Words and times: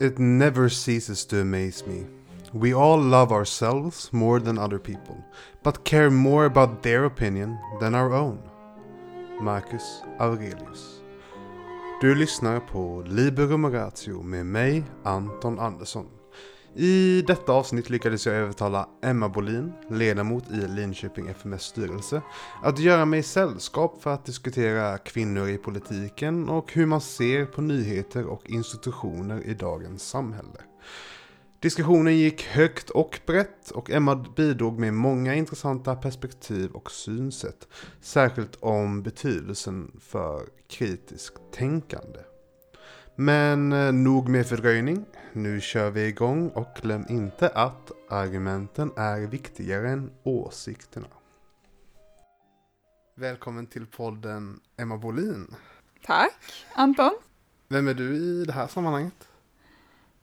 it 0.00 0.18
never 0.18 0.68
ceases 0.68 1.24
to 1.26 1.40
amaze 1.40 1.86
me. 1.86 2.06
We 2.52 2.72
all 2.74 2.98
love 2.98 3.32
ourselves 3.32 4.12
more 4.12 4.40
than 4.40 4.58
other 4.58 4.78
people, 4.78 5.16
but 5.62 5.84
care 5.84 6.10
more 6.10 6.46
about 6.46 6.82
their 6.82 7.04
opinion 7.04 7.58
than 7.80 7.94
our 7.94 8.12
own. 8.12 8.38
Marcus 9.40 10.02
Aurelius. 10.20 11.00
Du 12.00 12.14
lyssnar 12.14 12.60
på 12.60 13.02
Ratio 13.72 14.22
med 14.22 14.46
mig, 14.46 14.84
Anton 15.04 15.58
Andersson. 15.58 16.17
I 16.80 17.24
detta 17.26 17.52
avsnitt 17.52 17.90
lyckades 17.90 18.26
jag 18.26 18.34
övertala 18.34 18.88
Emma 19.02 19.28
Bolin, 19.28 19.72
ledamot 19.90 20.50
i 20.50 20.68
Linköping 20.68 21.28
FMS 21.28 21.62
styrelse, 21.62 22.22
att 22.62 22.78
göra 22.78 23.04
mig 23.04 23.22
sällskap 23.22 24.02
för 24.02 24.14
att 24.14 24.24
diskutera 24.24 24.98
kvinnor 24.98 25.48
i 25.48 25.58
politiken 25.58 26.48
och 26.48 26.72
hur 26.72 26.86
man 26.86 27.00
ser 27.00 27.44
på 27.44 27.60
nyheter 27.60 28.26
och 28.26 28.50
institutioner 28.50 29.42
i 29.46 29.54
dagens 29.54 30.08
samhälle. 30.08 30.60
Diskussionen 31.60 32.16
gick 32.16 32.42
högt 32.42 32.90
och 32.90 33.20
brett 33.26 33.70
och 33.70 33.90
Emma 33.90 34.16
bidrog 34.36 34.78
med 34.78 34.94
många 34.94 35.34
intressanta 35.34 35.96
perspektiv 35.96 36.70
och 36.70 36.90
synsätt, 36.90 37.68
särskilt 38.00 38.56
om 38.60 39.02
betydelsen 39.02 40.00
för 40.00 40.42
kritiskt 40.70 41.52
tänkande. 41.52 42.20
Men 43.16 43.72
eh, 43.72 43.92
nog 43.92 44.28
med 44.28 44.46
fördröjning. 44.46 45.04
Nu 45.38 45.60
kör 45.60 45.90
vi 45.90 46.06
igång 46.06 46.48
och 46.48 46.68
glöm 46.82 47.06
inte 47.08 47.48
att 47.48 47.92
argumenten 48.08 48.92
är 48.96 49.20
viktigare 49.20 49.90
än 49.90 50.10
åsikterna. 50.22 51.06
Välkommen 53.14 53.66
till 53.66 53.86
podden 53.86 54.60
Emma 54.76 54.96
Bolin. 54.96 55.54
Tack, 56.04 56.64
Anton. 56.74 57.10
Vem 57.68 57.88
är 57.88 57.94
du 57.94 58.16
i 58.16 58.44
det 58.44 58.52
här 58.52 58.66
sammanhanget? 58.66 59.28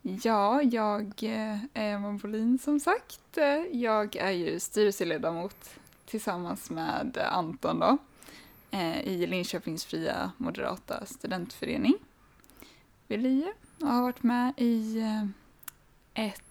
Ja, 0.02 0.62
jag 0.62 1.24
eh, 1.24 1.64
är 1.74 1.94
Emma 1.94 2.14
Bolin 2.22 2.60
som 2.60 2.80
sagt. 2.80 3.38
Jag 3.72 4.16
är 4.16 4.32
ju 4.32 4.60
styrelseledamot 4.60 5.70
tillsammans 6.06 6.70
med 6.70 7.18
Anton 7.32 7.80
då, 7.80 7.98
eh, 8.72 9.08
i 9.08 9.28
Linköpings 9.28 9.86
fria 9.86 10.32
moderata 10.38 11.06
studentförening 11.06 11.94
vid 13.08 13.20
LIE 13.20 13.54
och 13.82 13.88
har 13.88 14.02
varit 14.02 14.24
med 14.24 14.54
i 14.58 15.00
eh, 15.00 15.26
ett 16.26 16.42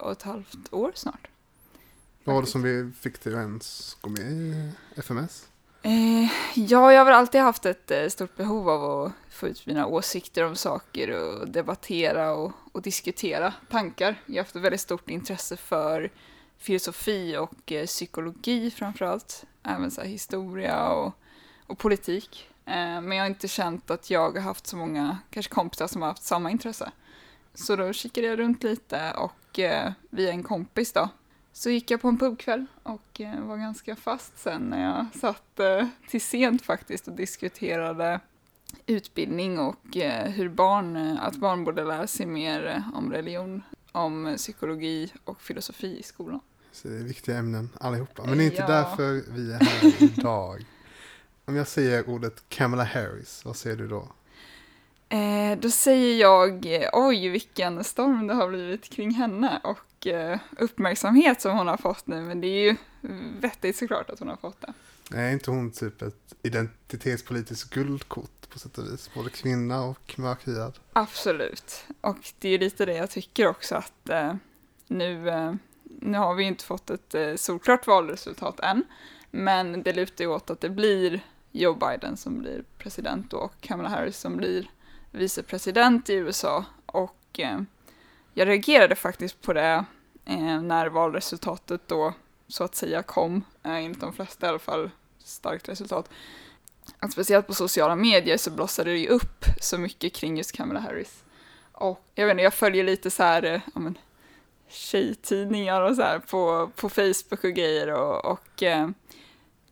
och 0.00 0.12
ett 0.12 0.22
halvt 0.22 0.72
år 0.72 0.92
snart. 0.94 1.28
Vad 2.24 2.34
var 2.34 2.42
det 2.42 2.48
som 2.48 2.62
vi 2.62 2.92
fick 3.00 3.24
dig 3.24 3.32
att 3.32 3.38
ens 3.38 3.96
gå 4.00 4.10
med 4.10 4.32
i 4.32 4.70
FMS? 4.96 5.48
Eh, 5.82 6.30
ja, 6.54 6.92
jag 6.92 7.00
har 7.00 7.04
väl 7.04 7.14
alltid 7.14 7.40
haft 7.40 7.66
ett 7.66 7.90
eh, 7.90 8.08
stort 8.08 8.36
behov 8.36 8.68
av 8.68 9.02
att 9.02 9.12
få 9.30 9.48
ut 9.48 9.66
mina 9.66 9.86
åsikter 9.86 10.44
om 10.44 10.56
saker 10.56 11.10
och 11.10 11.48
debattera 11.48 12.32
och, 12.32 12.52
och 12.72 12.82
diskutera 12.82 13.54
tankar. 13.70 14.22
Jag 14.26 14.34
har 14.34 14.38
haft 14.38 14.56
ett 14.56 14.62
väldigt 14.62 14.80
stort 14.80 15.10
intresse 15.10 15.56
för 15.56 16.10
filosofi 16.58 17.36
och 17.36 17.72
eh, 17.72 17.86
psykologi 17.86 18.70
framförallt. 18.70 19.44
Även 19.62 19.90
så 19.90 20.02
historia 20.02 20.88
och, 20.88 21.12
och 21.66 21.78
politik. 21.78 22.48
Eh, 22.66 23.00
men 23.00 23.12
jag 23.12 23.24
har 23.24 23.28
inte 23.28 23.48
känt 23.48 23.90
att 23.90 24.10
jag 24.10 24.30
har 24.30 24.40
haft 24.40 24.66
så 24.66 24.76
många 24.76 25.18
kanske 25.30 25.54
kompisar 25.54 25.86
som 25.86 26.02
har 26.02 26.08
haft 26.08 26.24
samma 26.24 26.50
intresse. 26.50 26.92
Så 27.54 27.76
då 27.76 27.92
kikade 27.92 28.26
jag 28.26 28.38
runt 28.38 28.62
lite 28.62 29.12
och 29.12 29.58
eh, 29.58 29.92
via 30.10 30.30
en 30.30 30.42
kompis 30.42 30.92
då 30.92 31.08
så 31.56 31.70
gick 31.70 31.90
jag 31.90 32.00
på 32.00 32.08
en 32.08 32.18
pubkväll 32.18 32.66
och 32.82 33.20
eh, 33.20 33.40
var 33.40 33.56
ganska 33.56 33.96
fast 33.96 34.38
sen 34.38 34.62
när 34.62 34.84
jag 34.84 35.06
satt 35.20 35.60
eh, 35.60 35.86
till 36.08 36.20
sent 36.20 36.62
faktiskt 36.62 37.08
och 37.08 37.14
diskuterade 37.14 38.20
utbildning 38.86 39.58
och 39.58 39.96
eh, 39.96 40.30
hur 40.30 40.48
barn, 40.48 40.96
att 40.96 41.36
barn 41.36 41.64
borde 41.64 41.84
lära 41.84 42.06
sig 42.06 42.26
mer 42.26 42.82
om 42.94 43.12
religion, 43.12 43.62
om 43.92 44.34
psykologi 44.36 45.12
och 45.24 45.40
filosofi 45.40 45.98
i 45.98 46.02
skolan. 46.02 46.40
Så 46.72 46.88
det 46.88 46.96
är 46.96 47.02
viktiga 47.02 47.36
ämnen 47.36 47.68
allihopa, 47.80 48.24
men 48.24 48.38
det 48.38 48.44
är 48.44 48.46
inte 48.46 48.62
ja. 48.62 48.66
därför 48.68 49.32
vi 49.32 49.52
är 49.52 49.58
här 49.58 50.02
idag. 50.18 50.64
Om 51.48 51.56
jag 51.56 51.68
säger 51.68 52.08
ordet 52.08 52.44
Kamala 52.48 52.84
Harris, 52.84 53.44
vad 53.44 53.56
säger 53.56 53.76
du 53.76 53.88
då? 53.88 54.08
Eh, 55.08 55.58
då 55.58 55.70
säger 55.70 56.20
jag, 56.20 56.66
oj 56.92 57.28
vilken 57.28 57.84
storm 57.84 58.26
det 58.26 58.34
har 58.34 58.48
blivit 58.48 58.90
kring 58.90 59.10
henne 59.10 59.60
och 59.64 59.86
Eh, 60.06 60.38
uppmärksamhet 60.58 61.40
som 61.40 61.58
hon 61.58 61.66
har 61.66 61.76
fått 61.76 62.06
nu, 62.06 62.20
men 62.20 62.40
det 62.40 62.46
är 62.46 62.62
ju 62.62 62.76
vettigt 63.40 63.76
såklart 63.76 64.10
att 64.10 64.18
hon 64.18 64.28
har 64.28 64.36
fått 64.36 64.60
det. 64.60 64.72
Är 65.16 65.32
inte 65.32 65.50
hon 65.50 65.70
typ 65.70 66.02
ett 66.02 66.34
identitetspolitiskt 66.42 67.74
guldkort 67.74 68.48
på 68.48 68.58
sätt 68.58 68.78
och 68.78 68.86
vis? 68.86 69.10
Både 69.14 69.30
kvinna 69.30 69.82
och 69.82 70.14
mörkhyad. 70.18 70.78
Absolut. 70.92 71.86
Och 72.00 72.32
det 72.38 72.48
är 72.48 72.58
lite 72.58 72.86
det 72.86 72.94
jag 72.94 73.10
tycker 73.10 73.46
också 73.46 73.74
att 73.74 74.08
eh, 74.08 74.34
nu, 74.86 75.28
eh, 75.28 75.54
nu 75.84 76.18
har 76.18 76.34
vi 76.34 76.44
inte 76.44 76.64
fått 76.64 76.90
ett 76.90 77.14
eh, 77.14 77.34
solklart 77.34 77.86
valresultat 77.86 78.60
än. 78.60 78.84
Men 79.30 79.82
det 79.82 79.92
lutar 79.92 80.24
ju 80.24 80.30
åt 80.30 80.50
att 80.50 80.60
det 80.60 80.70
blir 80.70 81.20
Joe 81.52 81.74
Biden 81.74 82.16
som 82.16 82.38
blir 82.38 82.64
president 82.78 83.32
och 83.32 83.52
Kamala 83.60 83.88
Harris 83.88 84.18
som 84.18 84.36
blir 84.36 84.70
vicepresident 85.10 86.10
i 86.10 86.14
USA. 86.14 86.64
Och 86.86 87.40
eh, 87.40 87.60
jag 88.34 88.48
reagerade 88.48 88.94
faktiskt 88.94 89.42
på 89.42 89.52
det 89.52 89.84
eh, 90.24 90.62
när 90.62 90.86
valresultatet 90.86 91.80
då 91.86 92.14
så 92.48 92.64
att 92.64 92.74
säga 92.74 93.02
kom, 93.02 93.44
eh, 93.62 93.72
enligt 93.72 94.00
de 94.00 94.12
flesta 94.12 94.46
i 94.46 94.48
alla 94.48 94.58
fall, 94.58 94.90
starkt 95.18 95.68
resultat. 95.68 96.10
Att 96.98 97.12
speciellt 97.12 97.46
på 97.46 97.54
sociala 97.54 97.96
medier 97.96 98.36
så 98.36 98.50
blossade 98.50 98.90
det 98.90 98.98
ju 98.98 99.08
upp 99.08 99.44
så 99.60 99.78
mycket 99.78 100.12
kring 100.12 100.36
just 100.36 100.52
Kamala 100.52 100.80
Harris. 100.80 101.24
Och 101.72 102.04
jag 102.14 102.26
vet 102.26 102.32
inte, 102.32 102.42
jag 102.42 102.54
följer 102.54 102.84
lite 102.84 103.10
så 103.10 103.22
här, 103.22 103.42
eh, 103.42 103.60
ja 103.74 103.80
men, 103.80 103.98
tjejtidningar 104.68 105.80
och 105.80 105.96
så 105.96 106.02
här 106.02 106.18
på, 106.18 106.70
på 106.76 106.88
Facebook 106.88 107.44
och 107.44 107.52
grejer 107.52 107.92
och, 107.92 108.24
och 108.24 108.62
eh, 108.62 108.88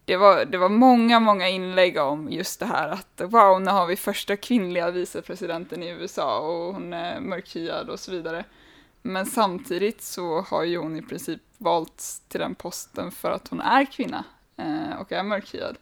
det, 0.05 0.17
var, 0.17 0.45
det 0.45 0.59
var 0.59 0.69
många, 0.69 1.21
många 1.21 1.49
inlägg 1.49 1.99
om 1.99 2.33
just 2.33 2.61
det 2.61 2.67
här 2.67 2.89
att 2.89 3.21
wow, 3.21 3.63
nu 3.63 3.71
har 3.71 3.87
vi 3.87 3.97
första 3.97 4.37
kvinnliga 4.37 4.91
vicepresidenten 4.91 5.83
i 5.83 5.89
USA 5.89 6.39
och 6.39 6.75
hon 6.75 6.93
är 6.93 7.21
mörkhyad 7.21 7.91
och 7.91 8.01
så 8.01 8.11
vidare. 8.11 8.45
Men 9.03 9.27
samtidigt 9.27 10.03
så 10.03 10.41
har 10.41 10.65
ju 10.65 10.79
hon 10.79 10.97
i 10.97 11.03
princip 11.03 11.41
valts 11.59 12.21
till 12.29 12.41
den 12.41 12.55
posten 12.55 13.11
för 13.11 13.31
att 13.31 13.49
hon 13.49 13.61
är 13.61 13.85
kvinna 13.85 14.25
eh, 14.57 15.01
och 15.01 15.13
är 15.13 15.23
mörkhyad. 15.23 15.77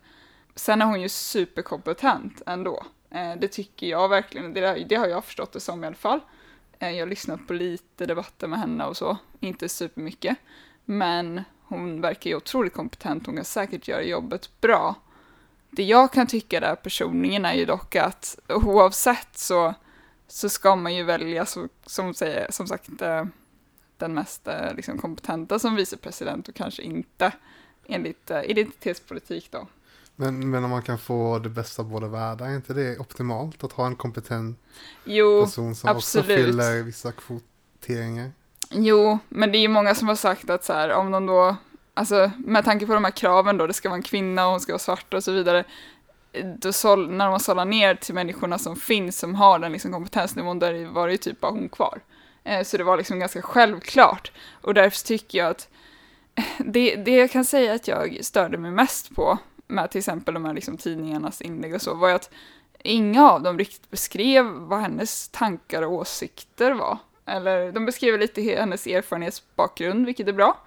Sen 0.54 0.82
är 0.82 0.86
hon 0.86 1.00
ju 1.00 1.08
superkompetent 1.08 2.42
ändå. 2.46 2.84
Eh, 3.10 3.32
det 3.40 3.48
tycker 3.48 3.86
jag 3.86 4.08
verkligen, 4.08 4.52
det, 4.54 4.84
det, 4.88 4.94
har 4.94 5.06
jag 5.06 5.24
förstått 5.24 5.52
det 5.52 5.60
som 5.60 5.84
i 5.84 5.86
alla 5.86 5.96
fall. 5.96 6.20
Eh, 6.78 6.90
jag 6.90 7.06
har 7.06 7.10
lyssnat 7.10 7.46
på 7.46 7.52
lite 7.52 8.06
debatter 8.06 8.48
med 8.48 8.58
henne 8.58 8.84
och 8.84 8.96
så, 8.96 9.16
inte 9.40 9.68
supermycket. 9.68 10.36
Men 10.84 11.42
hon 11.72 12.00
verkar 12.00 12.30
ju 12.30 12.36
otroligt 12.36 12.74
kompetent, 12.74 13.26
hon 13.26 13.36
kan 13.36 13.44
säkert 13.44 13.88
göra 13.88 14.02
jobbet 14.02 14.60
bra. 14.60 14.94
Det 15.70 15.82
jag 15.82 16.12
kan 16.12 16.26
tycka 16.26 16.60
där 16.60 16.74
personligen 16.74 17.44
är 17.44 17.54
ju 17.54 17.64
dock 17.64 17.96
att 17.96 18.38
oavsett 18.48 19.38
så 19.38 19.74
så 20.32 20.48
ska 20.48 20.76
man 20.76 20.94
ju 20.94 21.02
välja, 21.02 21.46
så, 21.46 21.68
som, 21.86 22.14
säger, 22.14 22.46
som 22.50 22.66
sagt, 22.66 23.02
eh, 23.02 23.24
den 23.96 24.14
mest 24.14 24.48
eh, 24.48 24.74
liksom, 24.74 24.98
kompetenta 24.98 25.58
som 25.58 25.74
vicepresident 25.74 26.48
och 26.48 26.54
kanske 26.54 26.82
inte 26.82 27.32
enligt 27.86 28.30
eh, 28.30 28.42
identitetspolitik 28.44 29.48
då. 29.50 29.68
Men, 30.16 30.50
men 30.50 30.64
om 30.64 30.70
man 30.70 30.82
kan 30.82 30.98
få 30.98 31.38
det 31.38 31.48
bästa 31.48 31.82
av 31.82 31.88
båda 31.88 32.08
världar, 32.08 32.46
är 32.46 32.56
inte 32.56 32.74
det 32.74 32.98
optimalt 32.98 33.64
att 33.64 33.72
ha 33.72 33.86
en 33.86 33.96
kompetent 33.96 34.58
jo, 35.04 35.44
person 35.44 35.74
som 35.74 35.90
absolut. 35.90 36.24
också 36.24 36.36
fyller 36.36 36.82
vissa 36.82 37.12
kvoteringar? 37.12 38.32
Jo, 38.74 39.18
men 39.28 39.52
det 39.52 39.58
är 39.58 39.60
ju 39.60 39.68
många 39.68 39.94
som 39.94 40.08
har 40.08 40.14
sagt 40.14 40.50
att 40.50 40.64
så 40.64 40.72
här, 40.72 40.92
om 40.92 41.10
de 41.10 41.26
då, 41.26 41.56
alltså 41.94 42.30
med 42.38 42.64
tanke 42.64 42.86
på 42.86 42.94
de 42.94 43.04
här 43.04 43.10
kraven 43.10 43.58
då, 43.58 43.66
det 43.66 43.72
ska 43.72 43.88
vara 43.88 43.96
en 43.96 44.02
kvinna 44.02 44.44
och 44.44 44.50
hon 44.50 44.60
ska 44.60 44.72
vara 44.72 44.78
svart 44.78 45.14
och 45.14 45.24
så 45.24 45.32
vidare, 45.32 45.64
då 46.58 46.72
såll, 46.72 47.10
när 47.10 47.30
man 47.30 47.40
sållar 47.40 47.64
ner 47.64 47.94
till 47.94 48.14
människorna 48.14 48.58
som 48.58 48.76
finns 48.76 49.18
som 49.18 49.34
har 49.34 49.58
den 49.58 49.72
liksom 49.72 49.92
kompetensnivån, 49.92 50.58
där 50.58 50.86
var 50.86 51.06
det 51.06 51.12
ju 51.12 51.18
typ 51.18 51.40
bara 51.40 51.52
hon 51.52 51.68
kvar. 51.68 52.00
Eh, 52.44 52.62
så 52.62 52.76
det 52.76 52.84
var 52.84 52.96
liksom 52.96 53.18
ganska 53.18 53.42
självklart. 53.42 54.32
Och 54.60 54.74
därför 54.74 55.06
tycker 55.06 55.38
jag 55.38 55.50
att 55.50 55.68
eh, 56.34 56.44
det, 56.58 56.96
det 56.96 57.16
jag 57.16 57.30
kan 57.30 57.44
säga 57.44 57.74
att 57.74 57.88
jag 57.88 58.18
störde 58.24 58.58
mig 58.58 58.70
mest 58.70 59.14
på 59.14 59.38
med 59.66 59.90
till 59.90 59.98
exempel 59.98 60.34
de 60.34 60.44
här 60.44 60.54
liksom 60.54 60.76
tidningarnas 60.76 61.40
inlägg 61.40 61.74
och 61.74 61.82
så, 61.82 61.94
var 61.94 62.08
ju 62.08 62.14
att 62.14 62.30
inga 62.84 63.30
av 63.30 63.42
dem 63.42 63.58
riktigt 63.58 63.90
beskrev 63.90 64.44
vad 64.44 64.80
hennes 64.80 65.28
tankar 65.28 65.82
och 65.82 65.92
åsikter 65.92 66.72
var. 66.72 66.98
Eller 67.26 67.72
de 67.72 67.86
beskriver 67.86 68.18
lite 68.18 68.42
hennes 68.42 68.86
erfarenhetsbakgrund, 68.86 70.06
vilket 70.06 70.28
är 70.28 70.32
bra. 70.32 70.58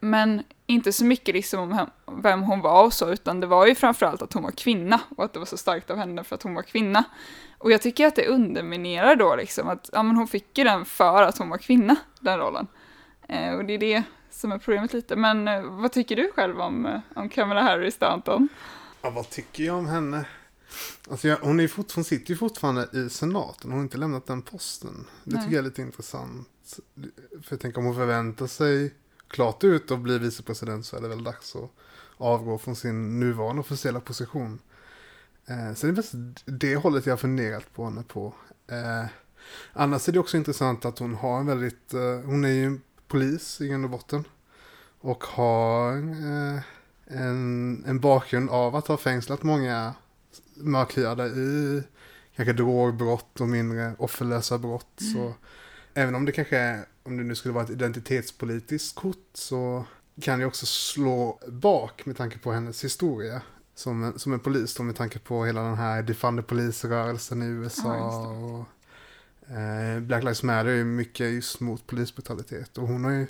Men 0.00 0.42
inte 0.66 0.92
så 0.92 1.04
mycket 1.04 1.34
liksom 1.34 1.60
om 2.04 2.22
vem 2.22 2.42
hon 2.42 2.60
var 2.60 2.84
och 2.84 2.92
så, 2.92 3.10
utan 3.12 3.40
det 3.40 3.46
var 3.46 3.66
ju 3.66 3.74
framförallt 3.74 4.22
att 4.22 4.32
hon 4.32 4.42
var 4.42 4.50
kvinna 4.50 5.00
och 5.16 5.24
att 5.24 5.32
det 5.32 5.38
var 5.38 5.46
så 5.46 5.56
starkt 5.56 5.90
av 5.90 5.96
henne 5.96 6.24
för 6.24 6.34
att 6.34 6.42
hon 6.42 6.54
var 6.54 6.62
kvinna. 6.62 7.04
Och 7.58 7.72
jag 7.72 7.82
tycker 7.82 8.06
att 8.06 8.16
det 8.16 8.26
underminerar 8.26 9.16
då 9.16 9.36
liksom 9.36 9.68
att 9.68 9.90
ja, 9.92 10.02
men 10.02 10.16
hon 10.16 10.28
fick 10.28 10.58
ju 10.58 10.64
den 10.64 10.84
för 10.84 11.22
att 11.22 11.38
hon 11.38 11.48
var 11.48 11.58
kvinna, 11.58 11.96
den 12.20 12.38
rollen. 12.38 12.66
Eh, 13.28 13.54
och 13.54 13.64
det 13.64 13.72
är 13.72 13.78
det 13.78 14.02
som 14.30 14.52
är 14.52 14.58
problemet 14.58 14.92
lite. 14.92 15.16
Men 15.16 15.48
eh, 15.48 15.62
vad 15.62 15.92
tycker 15.92 16.16
du 16.16 16.32
själv 16.34 16.60
om, 16.60 16.86
eh, 16.86 17.00
om 17.14 17.28
Kamala 17.28 17.62
Harris 17.62 17.98
då, 17.98 18.06
Anton? 18.06 18.48
Ja, 19.02 19.10
vad 19.10 19.30
tycker 19.30 19.64
jag 19.64 19.76
om 19.76 19.88
henne? 19.88 20.24
Alltså 21.10 21.28
jag, 21.28 21.36
hon, 21.36 21.60
är 21.60 21.68
fort, 21.68 21.92
hon 21.92 22.04
sitter 22.04 22.30
ju 22.30 22.36
fortfarande 22.36 22.88
i 22.92 23.10
senaten, 23.10 23.70
hon 23.70 23.78
har 23.78 23.82
inte 23.84 23.98
lämnat 23.98 24.26
den 24.26 24.42
posten. 24.42 25.06
Det 25.24 25.34
Nej. 25.34 25.44
tycker 25.44 25.56
jag 25.56 25.64
är 25.64 25.68
lite 25.68 25.82
intressant. 25.82 26.48
För 27.30 27.52
jag 27.52 27.60
tänker 27.60 27.78
om 27.78 27.84
hon 27.84 27.94
förväntar 27.94 28.46
sig 28.46 28.94
klart 29.28 29.64
ut 29.64 29.90
att 29.90 30.00
bli 30.00 30.18
vicepresident 30.18 30.86
så 30.86 30.96
är 30.96 31.00
det 31.00 31.08
väl 31.08 31.24
dags 31.24 31.56
att 31.56 31.70
avgå 32.16 32.58
från 32.58 32.76
sin 32.76 33.20
nuvarande 33.20 33.60
officiella 33.60 34.00
position. 34.00 34.58
Eh, 35.46 35.74
så 35.74 35.86
det 35.86 35.92
är 35.92 35.96
mest 35.96 36.12
det 36.44 36.76
hållet 36.76 37.06
jag 37.06 37.12
har 37.12 37.18
funderat 37.18 37.74
på 37.74 37.84
henne 37.84 38.02
på. 38.02 38.34
Eh, 38.66 39.06
annars 39.72 40.08
är 40.08 40.12
det 40.12 40.18
också 40.18 40.36
intressant 40.36 40.84
att 40.84 40.98
hon 40.98 41.14
har 41.14 41.40
en 41.40 41.46
väldigt, 41.46 41.94
eh, 41.94 42.20
hon 42.24 42.44
är 42.44 42.48
ju 42.48 42.78
polis 43.08 43.60
i 43.60 43.68
grund 43.68 43.84
och 43.84 43.90
botten. 43.90 44.24
Och 45.00 45.24
har 45.24 45.96
eh, 45.96 46.60
en, 47.04 47.84
en 47.86 48.00
bakgrund 48.00 48.50
av 48.50 48.76
att 48.76 48.86
ha 48.86 48.96
fängslat 48.96 49.42
många 49.42 49.94
mörkhyade 50.60 51.26
i 51.26 51.82
kanske 52.36 52.52
drogbrott 52.52 53.40
och 53.40 53.48
mindre 53.48 53.94
offerlösa 53.98 54.58
brott. 54.58 55.00
Så 55.14 55.34
även 55.94 56.14
om 56.14 56.24
det 56.24 56.32
kanske 56.32 56.58
är, 56.58 56.84
om 57.02 57.16
det 57.16 57.24
nu 57.24 57.34
skulle 57.34 57.54
vara 57.54 57.64
ett 57.64 57.70
identitetspolitiskt 57.70 58.96
kort 58.96 59.30
så 59.34 59.84
kan 60.22 60.38
det 60.38 60.46
också 60.46 60.66
slå 60.66 61.40
bak 61.48 62.06
med 62.06 62.16
tanke 62.16 62.38
på 62.38 62.52
hennes 62.52 62.84
historia 62.84 63.42
som 63.74 64.04
en, 64.04 64.18
som 64.18 64.32
en 64.32 64.40
polis 64.40 64.74
då 64.74 64.82
med 64.82 64.96
tanke 64.96 65.18
på 65.18 65.44
hela 65.44 65.62
den 65.62 65.74
här 65.74 66.02
defund 66.02 66.38
the 66.38 66.42
police-rörelsen 66.42 67.42
i 67.42 67.46
USA. 67.46 67.96
Ja, 67.96 68.28
och, 68.28 68.66
eh, 69.56 70.00
Black 70.00 70.22
Lives 70.22 70.42
Matter 70.42 70.70
är 70.70 70.74
ju 70.74 70.84
mycket 70.84 71.32
just 71.32 71.60
mot 71.60 71.86
polisbrutalitet 71.86 72.78
och 72.78 72.88
hon 72.88 73.04
har 73.04 73.10
ju 73.10 73.26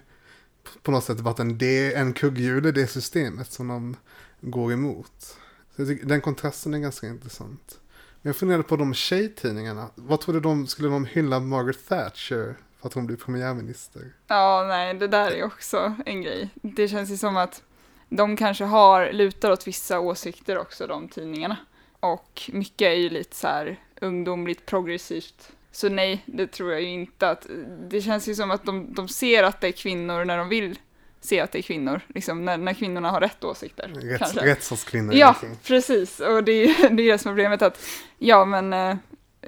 på 0.82 0.90
något 0.90 1.04
sätt 1.04 1.20
varit 1.20 1.38
en, 1.38 1.58
del, 1.58 1.92
en 1.96 2.12
kugghjul 2.12 2.66
i 2.66 2.72
det 2.72 2.86
systemet 2.86 3.52
som 3.52 3.68
de 3.68 3.96
går 4.40 4.72
emot. 4.72 5.36
Jag 5.80 5.88
tycker, 5.88 6.06
den 6.06 6.20
kontrasten 6.20 6.74
är 6.74 6.78
ganska 6.78 7.06
intressant. 7.06 7.78
Men 8.22 8.30
jag 8.30 8.36
funderade 8.36 8.64
på 8.64 8.76
de 8.76 8.94
tjejtidningarna. 8.94 9.90
Vad 9.94 10.20
trodde 10.20 10.40
de, 10.40 10.66
skulle 10.66 10.88
de 10.88 11.04
hylla 11.04 11.40
Margaret 11.40 11.88
Thatcher 11.88 12.56
för 12.80 12.88
att 12.88 12.94
hon 12.94 13.06
blir 13.06 13.16
premiärminister? 13.16 14.12
Ja, 14.26 14.64
nej, 14.68 14.94
det 14.94 15.08
där 15.08 15.30
är 15.30 15.44
också 15.44 15.94
en 16.06 16.22
grej. 16.22 16.50
Det 16.54 16.88
känns 16.88 17.10
ju 17.10 17.16
som 17.16 17.36
att 17.36 17.62
de 18.08 18.36
kanske 18.36 18.64
har, 18.64 19.12
lutar 19.12 19.50
åt 19.50 19.66
vissa 19.66 20.00
åsikter 20.00 20.58
också, 20.58 20.86
de 20.86 21.08
tidningarna. 21.08 21.56
Och 22.00 22.50
mycket 22.52 22.86
är 22.86 22.96
ju 22.96 23.10
lite 23.10 23.36
så 23.36 23.46
här 23.46 23.80
ungdomligt 24.00 24.66
progressivt. 24.66 25.52
Så 25.72 25.88
nej, 25.88 26.22
det 26.26 26.46
tror 26.46 26.72
jag 26.72 26.82
ju 26.82 26.88
inte 26.88 27.30
att, 27.30 27.46
det 27.90 28.00
känns 28.00 28.28
ju 28.28 28.34
som 28.34 28.50
att 28.50 28.64
de, 28.64 28.94
de 28.94 29.08
ser 29.08 29.42
att 29.42 29.60
det 29.60 29.68
är 29.68 29.72
kvinnor 29.72 30.24
när 30.24 30.38
de 30.38 30.48
vill 30.48 30.78
se 31.20 31.40
att 31.40 31.52
det 31.52 31.58
är 31.58 31.62
kvinnor, 31.62 32.00
liksom 32.08 32.44
när, 32.44 32.58
när 32.58 32.74
kvinnorna 32.74 33.10
har 33.10 33.20
rätt 33.20 33.44
åsikter. 33.44 33.88
Rätts, 33.88 34.34
rättsstatskvinnor. 34.34 35.14
Ja, 35.14 35.36
precis. 35.66 36.20
Och 36.20 36.44
det 36.44 36.52
är 36.52 36.90
det 36.96 37.02
är 37.02 37.12
det 37.12 37.18
som 37.18 37.28
är 37.28 37.32
problemet 37.32 37.62
att, 37.62 37.80
ja 38.18 38.44
men, 38.44 38.72
eh, 38.72 38.96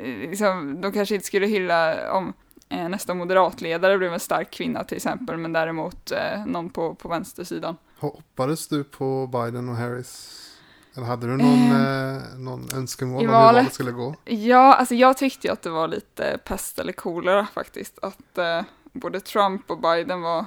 liksom, 0.04 0.80
de 0.80 0.92
kanske 0.92 1.14
inte 1.14 1.26
skulle 1.26 1.46
hylla 1.46 2.12
om 2.12 2.32
eh, 2.68 2.88
nästa 2.88 3.14
moderatledare 3.14 3.98
blev 3.98 4.12
en 4.12 4.20
stark 4.20 4.50
kvinna 4.50 4.84
till 4.84 4.96
exempel, 4.96 5.36
men 5.36 5.52
däremot 5.52 6.10
eh, 6.10 6.46
någon 6.46 6.70
på, 6.70 6.94
på 6.94 7.08
vänstersidan. 7.08 7.76
Hoppades 7.98 8.68
du 8.68 8.84
på 8.84 9.26
Biden 9.26 9.68
och 9.68 9.76
Harris? 9.76 10.38
Eller 10.96 11.06
hade 11.06 11.26
du 11.26 11.36
någon, 11.36 11.70
eh, 11.70 12.22
någon 12.36 12.68
önskemål 12.74 13.20
om 13.20 13.26
hur 13.26 13.32
valet? 13.32 13.72
skulle 13.72 13.90
gå? 13.90 14.14
Ja, 14.24 14.74
alltså 14.74 14.94
jag 14.94 15.16
tyckte 15.16 15.46
ju 15.46 15.52
att 15.52 15.62
det 15.62 15.70
var 15.70 15.88
lite 15.88 16.38
pest 16.44 16.78
eller 16.78 16.92
kolera 16.92 17.46
faktiskt, 17.46 17.98
att 18.02 18.38
både 18.92 19.20
Trump 19.20 19.70
och 19.70 19.80
Biden 19.80 20.20
var 20.20 20.44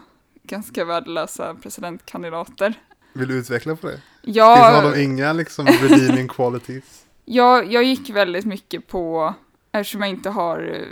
ganska 0.48 0.86
värdelösa 0.86 1.56
presidentkandidater. 1.56 2.74
Vill 3.14 3.28
du 3.28 3.34
utveckla 3.34 3.76
på 3.76 3.88
det? 3.88 4.02
Ja, 4.22 4.82
Finns 4.82 4.96
det 4.96 5.04
inga 5.04 5.34
liksom 5.34 5.68
redeeming 5.68 6.28
qualities? 6.36 7.06
Jag, 7.26 7.72
jag 7.72 7.84
gick 7.84 8.10
väldigt 8.10 8.46
mycket 8.46 8.88
på, 8.88 9.34
eftersom 9.72 10.02
jag 10.02 10.10
inte 10.10 10.30
har 10.30 10.60
eh, 10.60 10.88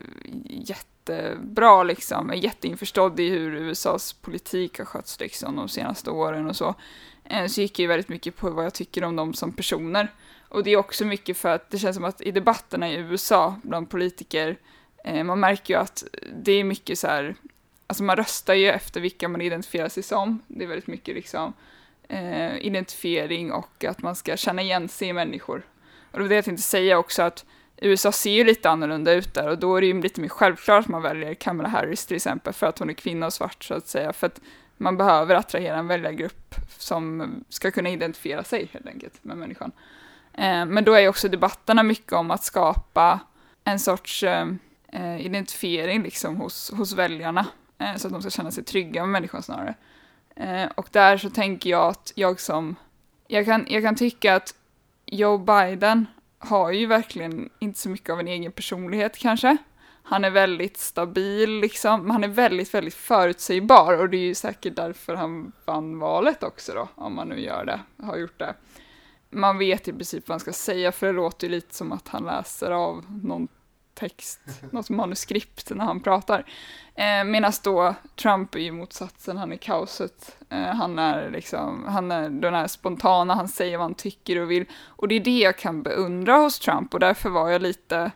jättebra 0.49 1.83
liksom, 1.83 2.29
är 2.29 2.35
jätteinförstådd 2.35 3.19
i 3.19 3.29
hur 3.29 3.55
USAs 3.55 4.13
politik 4.13 4.77
har 4.77 4.85
skötts 4.85 5.19
liksom 5.19 5.55
de 5.55 5.69
senaste 5.69 6.09
åren 6.09 6.47
och 6.47 6.55
så, 6.55 6.75
eh, 7.23 7.45
så 7.45 7.61
gick 7.61 7.79
jag 7.79 7.87
väldigt 7.87 8.09
mycket 8.09 8.35
på 8.35 8.49
vad 8.49 8.65
jag 8.65 8.73
tycker 8.73 9.03
om 9.03 9.15
dem 9.15 9.33
som 9.33 9.51
personer. 9.51 10.11
Och 10.49 10.63
det 10.63 10.71
är 10.71 10.77
också 10.77 11.05
mycket 11.05 11.37
för 11.37 11.49
att 11.49 11.69
det 11.69 11.77
känns 11.77 11.95
som 11.95 12.05
att 12.05 12.21
i 12.21 12.31
debatterna 12.31 12.91
i 12.91 12.95
USA 12.95 13.55
bland 13.63 13.89
politiker, 13.89 14.57
eh, 15.05 15.23
man 15.23 15.39
märker 15.39 15.73
ju 15.73 15.79
att 15.79 16.03
det 16.43 16.51
är 16.51 16.63
mycket 16.63 16.99
så 16.99 17.07
här, 17.07 17.35
alltså 17.87 18.03
man 18.03 18.15
röstar 18.15 18.53
ju 18.53 18.67
efter 18.67 19.01
vilka 19.01 19.27
man 19.27 19.41
identifierar 19.41 19.89
sig 19.89 20.03
som. 20.03 20.41
Det 20.47 20.63
är 20.63 20.67
väldigt 20.67 20.87
mycket 20.87 21.15
liksom 21.15 21.53
eh, 22.07 22.57
identifiering 22.57 23.51
och 23.51 23.83
att 23.83 24.01
man 24.01 24.15
ska 24.15 24.37
känna 24.37 24.61
igen 24.61 24.89
sig 24.89 25.07
i 25.07 25.13
människor. 25.13 25.65
Och 26.11 26.17
det 26.17 26.23
var 26.23 26.29
det 26.29 26.35
jag 26.35 26.45
tänkte 26.45 26.63
säga 26.63 26.97
också 26.97 27.21
att 27.21 27.45
USA 27.77 28.11
ser 28.11 28.31
ju 28.31 28.43
lite 28.43 28.69
annorlunda 28.69 29.13
ut 29.13 29.33
där 29.33 29.49
och 29.49 29.57
då 29.59 29.75
är 29.75 29.81
det 29.81 29.87
ju 29.87 30.01
lite 30.01 30.21
mer 30.21 30.29
självklart 30.29 30.79
att 30.79 30.87
man 30.87 31.01
väljer 31.01 31.33
Kamala 31.33 31.69
Harris 31.69 32.05
till 32.05 32.15
exempel 32.15 32.53
för 32.53 32.67
att 32.67 32.79
hon 32.79 32.89
är 32.89 32.93
kvinna 32.93 33.25
och 33.25 33.33
svart 33.33 33.63
så 33.63 33.73
att 33.73 33.87
säga. 33.87 34.13
För 34.13 34.27
att 34.27 34.41
man 34.77 34.97
behöver 34.97 35.35
attrahera 35.35 35.77
en 35.77 35.87
väljargrupp 35.87 36.55
som 36.77 37.33
ska 37.49 37.71
kunna 37.71 37.89
identifiera 37.89 38.43
sig 38.43 38.69
helt 38.73 38.87
enkelt 38.87 39.23
med 39.23 39.37
människan. 39.37 39.71
Eh, 40.33 40.65
men 40.65 40.83
då 40.83 40.93
är 40.93 40.99
ju 40.99 41.07
också 41.07 41.29
debatterna 41.29 41.83
mycket 41.83 42.13
om 42.13 42.31
att 42.31 42.43
skapa 42.43 43.19
en 43.63 43.79
sorts 43.79 44.23
eh, 44.23 44.47
eh 44.91 45.25
identifiering 45.25 46.03
liksom 46.03 46.35
hos, 46.35 46.71
hos 46.71 46.93
väljarna 46.93 47.45
Eh, 47.83 47.95
så 47.95 48.07
att 48.07 48.13
de 48.13 48.21
ska 48.21 48.31
känna 48.31 48.51
sig 48.51 48.63
trygga 48.63 49.01
med 49.01 49.09
människan 49.09 49.43
snarare. 49.43 49.75
Eh, 50.35 50.69
och 50.75 50.87
där 50.91 51.17
så 51.17 51.29
tänker 51.29 51.69
jag 51.69 51.89
att 51.89 52.11
jag 52.15 52.39
som, 52.39 52.75
jag 53.27 53.45
kan, 53.45 53.65
jag 53.69 53.83
kan 53.83 53.95
tycka 53.95 54.35
att 54.35 54.55
Joe 55.05 55.37
Biden 55.37 56.05
har 56.39 56.71
ju 56.71 56.85
verkligen 56.85 57.49
inte 57.59 57.79
så 57.79 57.89
mycket 57.89 58.09
av 58.09 58.19
en 58.19 58.27
egen 58.27 58.51
personlighet 58.51 59.17
kanske. 59.17 59.57
Han 60.03 60.25
är 60.25 60.29
väldigt 60.29 60.77
stabil 60.77 61.49
liksom, 61.49 62.01
men 62.01 62.11
han 62.11 62.23
är 62.23 62.27
väldigt, 62.27 62.73
väldigt 62.73 62.93
förutsägbar 62.93 63.97
och 63.97 64.09
det 64.09 64.17
är 64.17 64.25
ju 64.25 64.35
säkert 64.35 64.75
därför 64.75 65.15
han 65.15 65.51
vann 65.65 65.99
valet 65.99 66.43
också 66.43 66.73
då, 66.73 66.87
om 66.95 67.15
man 67.15 67.27
nu 67.27 67.39
gör 67.39 67.65
det, 67.65 67.79
har 68.05 68.17
gjort 68.17 68.39
det. 68.39 68.53
Man 69.29 69.57
vet 69.57 69.87
i 69.87 69.93
princip 69.93 70.27
vad 70.27 70.33
han 70.33 70.39
ska 70.39 70.53
säga 70.53 70.91
för 70.91 71.07
det 71.07 71.13
låter 71.13 71.47
ju 71.47 71.51
lite 71.51 71.75
som 71.75 71.91
att 71.91 72.07
han 72.07 72.23
läser 72.23 72.71
av 72.71 73.05
någon 73.23 73.47
text, 73.93 74.39
något 74.71 74.89
manuskript 74.89 75.71
när 75.75 75.85
han 75.85 75.99
pratar. 75.99 76.45
Eh, 76.95 77.23
Medan 77.23 77.51
då 77.63 77.95
Trump 78.15 78.55
är 78.55 78.59
ju 78.59 78.71
motsatsen, 78.71 79.37
han 79.37 79.51
är 79.51 79.57
kaoset. 79.57 80.37
Eh, 80.49 80.57
han 80.61 80.99
är 80.99 81.29
liksom, 81.29 81.85
han 81.87 82.11
är 82.11 82.29
den 82.29 82.53
här 82.53 82.67
spontana, 82.67 83.35
han 83.35 83.47
säger 83.47 83.77
vad 83.77 83.85
han 83.85 83.93
tycker 83.93 84.39
och 84.39 84.51
vill. 84.51 84.65
Och 84.85 85.07
det 85.07 85.15
är 85.15 85.19
det 85.19 85.39
jag 85.39 85.57
kan 85.57 85.83
beundra 85.83 86.35
hos 86.35 86.59
Trump 86.59 86.93
och 86.93 86.99
därför 86.99 87.29
var 87.29 87.49
jag 87.49 87.61
lite, 87.61 88.11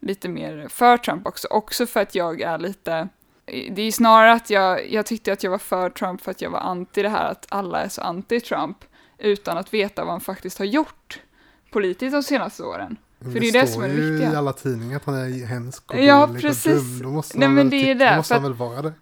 lite 0.00 0.28
mer 0.28 0.68
för 0.68 0.96
Trump 0.96 1.26
också. 1.26 1.48
Också 1.50 1.86
för 1.86 2.00
att 2.00 2.14
jag 2.14 2.40
är 2.40 2.58
lite, 2.58 3.08
det 3.70 3.82
är 3.82 3.92
snarare 3.92 4.32
att 4.32 4.50
jag, 4.50 4.92
jag 4.92 5.06
tyckte 5.06 5.32
att 5.32 5.42
jag 5.42 5.50
var 5.50 5.58
för 5.58 5.90
Trump 5.90 6.20
för 6.20 6.30
att 6.30 6.40
jag 6.40 6.50
var 6.50 6.60
anti 6.60 7.02
det 7.02 7.08
här 7.08 7.30
att 7.30 7.46
alla 7.48 7.84
är 7.84 7.88
så 7.88 8.00
anti-Trump 8.00 8.76
utan 9.18 9.58
att 9.58 9.74
veta 9.74 10.04
vad 10.04 10.12
han 10.12 10.20
faktiskt 10.20 10.58
har 10.58 10.66
gjort 10.66 11.20
politiskt 11.70 12.12
de 12.12 12.22
senaste 12.22 12.62
åren. 12.62 12.96
För 13.20 13.40
det 13.40 13.48
är 13.48 13.52
det 13.52 13.66
som 13.66 13.82
är 13.82 13.88
det 13.88 13.94
viktiga. 13.94 14.32
i 14.32 14.36
alla 14.36 14.52
tidningar 14.52 14.96
att 14.96 15.04
han 15.04 15.14
är 15.14 15.46
hemsk 15.46 15.90
och 15.90 16.00
Ja, 16.00 16.28
precis. 16.40 16.66
och 16.66 16.72
dum. 16.72 16.98
Då 17.02 17.08
måste 17.10 17.38
Nej, 17.38 17.48
men 17.48 17.70
det 17.70 17.90
är 17.90 17.94
det, 17.94 18.10
då 18.10 18.16
måste 18.16 18.34
han 18.34 18.42
väl 18.42 18.54
vara 18.54 18.82
det. 18.82 18.92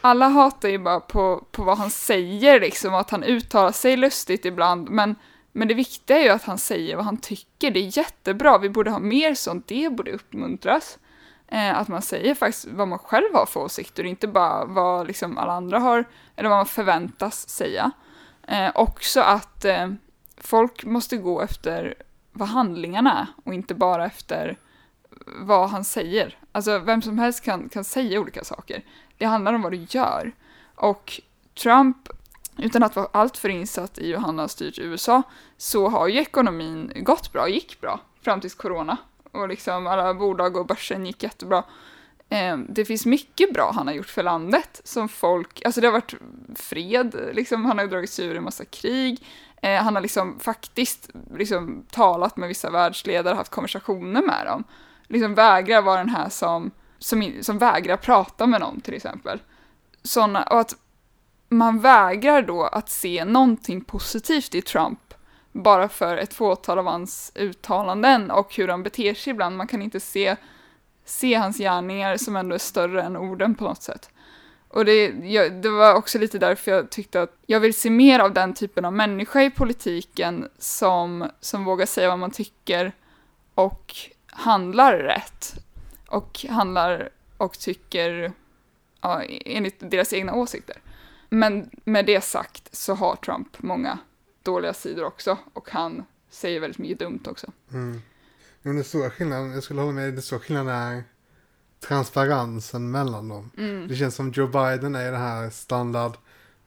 alla 0.00 0.28
hatar 0.28 0.68
ju 0.68 0.78
bara 0.78 1.00
på, 1.00 1.44
på 1.50 1.62
vad 1.62 1.78
han 1.78 1.90
säger, 1.90 2.60
liksom, 2.60 2.94
att 2.94 3.10
han 3.10 3.24
uttalar 3.24 3.72
sig 3.72 3.96
lustigt 3.96 4.44
ibland, 4.44 4.90
men, 4.90 5.14
men 5.52 5.68
det 5.68 5.74
viktiga 5.74 6.18
är 6.18 6.22
ju 6.22 6.28
att 6.28 6.42
han 6.44 6.58
säger 6.58 6.96
vad 6.96 7.04
han 7.04 7.16
tycker. 7.16 7.70
Det 7.70 7.80
är 7.80 7.98
jättebra, 7.98 8.58
vi 8.58 8.68
borde 8.68 8.90
ha 8.90 8.98
mer 8.98 9.34
sånt, 9.34 9.68
det 9.68 9.92
borde 9.92 10.12
uppmuntras. 10.12 10.98
Eh, 11.48 11.78
att 11.78 11.88
man 11.88 12.02
säger 12.02 12.34
faktiskt 12.34 12.66
vad 12.70 12.88
man 12.88 12.98
själv 12.98 13.34
har 13.34 13.46
för 13.46 13.60
åsikter, 13.60 14.04
inte 14.04 14.28
bara 14.28 14.64
vad 14.64 15.06
liksom 15.06 15.38
alla 15.38 15.52
andra 15.52 15.78
har, 15.78 16.04
eller 16.36 16.48
vad 16.48 16.58
man 16.58 16.66
förväntas 16.66 17.48
säga. 17.48 17.90
Eh, 18.48 18.70
också 18.74 19.20
att 19.20 19.64
eh, 19.64 19.90
folk 20.36 20.84
måste 20.84 21.16
gå 21.16 21.40
efter 21.42 21.94
vad 22.36 22.48
handlingarna 22.48 23.20
är 23.20 23.26
och 23.44 23.54
inte 23.54 23.74
bara 23.74 24.06
efter 24.06 24.56
vad 25.26 25.70
han 25.70 25.84
säger. 25.84 26.38
Alltså 26.52 26.78
vem 26.78 27.02
som 27.02 27.18
helst 27.18 27.44
kan, 27.44 27.68
kan 27.68 27.84
säga 27.84 28.20
olika 28.20 28.44
saker. 28.44 28.84
Det 29.18 29.24
handlar 29.24 29.52
om 29.52 29.62
vad 29.62 29.72
du 29.72 29.86
gör. 29.88 30.32
Och 30.74 31.20
Trump, 31.54 32.08
utan 32.58 32.82
att 32.82 32.96
vara 32.96 33.08
alltför 33.12 33.48
insatt 33.48 33.98
i 33.98 34.12
hur 34.12 34.18
han 34.18 34.38
har 34.38 34.48
styrt 34.48 34.78
USA, 34.78 35.22
så 35.56 35.88
har 35.88 36.08
ju 36.08 36.20
ekonomin 36.20 36.92
gått 36.96 37.32
bra, 37.32 37.48
gick 37.48 37.80
bra, 37.80 38.00
fram 38.22 38.40
tills 38.40 38.54
corona. 38.54 38.96
Och 39.32 39.48
liksom 39.48 39.86
alla 39.86 40.14
bolag 40.14 40.56
och 40.56 40.66
börsen 40.66 41.06
gick 41.06 41.22
jättebra. 41.22 41.64
Ehm, 42.28 42.66
det 42.68 42.84
finns 42.84 43.06
mycket 43.06 43.52
bra 43.52 43.72
han 43.74 43.86
har 43.86 43.94
gjort 43.94 44.08
för 44.08 44.22
landet 44.22 44.80
som 44.84 45.08
folk, 45.08 45.62
alltså 45.64 45.80
det 45.80 45.86
har 45.86 45.92
varit 45.92 46.14
fred, 46.54 47.30
liksom, 47.32 47.64
han 47.64 47.78
har 47.78 47.84
ju 47.84 47.90
dragit 47.90 48.10
sig 48.10 48.26
ur 48.26 48.36
en 48.36 48.44
massa 48.44 48.64
krig. 48.64 49.26
Eh, 49.62 49.82
han 49.82 49.94
har 49.94 50.02
liksom 50.02 50.38
faktiskt 50.38 51.10
liksom 51.34 51.86
talat 51.90 52.36
med 52.36 52.48
vissa 52.48 52.70
världsledare, 52.70 53.34
haft 53.34 53.50
konversationer 53.50 54.22
med 54.22 54.46
dem. 54.46 54.64
Liksom 55.08 55.34
vägrar 55.34 55.82
vara 55.82 55.98
den 55.98 56.08
här 56.08 56.28
som, 56.28 56.70
som, 56.98 57.32
som 57.42 57.58
vägrar 57.58 57.96
prata 57.96 58.46
med 58.46 58.60
någon 58.60 58.80
till 58.80 58.94
exempel. 58.94 59.40
Såna, 60.02 60.42
och 60.42 60.60
att 60.60 60.76
man 61.48 61.80
vägrar 61.80 62.42
då 62.42 62.62
att 62.62 62.88
se 62.88 63.24
någonting 63.24 63.80
positivt 63.84 64.54
i 64.54 64.62
Trump 64.62 65.14
bara 65.52 65.88
för 65.88 66.16
ett 66.16 66.34
fåtal 66.34 66.78
av 66.78 66.86
hans 66.86 67.32
uttalanden 67.34 68.30
och 68.30 68.54
hur 68.54 68.68
han 68.68 68.82
beter 68.82 69.14
sig 69.14 69.30
ibland. 69.30 69.56
Man 69.56 69.66
kan 69.66 69.82
inte 69.82 70.00
se, 70.00 70.36
se 71.04 71.34
hans 71.34 71.58
gärningar 71.58 72.16
som 72.16 72.36
ändå 72.36 72.54
är 72.54 72.58
större 72.58 73.02
än 73.02 73.16
orden 73.16 73.54
på 73.54 73.64
något 73.64 73.82
sätt. 73.82 74.10
Och 74.76 74.84
det, 74.84 75.04
jag, 75.06 75.52
det 75.52 75.68
var 75.68 75.94
också 75.94 76.18
lite 76.18 76.38
därför 76.38 76.70
jag 76.70 76.90
tyckte 76.90 77.22
att 77.22 77.36
jag 77.46 77.60
vill 77.60 77.74
se 77.74 77.90
mer 77.90 78.18
av 78.18 78.32
den 78.32 78.54
typen 78.54 78.84
av 78.84 78.92
människa 78.92 79.42
i 79.42 79.50
politiken 79.50 80.48
som, 80.58 81.30
som 81.40 81.64
vågar 81.64 81.86
säga 81.86 82.08
vad 82.08 82.18
man 82.18 82.30
tycker 82.30 82.92
och 83.54 83.94
handlar 84.26 84.98
rätt. 84.98 85.54
Och 86.06 86.46
handlar 86.48 87.10
och 87.36 87.58
tycker 87.58 88.32
ja, 89.00 89.22
enligt 89.24 89.90
deras 89.90 90.12
egna 90.12 90.34
åsikter. 90.34 90.76
Men 91.28 91.70
med 91.84 92.06
det 92.06 92.20
sagt 92.20 92.76
så 92.76 92.94
har 92.94 93.16
Trump 93.16 93.62
många 93.62 93.98
dåliga 94.42 94.74
sidor 94.74 95.04
också 95.04 95.38
och 95.52 95.70
han 95.70 96.04
säger 96.30 96.60
väldigt 96.60 96.78
mycket 96.78 96.98
dumt 96.98 97.22
också. 97.26 97.52
Mm. 97.72 98.02
Men 98.62 98.74
den 98.74 98.84
stora 98.84 99.10
skillnaden, 99.10 99.52
jag 99.52 99.62
skulle 99.62 99.80
hålla 99.80 99.92
med, 99.92 100.12
den 100.12 100.22
stora 100.22 100.40
skillnaden 100.40 100.74
är 100.74 101.04
transparensen 101.88 102.90
mellan 102.90 103.28
dem. 103.28 103.50
Mm. 103.58 103.88
Det 103.88 103.96
känns 103.96 104.14
som 104.14 104.30
Joe 104.30 104.46
Biden 104.46 104.94
är 104.94 105.12
det 105.12 105.18
här 105.18 105.50
standard 105.50 106.12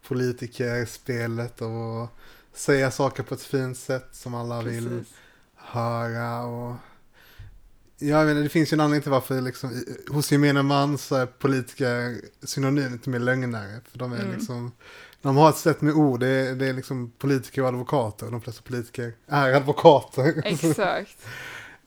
politikerspelet 0.08 1.62
och 1.62 2.08
säga 2.54 2.92
saker 2.92 3.24
på 3.24 3.34
ett 3.34 3.42
fint 3.42 3.78
sätt 3.78 4.08
som 4.12 4.36
alla 4.36 4.62
vill 4.62 4.90
Precis. 4.90 5.14
höra 5.56 6.44
och 6.44 6.76
jag 8.02 8.26
menar, 8.28 8.42
det 8.42 8.50
finns 8.50 8.74
ju 8.74 8.76
en 8.76 8.80
anledning 8.82 9.02
till 9.02 9.12
varför 9.12 9.42
liksom, 9.42 9.84
hos 10.10 10.32
gemene 10.32 10.62
man 10.64 10.98
så 10.98 11.16
är 11.16 11.26
politiker 11.26 12.22
synonymt 12.44 13.06
med 13.08 13.22
lögnare. 13.22 13.82
För 13.92 14.00
de 14.00 14.14
är 14.14 14.20
Mm. 14.20 14.32
liksom, 14.38 14.72
de 15.22 15.38
har 15.38 15.50
ett 15.50 15.58
sätt 15.58 15.82
med 15.82 15.94
ord, 15.94 16.20
det 16.20 16.28
är, 16.28 16.56
det 16.56 16.68
är 16.68 16.74
liksom 16.74 17.12
politiker 17.18 17.62
och 17.62 17.68
advokater. 17.68 18.32
De 18.32 18.42
flesta 18.42 18.62
politiker 18.62 19.14
är 19.28 19.54
advokater. 19.54 20.42
Exakt. 20.46 21.18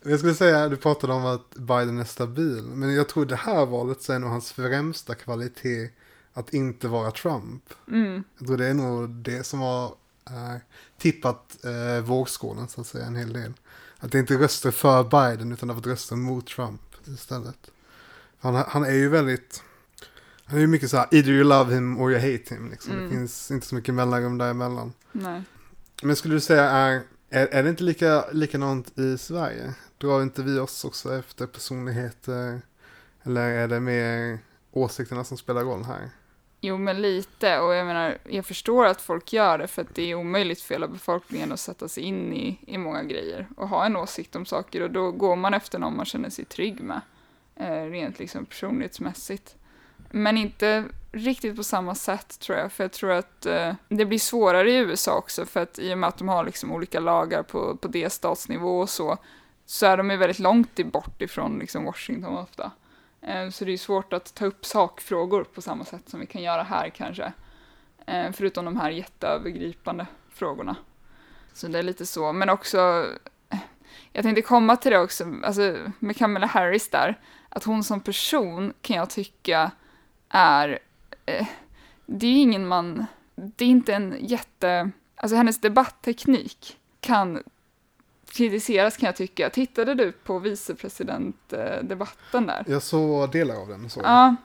Jag 0.04 0.18
skulle 0.18 0.34
säga, 0.34 0.68
du 0.68 0.76
pratade 0.76 1.12
om 1.12 1.26
att 1.26 1.54
Biden 1.54 1.98
är 1.98 2.04
stabil, 2.04 2.62
men 2.62 2.94
jag 2.94 3.08
tror 3.08 3.26
det 3.26 3.36
här 3.36 3.66
valet 3.66 4.02
så 4.02 4.12
är 4.12 4.18
nog 4.18 4.30
hans 4.30 4.52
främsta 4.52 5.14
kvalitet 5.14 5.90
att 6.32 6.54
inte 6.54 6.88
vara 6.88 7.10
Trump. 7.10 7.74
Mm. 7.88 8.24
Jag 8.38 8.46
tror 8.46 8.56
det 8.56 8.66
är 8.66 8.74
nog 8.74 9.10
det 9.10 9.46
som 9.46 9.60
har 9.60 9.86
eh, 10.26 10.56
tippat 10.98 11.64
eh, 11.64 12.04
vågskålen 12.04 12.68
så 12.68 12.80
att 12.80 12.86
säga 12.86 13.06
en 13.06 13.16
hel 13.16 13.32
del. 13.32 13.52
Att 13.98 14.12
det 14.12 14.18
inte 14.18 14.34
är 14.34 14.38
röster 14.38 14.70
för 14.70 15.04
Biden 15.04 15.52
utan 15.52 15.68
det 15.68 15.74
har 15.74 15.80
varit 15.80 15.86
röster 15.86 16.16
mot 16.16 16.46
Trump 16.46 16.80
istället. 17.04 17.70
Han, 18.38 18.54
han 18.54 18.84
är 18.84 18.94
ju 18.94 19.08
väldigt, 19.08 19.62
han 20.44 20.56
är 20.56 20.60
ju 20.60 20.66
mycket 20.66 20.90
så 20.90 20.96
här, 20.96 21.06
either 21.10 21.32
you 21.32 21.44
love 21.44 21.74
him 21.74 22.00
or 22.00 22.12
you 22.12 22.20
hate 22.20 22.54
him. 22.54 22.70
Liksom. 22.70 22.92
Mm. 22.92 23.04
Det 23.04 23.10
finns 23.10 23.50
inte 23.50 23.66
så 23.66 23.74
mycket 23.74 23.94
mellanrum 23.94 24.38
däremellan. 24.38 24.92
Nej. 25.12 25.42
Men 26.02 26.16
skulle 26.16 26.34
du 26.34 26.40
säga, 26.40 26.70
är, 26.70 27.02
är, 27.30 27.46
är 27.46 27.62
det 27.62 27.70
inte 27.70 27.82
lika, 27.82 28.24
likadant 28.32 28.98
i 28.98 29.18
Sverige? 29.18 29.74
Drar 30.02 30.22
inte 30.22 30.42
vi 30.42 30.58
oss 30.58 30.84
också 30.84 31.18
efter 31.18 31.46
personligheter? 31.46 32.60
Eller 33.22 33.50
är 33.50 33.68
det 33.68 33.80
mer 33.80 34.38
åsikterna 34.72 35.24
som 35.24 35.36
spelar 35.36 35.64
roll 35.64 35.84
här? 35.84 36.10
Jo, 36.60 36.78
men 36.78 37.02
lite. 37.02 37.58
Och 37.60 37.74
jag 37.74 37.86
menar, 37.86 38.18
jag 38.24 38.46
förstår 38.46 38.86
att 38.86 39.00
folk 39.00 39.32
gör 39.32 39.58
det 39.58 39.66
för 39.66 39.82
att 39.82 39.94
det 39.94 40.10
är 40.10 40.14
omöjligt 40.14 40.60
för 40.60 40.74
hela 40.74 40.88
befolkningen 40.88 41.52
att 41.52 41.60
sätta 41.60 41.88
sig 41.88 42.02
in 42.02 42.32
i, 42.32 42.58
i 42.66 42.78
många 42.78 43.02
grejer 43.02 43.48
och 43.56 43.68
ha 43.68 43.86
en 43.86 43.96
åsikt 43.96 44.36
om 44.36 44.46
saker 44.46 44.80
och 44.80 44.90
då 44.90 45.10
går 45.10 45.36
man 45.36 45.54
efter 45.54 45.78
någon 45.78 45.96
man 45.96 46.06
känner 46.06 46.30
sig 46.30 46.44
trygg 46.44 46.80
med, 46.80 47.00
eh, 47.56 47.90
rent 47.90 48.18
liksom 48.18 48.46
personlighetsmässigt. 48.46 49.56
Men 50.10 50.36
inte 50.36 50.84
riktigt 51.12 51.56
på 51.56 51.64
samma 51.64 51.94
sätt 51.94 52.40
tror 52.40 52.58
jag, 52.58 52.72
för 52.72 52.84
jag 52.84 52.92
tror 52.92 53.10
att 53.10 53.46
eh, 53.46 53.74
det 53.88 54.04
blir 54.04 54.18
svårare 54.18 54.70
i 54.70 54.76
USA 54.76 55.18
också 55.18 55.46
för 55.46 55.60
att 55.60 55.78
i 55.78 55.94
och 55.94 55.98
med 55.98 56.08
att 56.08 56.18
de 56.18 56.28
har 56.28 56.44
liksom 56.44 56.72
olika 56.72 57.00
lagar 57.00 57.42
på, 57.42 57.76
på 57.76 57.88
delstatsnivå 57.88 58.80
och 58.80 58.90
så, 58.90 59.18
så 59.72 59.86
är 59.86 59.96
de 59.96 60.10
ju 60.10 60.16
väldigt 60.16 60.38
långt 60.38 60.92
bort 60.92 61.22
ifrån 61.22 61.58
liksom 61.58 61.84
Washington 61.84 62.38
ofta. 62.38 62.70
Eh, 63.20 63.48
så 63.48 63.64
det 63.64 63.72
är 63.72 63.76
svårt 63.76 64.12
att 64.12 64.34
ta 64.34 64.46
upp 64.46 64.64
sakfrågor 64.66 65.44
på 65.44 65.62
samma 65.62 65.84
sätt 65.84 66.08
som 66.08 66.20
vi 66.20 66.26
kan 66.26 66.42
göra 66.42 66.62
här 66.62 66.88
kanske. 66.88 67.32
Eh, 68.06 68.32
förutom 68.32 68.64
de 68.64 68.76
här 68.76 68.90
jätteövergripande 68.90 70.06
frågorna. 70.28 70.76
Så 71.52 71.68
det 71.68 71.78
är 71.78 71.82
lite 71.82 72.06
så, 72.06 72.32
men 72.32 72.50
också 72.50 73.06
jag 74.12 74.22
tänkte 74.22 74.42
komma 74.42 74.76
till 74.76 74.92
det 74.92 74.98
också, 74.98 75.24
alltså 75.44 75.76
med 75.98 76.16
Kamala 76.16 76.46
Harris 76.46 76.88
där, 76.88 77.20
att 77.48 77.64
hon 77.64 77.84
som 77.84 78.00
person 78.00 78.72
kan 78.82 78.96
jag 78.96 79.10
tycka 79.10 79.70
är, 80.28 80.78
eh, 81.26 81.46
det 82.06 82.26
är 82.26 82.30
ju 82.30 82.38
ingen 82.38 82.66
man, 82.66 83.06
det 83.34 83.64
är 83.64 83.68
inte 83.68 83.94
en 83.94 84.16
jätte, 84.20 84.90
alltså 85.16 85.36
hennes 85.36 85.60
debattteknik 85.60 86.78
kan 87.00 87.42
kritiseras 88.32 88.96
kan 88.96 89.06
jag 89.06 89.16
tycka. 89.16 89.50
Tittade 89.50 89.94
du 89.94 90.12
på 90.12 90.38
vicepresidentdebatten 90.38 92.46
där? 92.46 92.64
Jag 92.66 92.82
såg 92.82 93.32
delar 93.32 93.56
av 93.56 93.68
den. 93.68 93.90
Så. 93.90 94.00
Ja. 94.04 94.36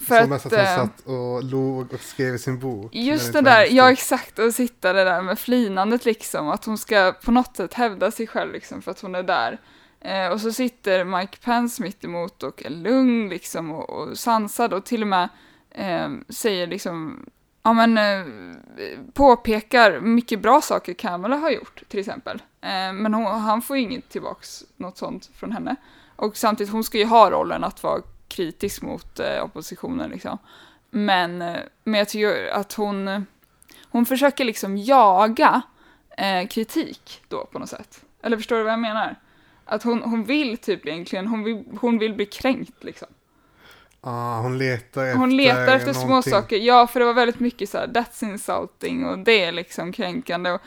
För 0.00 0.22
Som 0.22 0.32
att, 0.32 0.46
att 0.46 0.52
hon 0.52 0.60
eh, 0.60 0.76
satt 0.76 1.00
och 1.00 1.44
log 1.44 1.92
och 1.92 2.00
skrev 2.00 2.34
i 2.34 2.38
sin 2.38 2.58
bok. 2.58 2.94
just 2.94 3.32
det 3.32 3.40
där, 3.40 3.66
ja 3.70 3.92
exakt, 3.92 4.38
och 4.38 4.54
sitta 4.54 4.92
det 4.92 5.04
där 5.04 5.22
med 5.22 5.38
flinandet 5.38 6.04
liksom, 6.04 6.48
att 6.48 6.64
hon 6.64 6.78
ska 6.78 7.14
på 7.24 7.32
något 7.32 7.56
sätt 7.56 7.74
hävda 7.74 8.10
sig 8.10 8.26
själv 8.26 8.52
liksom 8.52 8.82
för 8.82 8.90
att 8.90 9.00
hon 9.00 9.14
är 9.14 9.22
där. 9.22 9.60
Eh, 10.00 10.28
och 10.28 10.40
så 10.40 10.52
sitter 10.52 11.04
Mike 11.04 11.36
Pence 11.44 11.82
mitt 11.82 12.04
emot 12.04 12.42
och 12.42 12.66
är 12.66 12.70
lugn 12.70 13.28
liksom 13.28 13.72
och, 13.72 13.90
och 13.90 14.18
sansad 14.18 14.74
och 14.74 14.84
till 14.84 15.02
och 15.02 15.08
med 15.08 15.28
eh, 15.70 16.08
säger 16.28 16.66
liksom, 16.66 17.26
ja 17.66 17.72
men 17.72 17.98
eh, 17.98 18.26
påpekar 19.12 20.00
mycket 20.00 20.40
bra 20.40 20.60
saker 20.60 20.94
Kamala 20.94 21.36
har 21.36 21.50
gjort 21.50 21.82
till 21.88 22.00
exempel. 22.00 22.42
Eh, 22.60 22.92
men 22.92 23.14
hon, 23.14 23.40
han 23.40 23.62
får 23.62 23.76
ju 23.76 23.82
inget 23.82 24.08
tillbaks 24.08 24.64
något 24.76 24.98
sånt 24.98 25.30
från 25.34 25.52
henne. 25.52 25.76
Och 26.16 26.36
samtidigt, 26.36 26.72
hon 26.72 26.84
ska 26.84 26.98
ju 26.98 27.04
ha 27.04 27.30
rollen 27.30 27.64
att 27.64 27.82
vara 27.82 28.02
kritisk 28.28 28.82
mot 28.82 29.20
eh, 29.20 29.44
oppositionen 29.44 30.10
liksom. 30.10 30.38
Men, 30.90 31.38
men 31.84 31.94
jag 31.94 32.08
tycker 32.08 32.48
att 32.48 32.72
hon, 32.72 33.26
hon 33.90 34.06
försöker 34.06 34.44
liksom 34.44 34.76
jaga 34.76 35.62
kritik 36.50 37.22
då 37.28 37.44
på 37.44 37.58
något 37.58 37.68
sätt. 37.68 38.04
Eller 38.22 38.36
förstår 38.36 38.56
du 38.56 38.62
vad 38.62 38.72
jag 38.72 38.80
menar? 38.80 39.16
Att 39.64 39.82
hon, 39.82 40.02
hon 40.02 40.24
vill 40.24 40.58
typ 40.58 40.86
egentligen, 40.86 41.26
hon 41.26 41.44
vill, 41.44 41.64
hon 41.80 41.98
vill 41.98 42.14
bli 42.14 42.26
kränkt 42.26 42.84
liksom. 42.84 43.08
Ah, 44.08 44.40
hon 44.40 44.58
letar 44.58 45.04
efter 45.04 45.18
Hon 45.18 45.36
letar 45.36 45.76
efter 45.76 45.92
små 45.92 46.22
saker. 46.22 46.56
Ja, 46.56 46.86
för 46.86 47.00
det 47.00 47.06
var 47.06 47.14
väldigt 47.14 47.40
mycket 47.40 47.68
så 47.68 47.78
här, 47.78 47.86
that's 47.86 48.24
insulting 48.24 49.06
och 49.06 49.18
det 49.18 49.44
är 49.44 49.52
liksom 49.52 49.92
kränkande. 49.92 50.50
Och, 50.50 50.60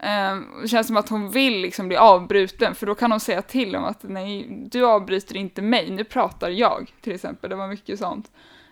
ehm, 0.00 0.46
det 0.62 0.68
känns 0.68 0.86
som 0.86 0.96
att 0.96 1.08
hon 1.08 1.30
vill 1.30 1.60
liksom 1.60 1.88
bli 1.88 1.96
avbruten, 1.96 2.74
för 2.74 2.86
då 2.86 2.94
kan 2.94 3.10
hon 3.10 3.20
säga 3.20 3.42
till 3.42 3.76
om 3.76 3.84
att 3.84 4.02
nej, 4.02 4.46
du 4.70 4.86
avbryter 4.86 5.36
inte 5.36 5.62
mig, 5.62 5.90
nu 5.90 6.04
pratar 6.04 6.50
jag, 6.50 6.94
till 7.00 7.14
exempel. 7.14 7.50
Det 7.50 7.56
var 7.56 7.68
mycket 7.68 7.98
sånt. 7.98 8.30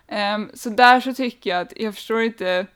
Ehm, 0.08 0.50
så 0.54 0.70
där 0.70 1.00
så 1.00 1.14
tycker 1.14 1.50
jag 1.50 1.60
att, 1.60 1.72
jag 1.76 1.94
förstår 1.94 2.22
inte, 2.22 2.66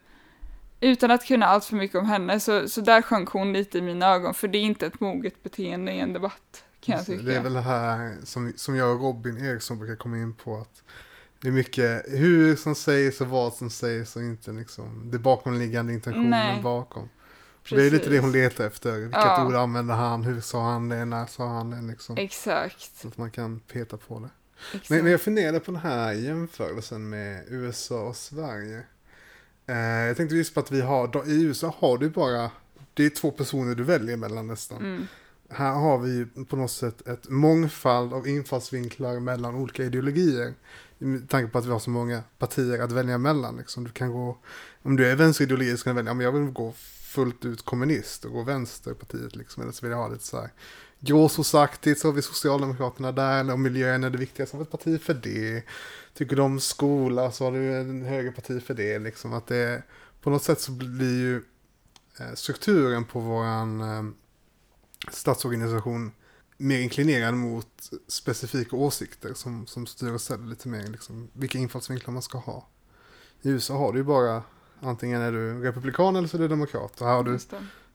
utan 0.81 1.11
att 1.11 1.26
kunna 1.26 1.47
allt 1.47 1.64
för 1.64 1.76
mycket 1.76 1.97
om 1.99 2.07
henne, 2.07 2.40
så, 2.40 2.69
så 2.69 2.81
där 2.81 3.02
sjönk 3.02 3.28
hon 3.28 3.52
lite 3.52 3.78
i 3.78 3.83
mina 3.83 4.07
ögon, 4.07 4.35
för 4.35 4.49
det 4.49 4.59
är 4.59 4.62
inte 4.62 4.87
ett 4.87 5.00
moget 5.00 5.43
beteende 5.43 5.93
i 5.93 6.00
en 6.00 6.12
debatt, 6.12 6.64
kan 6.81 6.97
jag 6.97 7.07
tycka. 7.07 7.23
Det 7.23 7.37
är 7.37 7.43
väl 7.43 7.55
det 7.55 7.61
här 7.61 8.17
som, 8.25 8.52
som 8.57 8.76
jag 8.76 8.95
och 8.95 9.00
Robin 9.00 9.45
Eriksson 9.45 9.78
brukar 9.78 9.97
komma 9.97 10.17
in 10.17 10.35
på. 10.35 10.57
att 10.57 10.83
Det 11.40 11.49
är 11.49 11.52
mycket 11.52 12.04
hur 12.09 12.57
som 12.57 12.75
sägs 12.75 13.21
och 13.21 13.26
vad 13.26 13.54
som 13.54 13.71
sägs 13.71 14.16
och 14.16 14.23
inte 14.23 14.52
liksom 14.52 15.11
det 15.11 15.18
bakomliggande 15.18 15.92
intentionen 15.92 16.30
Nej. 16.30 16.62
bakom. 16.62 17.09
Det 17.71 17.87
är 17.87 17.90
lite 17.90 18.11
det 18.11 18.18
hon 18.18 18.33
letar 18.33 18.66
efter. 18.66 18.92
Vilket 18.92 19.14
Ja. 19.25 19.47
ord 19.47 19.54
använder 19.54 19.95
han? 19.95 20.25
Hur 20.25 20.40
sa 20.40 20.62
han 20.73 20.88
det? 20.88 21.04
När 21.04 21.26
sa 21.26 21.49
han 21.49 21.71
det? 21.71 21.83
Liksom. 21.92 22.16
Exakt. 22.16 22.97
Så 22.97 23.09
att 23.09 23.18
man 23.18 23.30
kan 23.30 23.61
peta 23.61 23.97
på 23.97 24.18
det. 24.21 24.28
exakt. 24.73 24.90
Men, 24.90 25.02
men 25.02 25.12
jag 25.12 25.21
funderade 25.21 25.61
på 25.61 25.71
den 25.71 25.80
här 25.80 26.12
jämförelsen 26.12 27.09
med 27.09 27.45
USA 27.49 28.00
och 28.02 28.16
Sverige. 28.16 28.83
Eh, 29.66 29.76
jag 29.78 30.16
tänkte 30.16 30.37
just 30.37 30.54
på 30.54 30.61
att 30.61 30.71
vi 30.73 30.80
har, 30.80 31.09
då, 31.09 31.26
i 31.26 31.42
USA 31.42 31.75
har 31.78 31.99
du 31.99 32.11
bara, 32.11 32.50
det 32.95 33.04
är 33.07 33.11
två 33.11 33.30
personer 33.30 33.75
du 33.75 33.85
väljer 33.85 34.16
mellan 34.16 34.47
nästan. 34.47 34.78
Mm. 34.78 35.07
Här 35.50 35.73
har 35.73 35.99
vi 35.99 36.26
på 36.45 36.57
något 36.57 36.71
sätt 36.71 37.09
ett 37.09 37.28
mångfald 37.28 38.12
av 38.12 38.28
infallsvinklar 38.28 39.21
mellan 39.21 39.54
olika 39.54 39.85
ideologier. 39.85 40.54
Med 40.99 41.28
tanke 41.28 41.52
på 41.52 41.59
att 41.59 41.67
vi 41.67 41.71
har 41.71 41.78
så 41.78 41.90
många 41.90 42.23
partier 42.38 42.78
att 42.78 42.93
välja 42.93 43.19
mellan. 43.19 43.57
Liksom. 43.57 43.85
Du 43.85 43.90
kan 43.90 44.12
gå, 44.12 44.38
om 44.83 44.97
du 44.97 45.07
är 45.07 45.17
vänsterideologisk 45.17 45.85
kan 45.85 45.95
du 45.95 45.97
välja, 45.97 46.14
men 46.14 46.25
jag 46.25 46.33
vill 46.33 46.50
gå 46.50 46.73
fullt 47.02 47.45
ut 47.45 47.64
kommunist 47.64 48.25
och 48.25 48.33
gå 48.33 48.43
vänsterpartiet. 48.43 49.37
Liksom. 49.37 49.62
Eller 49.62 49.73
så 49.73 49.87
vill 49.87 49.90
jag 49.90 49.99
ha 49.99 50.09
lite 50.09 50.25
så 50.25 50.40
här 50.40 50.50
gråzonsaktigt, 51.00 52.00
så 52.00 52.09
har 52.09 52.12
vi 52.12 52.23
Socialdemokraterna 52.23 53.12
där. 53.12 53.40
Eller 53.40 53.55
om 53.55 53.62
miljön 53.62 54.05
är 54.05 54.11
det 54.11 54.19
viktiga 54.19 54.47
så 54.47 54.57
har 54.57 54.59
vi 54.59 54.62
ett 54.62 54.71
parti 54.71 55.00
för 55.02 55.14
det. 55.14 55.62
Tycker 56.14 56.37
du 56.37 56.43
om 56.43 56.61
skola 56.61 57.33
så 57.33 57.45
har 57.45 57.52
du 57.52 57.75
en 57.75 58.02
högerparti 58.02 58.62
för 58.62 58.75
det. 58.75 58.99
Liksom. 58.99 59.33
Att 59.33 59.47
det 59.47 59.83
på 60.21 60.31
något 60.31 60.43
sätt 60.43 60.61
så 60.61 60.73
blir 60.73 61.21
ju 61.21 61.43
eh, 62.21 62.35
strukturen 62.35 63.05
på 63.05 63.21
våran 63.21 63.81
eh, 63.81 64.05
statsorganisation 65.12 66.12
mer 66.59 66.79
inklinerad 66.79 67.35
mot 67.35 67.91
specifika 68.09 68.77
åsikter 68.77 69.35
som, 69.35 69.67
som 69.67 69.87
styr 69.87 70.12
och 70.12 70.21
ställer 70.21 70.47
lite 70.47 70.69
mer 70.69 70.87
liksom, 70.87 71.29
vilka 71.33 71.59
infallsvinklar 71.59 72.12
man 72.12 72.23
ska 72.23 72.38
ha. 72.38 72.67
I 73.43 73.49
USA 73.49 73.79
har 73.79 73.93
du 73.93 73.99
ju 73.99 74.05
bara 74.05 74.43
antingen 74.81 75.21
är 75.21 75.33
du 75.33 75.62
republikan 75.62 76.17
eller 76.17 76.29
så 76.29 76.37
är 76.37 76.41
du 76.41 76.49
demokrat. 76.49 77.00
Och 77.00 77.07
här 77.07 77.15
har 77.15 77.25
du 77.25 77.38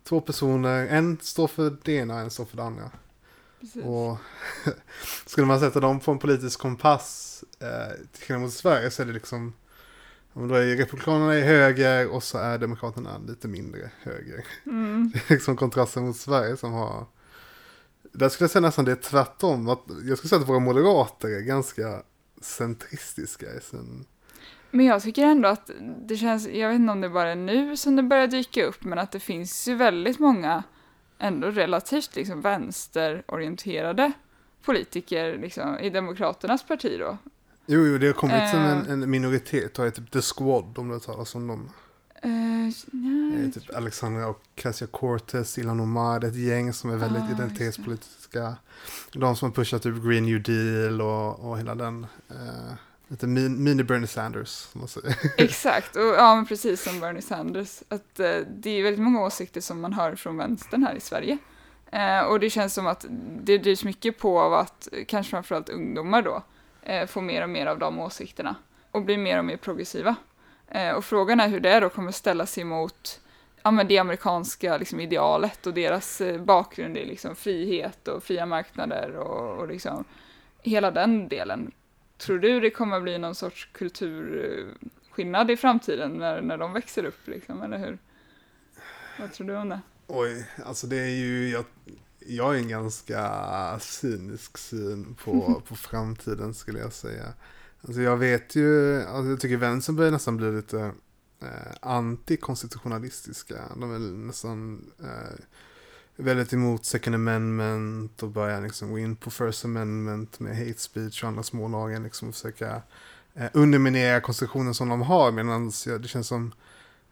två 0.03 0.21
personer, 0.21 0.87
en 0.87 1.17
står 1.21 1.47
för 1.47 1.77
det 1.83 1.91
ena, 1.93 2.19
en 2.19 2.29
står 2.29 2.45
för 2.45 2.57
det 2.57 2.63
andra. 2.63 2.91
Precis. 3.59 3.83
Och 3.83 4.17
skulle 5.25 5.47
man 5.47 5.59
sätta 5.59 5.79
dem 5.79 5.99
på 5.99 6.11
en 6.11 6.19
politisk 6.19 6.59
kompass 6.59 7.43
eh, 7.59 8.07
till 8.11 8.23
skillnad 8.23 8.41
mot 8.41 8.53
Sverige 8.53 8.91
så 8.91 9.01
är 9.01 9.05
det 9.05 9.13
liksom 9.13 9.53
men 10.33 10.47
då 10.47 10.55
är 10.55 10.77
Republikanerna 10.77 11.37
i 11.37 11.41
höger 11.41 12.07
och 12.07 12.23
så 12.23 12.37
är 12.37 12.57
Demokraterna 12.57 13.17
lite 13.27 13.47
mindre 13.47 13.91
höger. 14.01 14.45
Mm. 14.65 15.11
Det 15.13 15.19
är 15.19 15.33
liksom 15.33 15.57
kontrasten 15.57 16.03
mot 16.03 16.17
Sverige 16.17 16.57
som 16.57 16.73
har 16.73 17.05
där 18.13 18.29
skulle 18.29 18.43
jag 18.45 18.51
säga 18.51 18.61
nästan 18.61 18.85
det 18.85 18.91
är 18.91 18.95
tvärtom. 18.95 19.69
Att 19.69 19.83
jag 20.03 20.17
skulle 20.17 20.29
säga 20.29 20.41
att 20.41 20.49
våra 20.49 20.59
moderater 20.59 21.27
är 21.27 21.41
ganska 21.41 22.01
centristiska 22.41 23.45
i 23.45 23.61
sin... 23.61 24.05
Men 24.71 24.85
jag 24.85 25.01
tycker 25.01 25.25
ändå 25.25 25.49
att 25.49 25.69
det 26.07 26.17
känns, 26.17 26.47
jag 26.47 26.69
vet 26.69 26.75
inte 26.75 26.91
om 26.91 27.01
det 27.01 27.09
bara 27.09 27.31
är 27.31 27.35
nu 27.35 27.77
som 27.77 27.95
det 27.95 28.03
börjar 28.03 28.27
dyka 28.27 28.65
upp, 28.65 28.83
men 28.83 28.99
att 28.99 29.11
det 29.11 29.19
finns 29.19 29.67
ju 29.67 29.75
väldigt 29.75 30.19
många 30.19 30.63
ändå 31.19 31.47
relativt 31.49 32.15
liksom 32.15 32.41
vänsterorienterade 32.41 34.11
politiker 34.65 35.37
liksom, 35.37 35.79
i 35.79 35.89
Demokraternas 35.89 36.67
parti 36.67 36.95
då. 36.99 37.17
Jo, 37.65 37.85
jo, 37.85 37.97
det 37.97 38.07
har 38.07 38.13
kommit 38.13 38.49
som 38.49 38.59
en, 38.59 38.85
Eh. 38.85 38.91
en 38.91 39.09
minoritet. 39.11 39.79
Och 39.79 39.93
typ 39.93 40.11
The 40.11 40.21
Squad 40.21 40.77
om 40.77 40.89
du 40.89 40.99
talas 40.99 41.35
om 41.35 41.47
dem. 41.47 41.69
Är 42.67 43.51
typ 43.51 43.75
Alexandra 43.75 44.33
Ocasio-Cortez, 44.33 45.59
Ilan 45.59 45.79
Omar, 45.79 46.25
ett 46.25 46.35
gäng 46.35 46.73
som 46.73 46.89
är 46.89 46.95
väldigt 46.95 47.23
Ah, 47.23 47.31
identitetspolitiska. 47.31 48.55
De 49.13 49.35
som 49.35 49.49
har 49.49 49.55
pushat 49.55 49.85
upp 49.85 50.03
Green 50.03 50.25
New 50.25 50.43
Deal 50.43 51.01
och, 51.01 51.49
och 51.49 51.57
hela 51.57 51.75
den. 51.75 52.07
Uh, 52.31 52.73
lite 53.07 53.27
min, 53.27 53.63
mini 53.63 53.83
Bernie 53.83 54.07
Sanders. 54.07 54.67
Exakt, 55.37 55.95
och 55.95 56.01
ja 56.01 56.35
men 56.35 56.45
precis 56.45 56.83
som 56.83 56.99
Bernie 56.99 57.21
Sanders. 57.21 57.83
Att 57.87 58.19
eh, 58.19 58.37
det 58.57 58.69
är 58.69 58.83
väldigt 58.83 59.01
många 59.03 59.21
åsikter 59.21 59.61
som 59.61 59.81
man 59.81 59.93
hör 59.93 60.15
från 60.15 60.37
vänstern 60.37 60.83
här 60.83 60.95
i 60.95 60.99
Sverige. 60.99 61.37
Eh, 61.93 62.21
och 62.21 62.39
det 62.39 62.49
känns 62.49 62.73
som 62.73 62.87
att 62.87 63.05
det 63.43 63.57
drivs 63.57 63.83
mycket 63.83 64.17
på 64.17 64.39
av 64.39 64.53
att 64.53 64.87
eh, 64.91 65.05
kanske 65.05 65.29
framförallt 65.29 65.69
ungdomar 65.69 66.21
då 66.21 66.43
eh, 66.81 67.07
får 67.07 67.21
mer 67.21 67.43
och 67.43 67.49
mer 67.49 67.65
av 67.65 67.79
de 67.79 67.99
åsikterna 67.99 68.55
och 68.91 69.01
blir 69.01 69.17
mer 69.17 69.37
och 69.37 69.45
mer 69.45 69.57
progressiva. 69.57 70.15
Eh, 70.67 70.91
och 70.91 71.05
frågan 71.05 71.39
är 71.39 71.47
hur 71.47 71.59
det 71.59 71.79
då 71.79 71.89
kommer 71.89 72.11
ställa 72.11 72.45
sig 72.45 72.63
mot 72.63 73.21
ja, 73.63 73.71
men 73.71 73.87
det 73.87 73.97
amerikanska 73.97 74.77
liksom, 74.77 74.99
idealet 74.99 75.67
och 75.67 75.73
deras 75.73 76.21
eh, 76.21 76.41
bakgrund 76.41 76.97
i 76.97 77.05
liksom, 77.05 77.35
frihet 77.35 78.07
och 78.07 78.23
fria 78.23 78.45
marknader 78.45 79.15
och, 79.15 79.59
och 79.59 79.67
liksom, 79.67 80.03
hela 80.61 80.91
den 80.91 81.27
delen. 81.27 81.71
Tror 82.17 82.39
du 82.39 82.59
det 82.59 82.69
kommer 82.69 82.99
bli 82.99 83.17
någon 83.17 83.35
sorts 83.35 83.69
kulturskillnad 83.73 85.51
i 85.51 85.57
framtiden 85.57 86.11
när, 86.11 86.41
när 86.41 86.57
de 86.57 86.73
växer 86.73 87.05
upp, 87.05 87.27
liksom, 87.27 87.61
eller 87.61 87.77
hur? 87.77 87.97
Vad 89.19 89.33
tror 89.33 89.47
du 89.47 89.55
om 89.55 89.69
det? 89.69 89.81
Oj, 90.07 90.49
alltså 90.65 90.87
det 90.87 90.99
är 90.99 91.15
ju, 91.15 91.49
jag, 91.49 91.65
jag 92.19 92.43
har 92.43 92.55
en 92.55 92.69
ganska 92.69 93.79
cynisk 93.79 94.57
syn 94.57 95.15
på, 95.23 95.61
på 95.67 95.75
framtiden 95.75 96.53
skulle 96.53 96.79
jag 96.79 96.93
säga. 96.93 97.33
Alltså 97.87 98.01
jag 98.01 98.17
vet 98.17 98.55
ju, 98.55 99.01
alltså 99.01 99.29
jag 99.29 99.39
tycker 99.39 99.57
vänstern 99.57 99.95
börjar 99.95 100.11
nästan 100.11 100.37
bli 100.37 100.51
lite 100.51 100.79
eh, 101.41 101.73
antikonstitutionalistiska. 101.81 103.55
De 103.75 103.95
är 103.95 103.99
nästan 103.99 104.85
eh, 105.03 105.39
väldigt 106.15 106.53
emot 106.53 106.85
second 106.85 107.15
amendment 107.15 108.23
och 108.23 108.29
börjar 108.29 108.61
liksom 108.61 108.91
gå 108.91 108.99
in 108.99 109.15
på 109.15 109.31
first 109.31 109.65
amendment 109.65 110.39
med 110.39 110.57
hate 110.57 110.79
speech 110.79 111.23
och 111.23 111.29
andra 111.29 111.43
smålagar 111.43 111.99
liksom 111.99 112.27
och 112.27 112.35
försöka 112.35 112.81
eh, 113.33 113.49
underminera 113.53 114.21
konstitutionen 114.21 114.73
som 114.73 114.89
de 114.89 115.01
har 115.01 115.31
medan 115.31 115.71
det 116.01 116.07
känns 116.07 116.27
som 116.27 116.53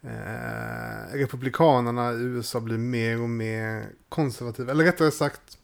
eh, 0.01 1.13
republikanerna 1.13 2.13
i 2.13 2.21
USA 2.21 2.59
blir 2.59 2.77
mer 2.77 3.21
och 3.21 3.29
mer 3.29 3.85
konservativa. 4.09 4.71
Eller 4.71 4.83
rättare 4.83 5.11
sagt, 5.11 5.57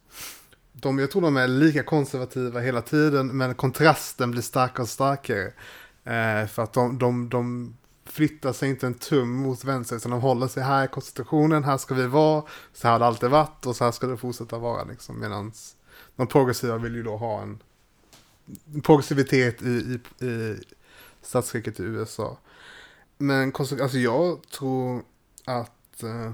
de, 0.82 1.00
jag 1.00 1.12
tror 1.12 1.22
de 1.22 1.38
är 1.38 1.48
lika 1.48 1.84
konservativa 1.84 2.60
hela 2.60 2.82
tiden, 2.82 3.38
men 3.38 3.56
kontrasten 3.56 4.32
blir 4.32 4.42
starkare 4.42 4.84
och 4.84 4.90
starkare. 4.90 5.46
Eh, 6.04 6.48
för 6.48 6.64
att 6.64 6.74
de, 6.74 6.98
de, 6.98 7.30
de 7.30 7.76
flyttar 8.06 8.54
sig 8.54 8.70
inte 8.70 8.88
en 8.88 8.94
tum 8.94 9.32
mot 9.32 9.64
vänster, 9.64 9.96
utan 9.96 10.12
de 10.12 10.22
håller 10.22 10.48
sig 10.48 10.64
här 10.64 10.86
i 10.86 10.88
konstitutionen, 10.88 11.64
här 11.64 11.78
ska 11.78 11.96
vi 11.96 12.08
vara, 12.08 12.44
så 12.74 12.88
här 12.88 12.92
har 12.92 13.00
det 13.00 13.06
alltid 13.06 13.30
varit 13.30 13.66
och 13.66 13.76
så 13.76 13.84
här 13.84 13.92
ska 13.92 14.08
det 14.08 14.18
fortsätta 14.18 14.58
vara. 14.58 14.84
Liksom, 14.84 15.20
Medan 15.20 15.52
de 16.16 16.28
progressiva 16.28 16.78
vill 16.78 16.96
ju 16.96 17.04
då 17.04 17.18
ha 17.18 17.42
en 17.42 17.60
progressivitet 18.84 19.62
i, 19.62 20.00
i, 20.20 20.26
i 20.26 20.60
statsskicket 21.22 21.80
i 21.80 21.84
USA. 21.84 22.38
Men 23.18 23.54
alltså 23.56 23.98
jag 23.98 24.42
tror 24.48 25.04
att 25.46 26.04
eh, 26.04 26.32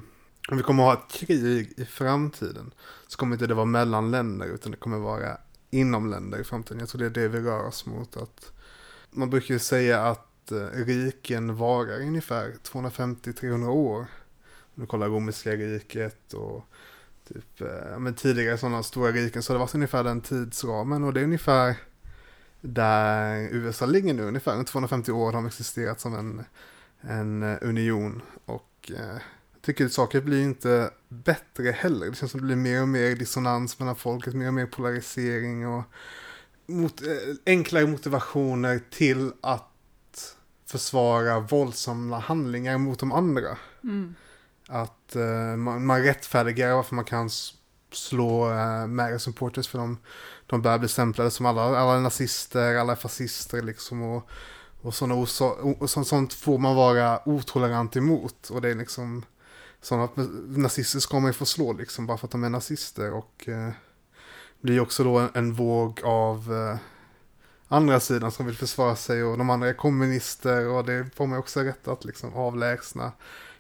om 0.50 0.58
vi 0.58 0.64
kommer 0.64 0.84
att 0.84 0.98
ha 0.98 1.06
ett 1.06 1.12
krig 1.12 1.74
i 1.78 1.86
framtiden 1.86 2.74
så 3.08 3.18
kommer 3.18 3.36
inte 3.36 3.48
det 3.48 3.54
vara 3.54 3.66
mellan 3.66 4.12
länder 4.12 4.48
utan 4.48 4.72
det 4.72 4.78
kommer 4.78 4.98
vara 4.98 5.38
inom 5.70 6.10
länder 6.10 6.40
i 6.40 6.44
framtiden. 6.44 6.80
Jag 6.80 6.90
tror 6.90 7.00
det 7.00 7.06
är 7.06 7.10
det 7.10 7.28
vi 7.28 7.40
rör 7.40 7.66
oss 7.66 7.86
mot. 7.86 8.18
Att 8.18 8.52
man 9.12 9.30
brukar 9.30 9.54
ju 9.54 9.60
säga 9.60 10.06
att 10.06 10.52
eh, 10.52 10.58
riken 10.58 11.56
varar 11.56 12.02
ungefär 12.02 12.54
250-300 12.64 13.68
år. 13.68 14.00
Om 14.76 14.82
du 14.82 14.86
kollar 14.86 15.08
romerska 15.08 15.52
riket 15.52 16.34
och 16.34 16.66
typ, 17.28 17.62
eh, 17.62 18.00
men 18.00 18.14
tidigare 18.14 18.58
sådana 18.58 18.84
stora 18.84 19.12
riken 19.12 19.44
så 19.44 19.54
har 19.54 19.56
det 19.56 19.60
varit 19.60 19.76
ungefär 19.76 20.04
den 20.04 20.22
tidsramen 20.22 21.04
och 21.04 21.14
det 21.14 21.20
är 21.20 21.24
ungefär 21.24 21.76
där 22.62 23.48
USA 23.52 23.86
ligger 23.86 24.14
nu, 24.14 24.24
ungefär 24.24 24.64
250 24.64 25.12
år 25.12 25.26
har 25.26 25.34
de 25.34 25.46
existerat 25.46 26.00
som 26.00 26.16
en, 26.16 26.44
en 27.02 27.44
eh, 27.44 27.58
union 27.62 28.22
och 28.46 28.92
eh, 28.96 29.22
tycker 29.66 29.86
att 29.86 29.94
saker 29.94 30.22
blir 30.22 30.44
inte 30.44 30.92
bättre 31.10 31.72
heller. 31.72 32.10
Det 32.10 32.16
känns 32.16 32.32
som 32.32 32.40
det 32.42 32.46
blir 32.46 32.56
mer 32.56 32.82
och 32.82 32.88
mer 32.88 33.16
dissonans 33.16 33.80
mellan 33.80 33.96
folket, 33.96 34.34
mer 34.34 34.48
och 34.48 34.54
mer 34.54 34.66
polarisering 34.66 35.68
och 35.68 35.84
mot, 36.66 37.02
eh, 37.02 37.08
enklare 37.46 37.88
motivationer 37.88 38.82
till 38.90 39.32
att 39.42 39.70
försvara 40.66 41.40
våldsamma 41.40 42.20
handlingar 42.20 42.78
mot 42.78 43.00
de 43.00 43.12
andra. 43.12 43.58
Mm. 43.84 44.16
Att 44.68 45.16
eh, 45.16 45.56
man, 45.58 45.86
man 45.86 46.04
rättfärdigar 46.04 46.76
varför 46.76 46.96
man 46.96 47.06
kan 47.06 47.30
slå 47.92 48.50
uh, 48.50 48.88
Mary 48.88 49.20
supporters 49.20 49.68
för 49.68 49.80
de, 49.80 49.98
de 50.46 50.62
börjar 50.62 50.80
bli 50.80 50.88
stämplade 50.88 51.32
som 51.32 51.46
alla, 51.46 51.62
alla 51.62 52.00
nazister, 52.00 52.76
alla 52.76 52.96
fascister 52.96 53.62
liksom. 53.62 54.02
Och, 54.02 54.30
och, 54.82 54.96
såna 54.96 55.16
oso- 55.16 55.78
och 55.80 55.90
så, 55.90 56.04
sånt 56.04 56.34
får 56.34 56.58
man 56.58 56.76
vara 56.76 57.30
otolerant 57.30 57.96
emot. 57.96 58.50
Och 58.50 58.62
det 58.62 58.70
är 58.70 58.76
liksom 58.76 59.26
sådana 59.84 60.10
nazister 60.48 61.00
ska 61.00 61.20
man 61.20 61.30
ju 61.30 61.34
få 61.34 61.46
slå 61.46 61.74
liksom 61.74 62.08
bara 62.08 62.18
för 62.18 62.28
att 62.28 62.32
de 62.32 62.44
är 62.44 62.50
nazister. 62.50 63.14
Och 63.14 63.50
eh, 63.50 63.70
blir 64.62 64.80
också 64.80 65.04
då 65.04 65.18
en, 65.18 65.30
en 65.34 65.54
våg 65.54 66.00
av 66.04 66.54
eh, 66.54 66.78
andra 67.68 68.00
sidan 68.00 68.32
som 68.32 68.46
vill 68.46 68.56
försvara 68.58 68.96
sig 68.96 69.24
och 69.24 69.38
de 69.38 69.50
andra 69.50 69.70
är 69.70 69.74
kommunister 69.74 70.68
och 70.68 70.86
det 70.86 71.06
får 71.16 71.28
man 71.28 71.40
också 71.40 71.60
rätt 71.60 71.88
att 71.88 72.06
liksom 72.06 72.34
avlägsna 72.34 73.12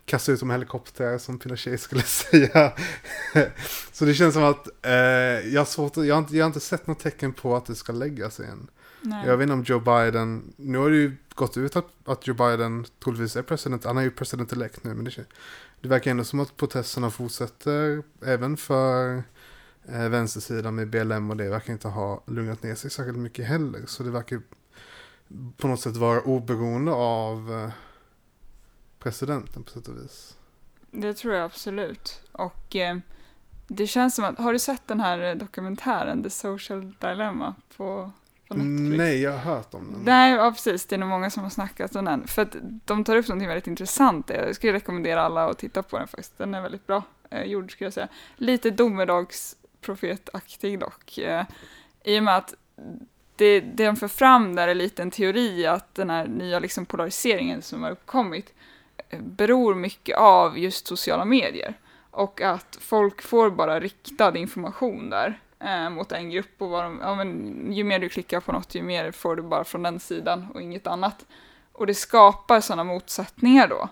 kasta 0.05 0.31
ut 0.31 0.39
dem 0.39 0.51
i 0.51 0.53
helikoptrar 0.53 1.17
som 1.17 1.39
Pinochet 1.39 1.81
skulle 1.81 2.01
säga. 2.03 2.73
så 3.91 4.05
det 4.05 4.13
känns 4.13 4.33
som 4.33 4.43
att 4.43 4.67
eh, 4.85 4.91
jag, 5.53 5.61
har 5.61 5.65
svårt, 5.65 5.97
att- 5.97 6.05
jag, 6.05 6.15
har 6.15 6.19
inte, 6.19 6.37
jag 6.37 6.43
har 6.45 6.47
inte 6.47 6.59
sett 6.59 6.87
något 6.87 6.99
tecken 6.99 7.33
på 7.33 7.55
att 7.55 7.65
det 7.65 7.75
ska 7.75 7.93
lägga 7.93 8.29
sig 8.29 8.47
än. 8.47 8.67
Nej. 9.05 9.27
Jag 9.27 9.37
vet 9.37 9.43
inte 9.43 9.53
om 9.53 9.63
Joe 9.63 9.79
Biden, 9.79 10.53
nu 10.57 10.77
har 10.77 10.89
det 10.89 10.95
ju 10.95 11.17
gått 11.35 11.57
ut 11.57 11.75
att, 11.75 11.87
att 12.05 12.27
Joe 12.27 12.35
Biden 12.35 12.85
troligtvis 13.03 13.35
är 13.35 13.43
president, 13.43 13.83
han 13.83 13.97
är 13.97 14.01
ju 14.01 14.11
president 14.11 14.53
elect 14.53 14.83
nu, 14.83 14.93
men 14.93 15.05
det, 15.05 15.25
det 15.81 15.87
verkar 15.87 16.11
ändå 16.11 16.23
som 16.23 16.39
att 16.39 16.57
protesterna 16.57 17.09
fortsätter 17.09 18.03
även 18.25 18.57
för 18.57 19.23
eh, 19.85 20.09
vänstersidan 20.09 20.75
med 20.75 20.89
BLM 20.89 21.29
och 21.29 21.37
det 21.37 21.49
verkar 21.49 21.73
inte 21.73 21.87
ha 21.87 22.23
lugnat 22.27 22.63
ner 22.63 22.75
sig 22.75 22.91
särskilt 22.91 23.17
mycket 23.17 23.45
heller. 23.45 23.81
Så 23.85 24.03
det 24.03 24.11
verkar 24.11 24.41
på 25.57 25.67
något 25.67 25.79
sätt 25.79 25.95
vara 25.95 26.21
oberoende 26.21 26.91
av 26.91 27.53
eh, 27.53 27.71
presidenten 28.99 29.63
på 29.63 29.69
sätt 29.69 29.87
och 29.87 29.97
vis. 29.97 30.37
Det 30.91 31.13
tror 31.13 31.33
jag 31.33 31.45
absolut. 31.45 32.21
Och 32.31 32.75
eh, 32.75 32.97
det 33.67 33.87
känns 33.87 34.15
som 34.15 34.25
att, 34.25 34.37
har 34.37 34.53
du 34.53 34.59
sett 34.59 34.87
den 34.87 34.99
här 34.99 35.19
eh, 35.19 35.35
dokumentären 35.35 36.23
The 36.23 36.29
Social 36.29 36.93
Dilemma 36.99 37.55
på? 37.77 38.11
Nej, 38.49 39.21
jag 39.21 39.31
har 39.31 39.55
hört 39.55 39.73
om 39.73 39.91
den. 39.91 40.01
Nej, 40.05 40.33
ja, 40.33 40.51
precis. 40.51 40.85
Det 40.85 40.95
är 40.95 40.97
nog 40.97 41.09
många 41.09 41.29
som 41.29 41.43
har 41.43 41.49
snackat 41.49 41.95
om 41.95 42.05
den. 42.05 42.27
För 42.27 42.41
att 42.41 42.55
de 42.85 43.03
tar 43.03 43.15
upp 43.15 43.27
någonting 43.27 43.47
väldigt 43.47 43.67
intressant. 43.67 44.29
Jag 44.29 44.55
skulle 44.55 44.73
rekommendera 44.73 45.21
alla 45.21 45.49
att 45.49 45.57
titta 45.57 45.83
på 45.83 45.97
den 45.97 46.07
faktiskt. 46.07 46.37
Den 46.37 46.53
är 46.53 46.61
väldigt 46.61 46.87
bra 46.87 47.03
eh, 47.29 47.43
gjord, 47.43 47.71
skulle 47.71 47.85
jag 47.85 47.93
säga. 47.93 48.07
Lite 48.35 48.69
domedagsprofetaktig 48.69 50.79
dock. 50.79 51.17
Eh, 51.17 51.45
I 52.03 52.19
och 52.19 52.23
med 52.23 52.37
att 52.37 52.53
det, 53.35 53.59
det 53.59 53.85
de 53.85 53.95
för 53.95 54.07
fram 54.07 54.55
där 54.55 54.67
är 54.67 54.75
lite 54.75 55.01
en 55.01 55.11
teori 55.11 55.65
att 55.65 55.95
den 55.95 56.09
här 56.09 56.27
nya 56.27 56.59
liksom 56.59 56.85
polariseringen 56.85 57.61
som 57.61 57.83
har 57.83 57.91
uppkommit 57.91 58.53
eh, 59.09 59.21
beror 59.21 59.75
mycket 59.75 60.17
av 60.17 60.57
just 60.57 60.87
sociala 60.87 61.25
medier. 61.25 61.73
Och 62.11 62.41
att 62.41 62.77
folk 62.81 63.21
får 63.21 63.49
bara 63.49 63.79
riktad 63.79 64.37
information 64.37 65.09
där 65.09 65.39
eh, 65.63 65.89
mot 65.89 66.11
en 66.11 66.29
grupp 66.29 66.61
och 66.61 66.69
vad 66.69 66.83
de, 66.83 66.99
ja, 67.01 67.15
men, 67.15 67.73
ju 67.73 67.83
mer 67.83 67.99
du 67.99 68.09
klickar 68.09 68.39
på 68.39 68.51
något 68.51 68.75
ju 68.75 68.83
mer 68.83 69.11
får 69.11 69.35
du 69.35 69.41
bara 69.41 69.63
från 69.63 69.83
den 69.83 69.99
sidan 69.99 70.47
och 70.53 70.61
inget 70.61 70.87
annat. 70.87 71.25
Och 71.71 71.87
det 71.87 71.93
skapar 71.93 72.61
sådana 72.61 72.83
motsättningar 72.83 73.67
då. 73.67 73.89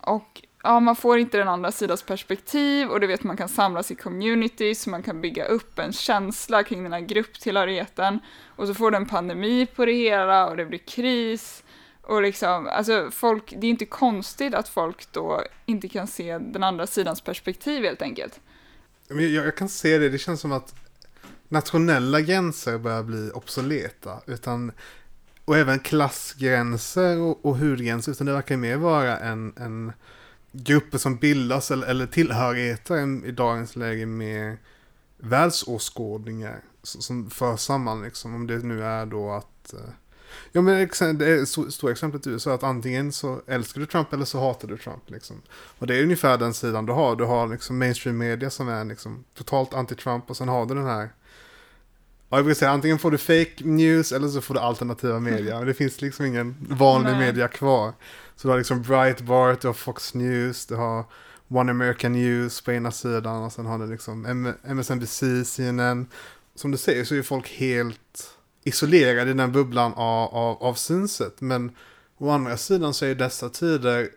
Och 0.00 0.42
ja, 0.62 0.80
man 0.80 0.96
får 0.96 1.18
inte 1.18 1.38
den 1.38 1.48
andra 1.48 1.72
sidans 1.72 2.02
perspektiv 2.02 2.88
och 2.88 3.00
du 3.00 3.06
vet 3.06 3.22
man 3.22 3.36
kan 3.36 3.48
samlas 3.48 3.90
i 3.90 3.94
communities, 3.94 4.86
man 4.86 5.02
kan 5.02 5.20
bygga 5.20 5.44
upp 5.44 5.78
en 5.78 5.92
känsla 5.92 6.62
kring 6.62 6.82
den 6.82 6.92
här 6.92 7.00
grupptillhörigheten 7.00 8.20
och 8.56 8.66
så 8.66 8.74
får 8.74 8.90
du 8.90 8.96
en 8.96 9.06
pandemi 9.06 9.66
på 9.66 9.84
det 9.84 9.92
hela 9.92 10.48
och 10.48 10.56
det 10.56 10.66
blir 10.66 10.78
kris 10.78 11.64
och 12.02 12.22
liksom, 12.22 12.66
alltså 12.66 13.10
folk, 13.10 13.54
det 13.56 13.66
är 13.66 13.70
inte 13.70 13.86
konstigt 13.86 14.54
att 14.54 14.68
folk 14.68 15.12
då 15.12 15.42
inte 15.66 15.88
kan 15.88 16.06
se 16.06 16.38
den 16.38 16.62
andra 16.62 16.86
sidans 16.86 17.20
perspektiv 17.20 17.84
helt 17.84 18.02
enkelt. 18.02 18.40
Jag, 19.08 19.22
jag 19.22 19.56
kan 19.56 19.68
se 19.68 19.98
det, 19.98 20.08
det 20.08 20.18
känns 20.18 20.40
som 20.40 20.52
att 20.52 20.74
nationella 21.50 22.20
gränser 22.20 22.78
börjar 22.78 23.02
bli 23.02 23.30
obsoleta. 23.30 24.20
Utan, 24.26 24.72
och 25.44 25.56
även 25.56 25.78
klassgränser 25.78 27.18
och, 27.18 27.44
och 27.44 27.56
hudgränser. 27.56 28.12
Utan 28.12 28.26
det 28.26 28.32
verkar 28.32 28.56
mer 28.56 28.76
vara 28.76 29.18
en, 29.18 29.52
en 29.56 29.92
grupper 30.52 30.98
som 30.98 31.16
bildas 31.16 31.70
eller, 31.70 31.86
eller 31.86 32.06
tillhörigheter 32.06 33.26
i 33.26 33.32
dagens 33.32 33.76
läge 33.76 34.06
med 34.06 34.56
världsåskådningar 35.16 36.60
som 36.82 37.30
för 37.30 37.56
samman 37.56 38.02
liksom. 38.02 38.34
Om 38.34 38.46
det 38.46 38.58
nu 38.58 38.84
är 38.84 39.06
då 39.06 39.30
att 39.32 39.72
eh, 39.72 39.90
Ja 40.52 40.60
men 40.60 40.88
det 41.18 41.26
är 41.26 41.70
stora 41.70 41.92
exemplet 41.92 42.26
i 42.26 42.30
USA 42.30 42.54
att 42.54 42.62
antingen 42.62 43.12
så 43.12 43.40
älskar 43.46 43.80
du 43.80 43.86
Trump 43.86 44.12
eller 44.12 44.24
så 44.24 44.40
hatar 44.40 44.68
du 44.68 44.76
Trump. 44.76 45.10
Liksom. 45.10 45.42
Och 45.78 45.86
det 45.86 45.96
är 45.96 46.02
ungefär 46.02 46.38
den 46.38 46.54
sidan 46.54 46.86
du 46.86 46.92
har. 46.92 47.16
Du 47.16 47.24
har 47.24 47.46
liksom 47.46 47.78
mainstream 47.78 48.18
media 48.18 48.50
som 48.50 48.68
är 48.68 48.84
liksom 48.84 49.24
totalt 49.34 49.72
anti-Trump 49.72 50.22
och 50.26 50.36
sen 50.36 50.48
har 50.48 50.66
du 50.66 50.74
den 50.74 50.86
här 50.86 51.08
Ja, 52.30 52.36
jag 52.36 52.44
vill 52.44 52.56
säga 52.56 52.70
antingen 52.70 52.98
får 52.98 53.10
du 53.10 53.18
fake 53.18 53.64
news 53.64 54.12
eller 54.12 54.28
så 54.28 54.40
får 54.40 54.54
du 54.54 54.60
alternativa 54.60 55.20
media. 55.20 55.58
Men 55.58 55.66
det 55.66 55.74
finns 55.74 56.00
liksom 56.00 56.26
ingen 56.26 56.56
vanlig 56.70 57.12
Nej. 57.12 57.20
media 57.20 57.48
kvar. 57.48 57.92
Så 58.36 58.48
du 58.48 58.52
har 58.52 58.58
liksom 58.58 58.82
Breitbart, 58.82 59.60
du 59.60 59.68
har 59.68 59.74
Fox 59.74 60.14
News, 60.14 60.66
du 60.66 60.74
har 60.74 61.04
One 61.48 61.70
American 61.70 62.12
News 62.12 62.60
på 62.60 62.72
ena 62.72 62.90
sidan 62.90 63.42
och 63.42 63.52
sen 63.52 63.66
har 63.66 63.78
du 63.78 63.86
liksom 63.86 64.26
MSNBC, 64.64 65.44
CNN. 65.44 66.06
Som 66.54 66.70
du 66.70 66.78
säger 66.78 67.04
så 67.04 67.14
är 67.14 67.22
folk 67.22 67.48
helt 67.48 68.34
isolerad 68.64 69.28
i 69.28 69.32
den 69.32 69.52
bubblan 69.52 69.92
av, 69.94 70.34
av, 70.34 70.62
av 70.62 70.74
synsätt. 70.74 71.40
Men 71.40 71.76
å 72.18 72.30
andra 72.30 72.56
sidan 72.56 72.94
så 72.94 73.04
är 73.04 73.14
dessa 73.14 73.48
tider 73.48 74.08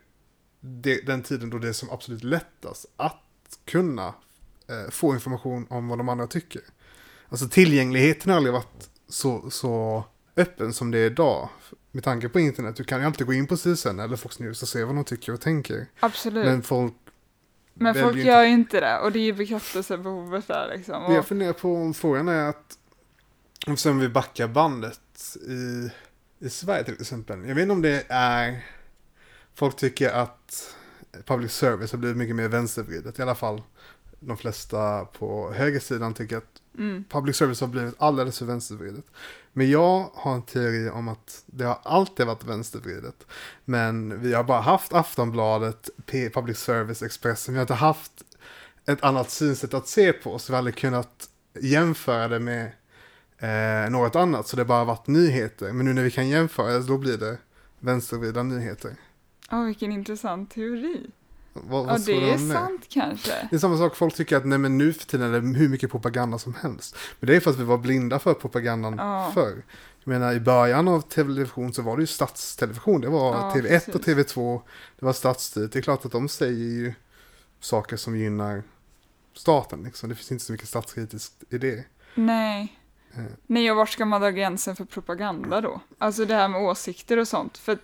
det, 0.60 1.06
den 1.06 1.24
tiden 1.24 1.50
då 1.50 1.58
det 1.58 1.70
är 1.70 1.74
som 1.74 1.90
absolut 1.90 2.24
lättast 2.24 2.86
att 2.98 3.60
kunna 3.66 4.08
eh, 4.68 4.92
få 4.92 5.14
information 5.14 5.68
om 5.70 5.88
vad 5.88 5.98
de 5.98 6.10
andra 6.10 6.28
tycker. 6.28 6.62
Alltså 7.34 7.48
tillgängligheten 7.48 8.30
har 8.30 8.38
aldrig 8.38 8.54
varit 8.54 8.90
så, 9.10 9.50
så 9.50 10.04
öppen 10.38 10.74
som 10.74 10.92
det 10.92 10.98
är 10.98 11.06
idag. 11.06 11.50
Med 11.92 12.04
tanke 12.04 12.30
på 12.30 12.40
internet, 12.40 12.76
du 12.76 12.84
kan 12.84 13.00
ju 13.00 13.06
alltid 13.06 13.28
gå 13.28 13.34
in 13.34 13.48
på 13.48 13.58
CSN 13.58 14.00
eller 14.00 14.16
Fox 14.16 14.40
News 14.40 14.62
och 14.62 14.68
se 14.68 14.84
vad 14.84 14.96
de 14.96 15.04
tycker 15.04 15.34
och 15.34 15.42
tänker. 15.42 15.86
Absolut. 16.00 16.46
Men 16.46 16.62
folk 16.62 16.94
men 17.74 17.96
folk 17.96 18.18
gör 18.18 18.44
ju 18.44 18.50
inte 18.50 18.80
det 18.80 19.00
och 19.00 19.12
det 19.12 19.20
är 19.20 19.34
bekräftelsebehovet 19.34 20.48
där 20.48 20.74
liksom. 20.76 21.06
Och... 21.06 21.14
Jag 21.14 21.26
funderar 21.26 21.54
på 21.54 21.76
om 21.76 21.94
frågan 21.94 22.28
är 22.28 22.50
att 22.50 22.78
sen 23.78 24.00
vi 24.00 24.10
backar 24.10 24.48
bandet 24.48 25.38
i, 25.48 25.90
i 26.46 26.50
Sverige 26.50 26.84
till 26.84 27.02
exempel. 27.02 27.48
Jag 27.48 27.56
vet 27.56 27.62
inte 27.62 27.74
om 27.74 27.82
det 27.82 28.06
är... 28.10 28.66
Folk 29.56 29.76
tycker 29.76 30.10
att 30.10 30.76
public 31.26 31.52
service 31.52 31.92
har 31.92 32.00
blivit 32.00 32.18
mycket 32.18 32.36
mer 32.36 32.48
vänstervridet. 32.48 33.20
I 33.20 33.22
alla 33.22 33.36
fall 33.36 33.62
de 34.28 34.38
flesta 34.38 35.06
på 35.06 35.52
högersidan 35.54 36.14
tycker 36.14 36.38
att 36.38 36.62
mm. 36.78 37.04
public 37.10 37.36
service 37.36 37.62
har 37.62 37.68
blivit 37.68 37.96
alldeles 37.98 38.40
för 38.40 38.46
vänstervridet. 38.46 39.06
Men 39.54 39.70
jag 39.70 40.10
har 40.14 40.36
en 40.36 40.42
teori 40.42 40.90
om 40.90 41.08
att 41.08 41.44
det 41.46 41.64
har 41.64 41.80
alltid 41.84 42.26
varit 42.26 42.44
vänstervridet. 42.44 43.28
Men 43.66 44.22
vi 44.22 44.34
har 44.34 44.44
bara 44.44 44.62
haft 44.62 44.94
Aftonbladet, 44.94 45.90
public 46.34 46.58
service, 46.58 47.04
Expressen. 47.04 47.54
Vi 47.54 47.58
har 47.58 47.64
inte 47.64 47.74
haft 47.74 48.12
ett 48.86 49.04
annat 49.04 49.30
synsätt 49.30 49.74
att 49.74 49.88
se 49.88 50.14
på. 50.14 50.40
Så 50.40 50.52
vi 50.52 50.54
har 50.54 50.58
aldrig 50.58 50.76
kunnat 50.76 51.30
jämföra 51.60 52.28
det 52.28 52.40
med 52.40 52.72
eh, 53.38 53.92
något 53.92 54.16
annat. 54.16 54.48
Så 54.48 54.56
det 54.56 54.62
har 54.62 54.68
bara 54.68 54.86
varit 54.86 55.08
nyheter. 55.08 55.72
Men 55.72 55.86
nu 55.86 55.94
när 55.94 56.04
vi 56.04 56.12
kan 56.12 56.30
jämföra, 56.30 56.80
då 56.80 56.98
blir 56.98 57.18
det 57.18 57.38
vänstervridna 57.80 58.44
nyheter. 58.44 58.96
Ja, 59.50 59.60
oh, 59.60 59.66
vilken 59.66 59.92
intressant 59.92 60.52
teori. 60.52 61.12
Vad, 61.54 61.86
vad 61.86 62.00
ja, 62.00 62.04
det 62.06 62.30
är 62.30 62.38
sant 62.38 62.86
kanske. 62.90 63.48
Det 63.50 63.56
är 63.56 63.60
samma 63.60 63.78
sak, 63.78 63.96
folk 63.96 64.16
tycker 64.16 64.38
att 64.38 64.46
nej 64.46 64.58
men 64.58 64.78
nu 64.78 64.94
för 64.94 65.06
tiden 65.06 65.34
är 65.34 65.42
det 65.42 65.58
hur 65.60 65.70
mycket 65.70 65.92
propaganda 65.92 66.38
som 66.38 66.54
helst. 66.54 66.98
Men 67.20 67.28
det 67.28 67.36
är 67.36 67.40
för 67.40 67.52
att 67.52 67.60
vi 67.60 67.64
var 67.64 67.78
blinda 67.78 68.20
för 68.20 68.34
propagandan 68.34 68.96
ja. 68.98 69.32
förr. 69.34 69.64
Jag 70.04 70.12
menar 70.12 70.34
i 70.34 70.40
början 70.40 70.88
av 70.88 71.02
television 71.02 71.74
så 71.74 71.82
var 71.82 71.98
det 71.98 72.04
ju 72.04 72.08
statstelevision. 72.08 73.02
Det 73.02 73.10
var 73.10 73.34
ja, 73.34 73.54
TV1 73.56 73.68
precis. 73.68 73.96
och 73.96 74.02
TV2. 74.02 74.62
Det 75.00 75.06
var 75.06 75.14
statsstyrt. 75.14 75.72
Det 75.72 75.80
är 75.80 75.84
klart 75.84 76.06
att 76.06 76.12
de 76.12 76.30
säger 76.30 76.66
ju 76.66 76.94
saker 77.60 77.98
som 77.98 78.18
gynnar 78.18 78.64
staten. 79.34 79.84
Liksom. 79.84 80.10
Det 80.10 80.16
finns 80.16 80.32
inte 80.32 80.46
så 80.46 80.52
mycket 80.52 80.68
statskritiskt 80.68 81.44
i 81.50 81.58
det. 81.58 81.84
Nej. 82.16 82.80
Nej, 83.48 83.72
och 83.72 83.78
var 83.78 83.86
ska 83.86 84.06
man 84.06 84.22
dra 84.22 84.30
gränsen 84.30 84.76
för 84.76 84.86
propaganda 84.86 85.62
då? 85.62 85.82
Alltså 85.98 86.26
det 86.26 86.36
här 86.36 86.48
med 86.48 86.62
åsikter 86.62 87.18
och 87.18 87.28
sånt. 87.28 87.58
För 87.58 87.78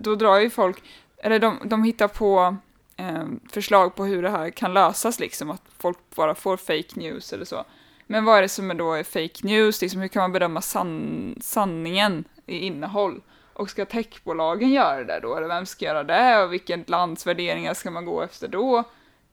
då 0.00 0.14
drar 0.14 0.40
ju 0.40 0.50
folk, 0.50 0.82
eller 1.16 1.38
de, 1.38 1.58
de 1.64 1.84
hittar 1.84 2.08
på 2.08 2.56
eh, 3.02 3.24
förslag 3.50 3.94
på 3.94 4.04
hur 4.04 4.22
det 4.22 4.30
här 4.30 4.50
kan 4.50 4.74
lösas, 4.74 5.20
liksom 5.20 5.50
att 5.50 5.62
folk 5.78 5.98
bara 6.14 6.34
får 6.34 6.56
fake 6.56 7.00
news 7.00 7.32
eller 7.32 7.44
så. 7.44 7.64
Men 8.06 8.24
vad 8.24 8.38
är 8.38 8.42
det 8.42 8.48
som 8.48 8.70
är 8.70 8.74
då 8.74 8.92
är 8.92 9.02
fake 9.02 9.46
news? 9.46 9.82
Liksom, 9.82 10.00
hur 10.00 10.08
kan 10.08 10.22
man 10.22 10.32
bedöma 10.32 10.60
san 10.60 11.36
sanningen 11.40 12.24
i 12.46 12.58
innehåll? 12.58 13.20
Och 13.52 13.70
ska 13.70 13.84
techbolagen 13.84 14.70
göra 14.70 15.04
det 15.04 15.20
då? 15.20 15.36
Eller 15.36 15.48
vem 15.48 15.66
ska 15.66 15.84
göra 15.84 16.04
det? 16.04 16.42
Och 16.42 16.52
vilket 16.52 16.88
lands 16.88 17.26
värderingar 17.26 17.74
ska 17.74 17.90
man 17.90 18.04
gå 18.04 18.22
efter 18.22 18.48
då? 18.48 18.84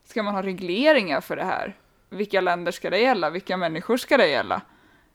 Ska 0.06 0.24
man 0.24 0.34
ha 0.34 0.44
regleringar 0.44 1.22
för 1.22 1.36
det 1.36 1.44
här? 1.44 1.76
Vilka 2.10 2.42
länder 2.42 2.72
ska 2.72 2.90
det 2.90 3.00
gälla? 3.00 3.30
Vilka 3.30 3.58
människor 3.58 3.98
ska 3.98 4.18
det 4.18 4.28
gälla? 4.28 4.62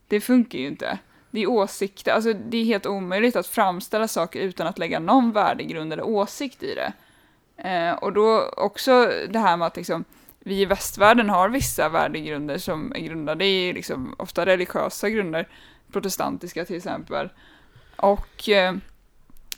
Det 0.08 0.20
funkar 0.20 0.58
ju 0.58 0.66
inte. 0.66 0.98
Det 1.30 1.42
är 1.42 1.46
åsikter, 1.46 2.12
alltså 2.12 2.32
det 2.32 2.56
är 2.56 2.64
helt 2.64 2.86
omöjligt 2.86 3.36
att 3.36 3.46
framställa 3.46 4.08
saker 4.08 4.40
utan 4.40 4.66
att 4.66 4.78
lägga 4.78 4.98
någon 4.98 5.32
värdegrund 5.32 5.92
eller 5.92 6.06
åsikt 6.06 6.62
i 6.62 6.74
det. 6.74 6.92
Eh, 7.56 7.92
och 7.92 8.12
då 8.12 8.48
också 8.56 9.10
det 9.28 9.38
här 9.38 9.56
med 9.56 9.66
att 9.66 9.76
liksom, 9.76 10.04
vi 10.38 10.60
i 10.60 10.64
västvärlden 10.64 11.30
har 11.30 11.48
vissa 11.48 11.88
värdegrunder 11.88 12.58
som 12.58 12.92
är 12.92 13.00
grundade 13.00 13.44
i 13.44 13.72
liksom, 13.72 14.14
ofta 14.18 14.46
religiösa 14.46 15.10
grunder, 15.10 15.48
protestantiska 15.92 16.64
till 16.64 16.76
exempel. 16.76 17.28
Och 17.96 18.48
eh, 18.48 18.74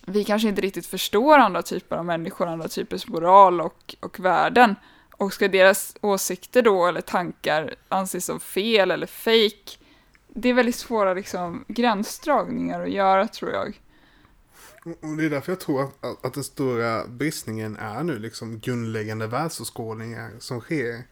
vi 0.06 0.24
kanske 0.24 0.48
inte 0.48 0.60
riktigt 0.60 0.86
förstår 0.86 1.38
andra 1.38 1.62
typer 1.62 1.96
av 1.96 2.04
människor, 2.04 2.46
andra 2.46 2.68
typers 2.68 3.06
moral 3.08 3.60
och, 3.60 3.94
och 4.00 4.20
värden. 4.20 4.74
Och 5.18 5.32
ska 5.32 5.48
deras 5.48 5.96
åsikter 6.00 6.62
då, 6.62 6.86
eller 6.86 7.00
tankar, 7.00 7.74
anses 7.88 8.24
som 8.24 8.40
fel 8.40 8.90
eller 8.90 9.06
fake 9.06 9.86
det 10.36 10.48
är 10.48 10.54
väldigt 10.54 10.76
svåra 10.76 11.14
liksom, 11.14 11.64
gränsdragningar 11.68 12.82
att 12.82 12.90
göra 12.90 13.28
tror 13.28 13.52
jag. 13.52 13.80
Och 14.86 15.16
det 15.16 15.24
är 15.24 15.30
därför 15.30 15.52
jag 15.52 15.60
tror 15.60 15.82
att, 15.82 16.24
att 16.24 16.34
den 16.34 16.44
stora 16.44 17.06
bristningen 17.06 17.76
är 17.76 18.02
nu 18.02 18.18
liksom 18.18 18.58
grundläggande 18.58 19.26
världsåskådningar 19.26 20.30
som 20.38 20.60
sker. 20.60 21.02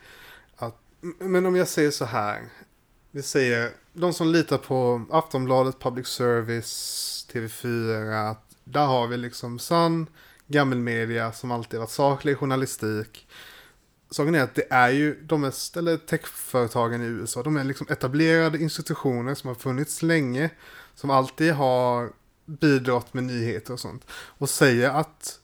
Att, 0.56 0.80
men 1.18 1.46
om 1.46 1.56
jag 1.56 1.68
säger 1.68 1.90
så 1.90 2.04
här. 2.04 2.48
Vi 3.10 3.22
säger 3.22 3.70
de 3.92 4.12
som 4.12 4.28
litar 4.28 4.58
på 4.58 5.06
Aftonbladet, 5.10 5.80
Public 5.80 6.06
Service, 6.06 7.26
TV4. 7.32 8.30
Att 8.30 8.56
där 8.64 8.86
har 8.86 9.06
vi 9.06 9.16
liksom 9.16 9.58
sann 9.58 10.06
gammelmedia 10.46 11.32
som 11.32 11.50
alltid 11.50 11.80
varit 11.80 11.90
saklig 11.90 12.38
journalistik 12.38 13.26
saken 14.14 14.34
är 14.34 14.42
att 14.42 14.54
det 14.54 14.66
är 14.70 14.90
ju 14.90 15.20
de 15.22 15.40
mest, 15.40 15.76
eller 15.76 15.96
techföretagen 15.96 17.02
i 17.02 17.04
USA, 17.04 17.42
de 17.42 17.56
är 17.56 17.64
liksom 17.64 17.86
etablerade 17.90 18.58
institutioner 18.58 19.34
som 19.34 19.48
har 19.48 19.54
funnits 19.54 20.02
länge, 20.02 20.50
som 20.94 21.10
alltid 21.10 21.52
har 21.52 22.12
bidragit 22.46 23.14
med 23.14 23.24
nyheter 23.24 23.72
och 23.72 23.80
sånt. 23.80 24.06
Och 24.12 24.50
säger 24.50 24.90
att 24.90 25.40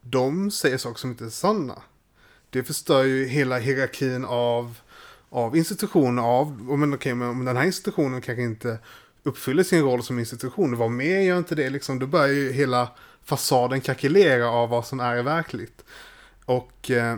de 0.00 0.50
säger 0.50 0.78
saker 0.78 0.98
som 0.98 1.10
inte 1.10 1.24
är 1.24 1.28
sanna. 1.28 1.82
Det 2.50 2.64
förstör 2.64 3.02
ju 3.02 3.26
hela 3.26 3.58
hierarkin 3.58 4.24
av, 4.24 4.78
av 5.28 5.56
institutioner, 5.56 6.22
av, 6.22 6.62
men 6.78 6.94
okej, 6.94 7.14
men 7.14 7.28
om 7.28 7.44
den 7.44 7.56
här 7.56 7.64
institutionen 7.64 8.20
kanske 8.20 8.42
inte 8.42 8.78
uppfyller 9.22 9.62
sin 9.62 9.82
roll 9.82 10.02
som 10.02 10.18
institution, 10.18 10.76
vad 10.76 10.90
mer 10.90 11.20
gör 11.20 11.38
inte 11.38 11.54
det 11.54 11.70
liksom, 11.70 11.98
då 11.98 12.06
börjar 12.06 12.28
ju 12.28 12.52
hela 12.52 12.88
fasaden 13.24 13.80
kalkylera 13.80 14.48
av 14.48 14.68
vad 14.68 14.86
som 14.86 15.00
är 15.00 15.22
verkligt. 15.22 15.84
Och 16.44 16.90
eh, 16.90 17.16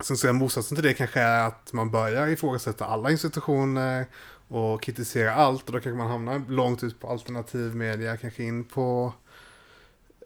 Sen 0.00 0.16
så 0.16 0.28
är 0.28 0.32
motsatsen 0.32 0.76
till 0.76 0.84
det 0.84 0.94
kanske 0.94 1.20
är 1.20 1.46
att 1.46 1.72
man 1.72 1.90
börjar 1.90 2.28
ifrågasätta 2.28 2.84
alla 2.84 3.10
institutioner 3.10 4.06
och 4.48 4.82
kritisera 4.82 5.34
allt 5.34 5.66
och 5.66 5.72
då 5.72 5.80
kanske 5.80 5.98
man 5.98 6.10
hamnar 6.10 6.42
långt 6.48 6.84
ut 6.84 7.00
på 7.00 7.08
alternativ 7.08 7.74
media, 7.74 8.16
kanske 8.16 8.42
in 8.42 8.64
på 8.64 9.12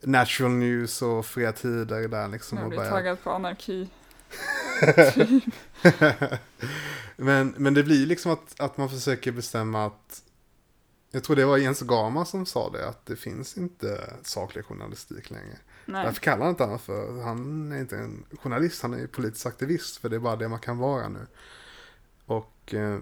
natural 0.03 0.51
news 0.51 1.03
och 1.03 1.27
fria 1.27 1.53
tider 1.53 2.09
där 2.09 2.29
liksom. 2.29 2.59
Jag 2.59 2.69
blir 2.69 2.79
börjar... 2.79 2.91
taggad 2.91 3.23
på 3.23 3.31
anarki. 3.31 3.89
men, 7.17 7.55
men 7.57 7.75
det 7.75 7.83
blir 7.83 8.07
liksom 8.07 8.33
att, 8.33 8.61
att 8.61 8.77
man 8.77 8.89
försöker 8.89 9.33
bestämma 9.33 9.87
att 9.87 10.23
Jag 11.11 11.25
tror 11.25 11.37
det 11.37 11.45
var 11.45 11.57
Jens 11.57 11.81
Gama 11.81 12.25
som 12.25 12.47
sa 12.47 12.71
det, 12.71 12.89
att 12.89 13.07
det 13.07 13.17
finns 13.17 13.57
inte 13.57 14.15
saklig 14.23 14.65
journalistik 14.65 15.31
längre. 15.31 15.57
Nej. 15.85 16.05
Därför 16.05 16.21
kallar 16.21 16.41
han 16.41 16.51
inte 16.51 16.63
honom 16.63 16.79
för, 16.79 17.23
han 17.23 17.73
är 17.73 17.79
inte 17.79 17.97
en 17.97 18.25
journalist, 18.43 18.83
han 18.83 18.95
är 18.95 19.07
politisk 19.07 19.47
aktivist, 19.47 19.97
för 19.97 20.09
det 20.09 20.17
är 20.17 20.21
bara 20.21 20.37
det 20.37 20.49
man 20.49 20.59
kan 20.59 20.79
vara 20.79 21.09
nu. 21.09 21.27
Och, 22.27 22.75
eh, 22.75 22.99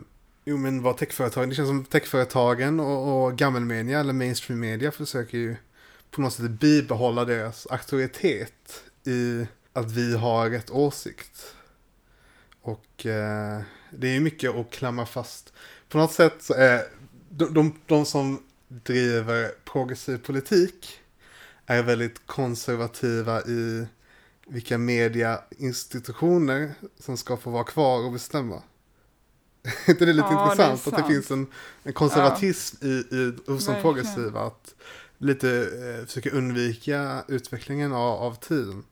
jo 0.49 0.57
men 0.57 0.83
vad 0.83 0.97
techföretagen, 0.97 1.49
det 1.49 1.55
känns 1.55 1.69
som 1.69 1.85
techföretagen 1.85 2.81
och, 2.81 3.25
och 3.25 3.37
gammelmedia, 3.37 4.01
eller 4.01 4.13
mainstream 4.13 4.61
media, 4.61 4.91
försöker 4.91 5.39
ju 5.39 5.57
på 6.11 6.21
något 6.21 6.33
sätt 6.33 6.51
bibehålla 6.51 7.25
deras 7.25 7.67
auktoritet 7.67 8.85
i 9.05 9.47
att 9.73 9.91
vi 9.93 10.17
har 10.17 10.51
rätt 10.51 10.71
åsikt. 10.71 11.55
Och 12.63 13.07
eh, 13.07 13.61
det 13.91 14.17
är 14.17 14.21
mycket 14.21 14.55
att 14.55 14.71
klamra 14.71 15.07
fast. 15.07 15.53
På 15.89 15.99
något 15.99 16.13
sätt 16.13 16.35
så 16.41 16.55
är 16.55 16.83
de, 17.31 17.55
de, 17.55 17.75
de 17.87 18.05
som 18.05 18.43
driver 18.69 19.51
progressiv 19.65 20.19
politik 20.19 21.01
är 21.67 21.83
väldigt 21.83 22.27
konservativa 22.27 23.43
i 23.43 23.87
vilka 24.47 24.79
mediainstitutioner 24.79 26.75
som 26.99 27.17
ska 27.17 27.37
få 27.37 27.51
vara 27.51 27.65
kvar 27.65 28.05
och 28.05 28.13
bestämma 28.13 28.63
är 29.87 29.91
inte 29.91 30.05
det 30.05 30.13
lite 30.13 30.29
Ja, 30.31 30.55
det 30.57 30.63
är 30.63 30.71
intressant? 30.71 30.95
att 30.95 31.07
det 31.07 31.13
finns 31.13 31.31
en, 31.31 31.47
en 31.83 31.93
konservatism 31.93 32.87
i, 32.87 32.89
i, 32.89 33.35
hos 33.47 33.67
de 33.67 33.83
progressiva. 33.83 34.41
Att 34.41 34.75
lite 35.19 35.51
eh, 35.51 36.07
försöka 36.07 36.31
undvika 36.31 37.25
utvecklingen 37.29 37.93
av, 37.93 38.23
av 38.23 38.35
tiden. 38.35 38.85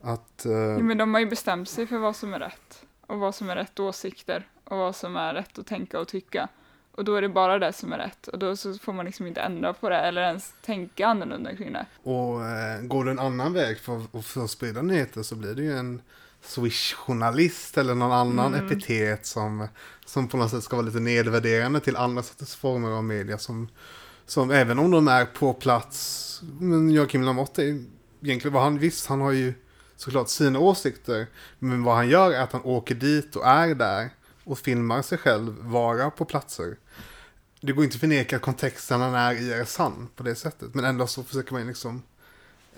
Att, 0.00 0.46
eh, 0.46 0.52
Ja, 0.52 0.78
men 0.78 0.98
de 0.98 1.14
har 1.14 1.20
ju 1.20 1.26
bestämt 1.26 1.68
sig 1.68 1.86
för 1.86 1.98
vad 1.98 2.16
som 2.16 2.34
är 2.34 2.38
rätt. 2.38 2.82
Och 3.06 3.18
vad 3.18 3.34
som 3.34 3.50
är 3.50 3.56
rätt 3.56 3.80
åsikter. 3.80 4.48
Och 4.64 4.78
vad 4.78 4.96
som 4.96 5.16
är 5.16 5.34
rätt 5.34 5.58
att 5.58 5.66
tänka 5.66 6.00
och 6.00 6.08
tycka. 6.08 6.48
Och 6.92 7.04
då 7.04 7.14
är 7.14 7.22
det 7.22 7.28
bara 7.28 7.58
det 7.58 7.72
som 7.72 7.92
är 7.92 7.98
rätt. 7.98 8.28
Och 8.28 8.38
då 8.38 8.56
så 8.56 8.74
får 8.74 8.92
man 8.92 9.06
liksom 9.06 9.26
inte 9.26 9.40
ändra 9.40 9.72
på 9.72 9.88
det 9.88 9.96
eller 9.96 10.22
ens 10.22 10.54
tänka 10.62 11.06
annorlunda 11.06 11.56
kring 11.56 11.72
det. 11.72 11.86
Och 12.02 12.46
eh, 12.46 12.82
går 12.82 13.04
du 13.04 13.10
en 13.10 13.18
annan 13.18 13.52
väg 13.52 13.78
för, 13.78 14.22
för 14.22 14.44
att 14.44 14.50
sprida 14.50 14.82
nyheter 14.82 15.22
så 15.22 15.34
blir 15.34 15.54
det 15.54 15.62
ju 15.62 15.76
en 15.78 16.02
Swish-journalist 16.42 17.78
eller 17.78 17.94
någon 17.94 18.12
annan 18.12 18.54
Mm. 18.54 18.66
epitet 18.66 19.26
som, 19.26 19.68
som 20.06 20.28
på 20.28 20.36
något 20.36 20.50
sätt 20.50 20.62
ska 20.62 20.76
vara 20.76 20.86
lite 20.86 21.00
nedvärderande 21.00 21.80
till 21.80 21.96
andra 21.96 22.22
sorters 22.22 22.54
former 22.54 22.90
av 22.90 23.04
media 23.04 23.38
som, 23.38 23.68
som 24.26 24.50
även 24.50 24.78
om 24.78 24.90
de 24.90 25.08
är 25.08 25.24
på 25.24 25.52
plats, 25.52 26.42
men 26.60 26.90
Joakim 26.90 27.22
Lamotte 27.22 27.62
är 27.62 27.84
egentligen 28.22 28.54
vad 28.54 28.62
han, 28.62 28.78
visst 28.78 29.06
han 29.06 29.20
har 29.20 29.32
ju 29.32 29.54
såklart 29.96 30.28
sina 30.28 30.58
åsikter, 30.58 31.26
men 31.58 31.84
vad 31.84 31.96
han 31.96 32.08
gör 32.08 32.30
är 32.30 32.40
att 32.40 32.52
han 32.52 32.62
åker 32.64 32.94
dit 32.94 33.36
och 33.36 33.46
är 33.46 33.74
där 33.74 34.10
och 34.44 34.58
filmar 34.58 35.02
sig 35.02 35.18
själv 35.18 35.58
vara 35.60 36.10
på 36.10 36.24
platser. 36.24 36.76
Det 37.60 37.72
går 37.72 37.84
inte 37.84 37.94
att 37.94 38.00
förneka 38.00 38.36
att 38.36 38.42
kontexten 38.42 39.00
han 39.00 39.14
är 39.14 39.32
i 39.32 39.52
är 39.52 39.64
sann 39.64 40.08
på 40.16 40.22
det 40.22 40.34
sättet, 40.34 40.74
men 40.74 40.84
ändå 40.84 41.06
så 41.06 41.22
försöker 41.22 41.52
man 41.52 41.66
liksom 41.66 42.02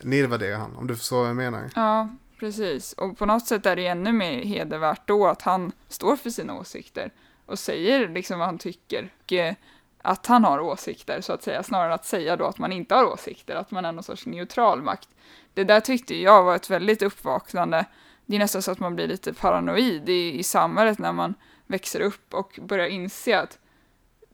nedvärdera 0.00 0.56
han, 0.56 0.76
om 0.76 0.86
du 0.86 0.96
förstår 0.96 1.18
vad 1.18 1.28
jag 1.28 1.36
menar. 1.36 1.70
Ja, 1.74 2.08
precis. 2.42 2.92
Och 2.92 3.18
på 3.18 3.26
något 3.26 3.46
sätt 3.46 3.66
är 3.66 3.76
det 3.76 3.86
ännu 3.86 4.12
mer 4.12 4.44
hedervärt 4.44 5.06
då 5.06 5.26
att 5.26 5.42
han 5.42 5.72
står 5.88 6.16
för 6.16 6.30
sina 6.30 6.58
åsikter 6.58 7.10
och 7.46 7.58
säger 7.58 8.08
liksom 8.08 8.38
vad 8.38 8.48
han 8.48 8.58
tycker. 8.58 9.12
Och 9.22 9.32
eh, 9.32 9.54
att 10.02 10.26
han 10.26 10.44
har 10.44 10.60
åsikter, 10.60 11.20
så 11.20 11.32
att 11.32 11.42
säga, 11.42 11.62
snarare 11.62 11.86
än 11.86 11.92
att 11.92 12.04
säga 12.04 12.36
då 12.36 12.44
att 12.44 12.58
man 12.58 12.72
inte 12.72 12.94
har 12.94 13.04
åsikter, 13.04 13.56
att 13.56 13.70
man 13.70 13.84
är 13.84 13.92
någon 13.92 14.04
sorts 14.04 14.26
neutral 14.26 14.82
makt. 14.82 15.08
Det 15.54 15.64
där 15.64 15.80
tyckte 15.80 16.16
jag 16.16 16.42
var 16.42 16.56
ett 16.56 16.70
väldigt 16.70 17.02
uppvaknande. 17.02 17.84
Det 18.26 18.36
är 18.36 18.40
nästan 18.40 18.62
så 18.62 18.70
att 18.70 18.80
man 18.80 18.94
blir 18.94 19.08
lite 19.08 19.32
paranoid 19.34 20.08
i, 20.08 20.38
i 20.38 20.42
samhället 20.42 20.98
när 20.98 21.12
man 21.12 21.34
växer 21.66 22.00
upp 22.00 22.34
och 22.34 22.58
börjar 22.62 22.86
inse 22.86 23.38
att 23.38 23.58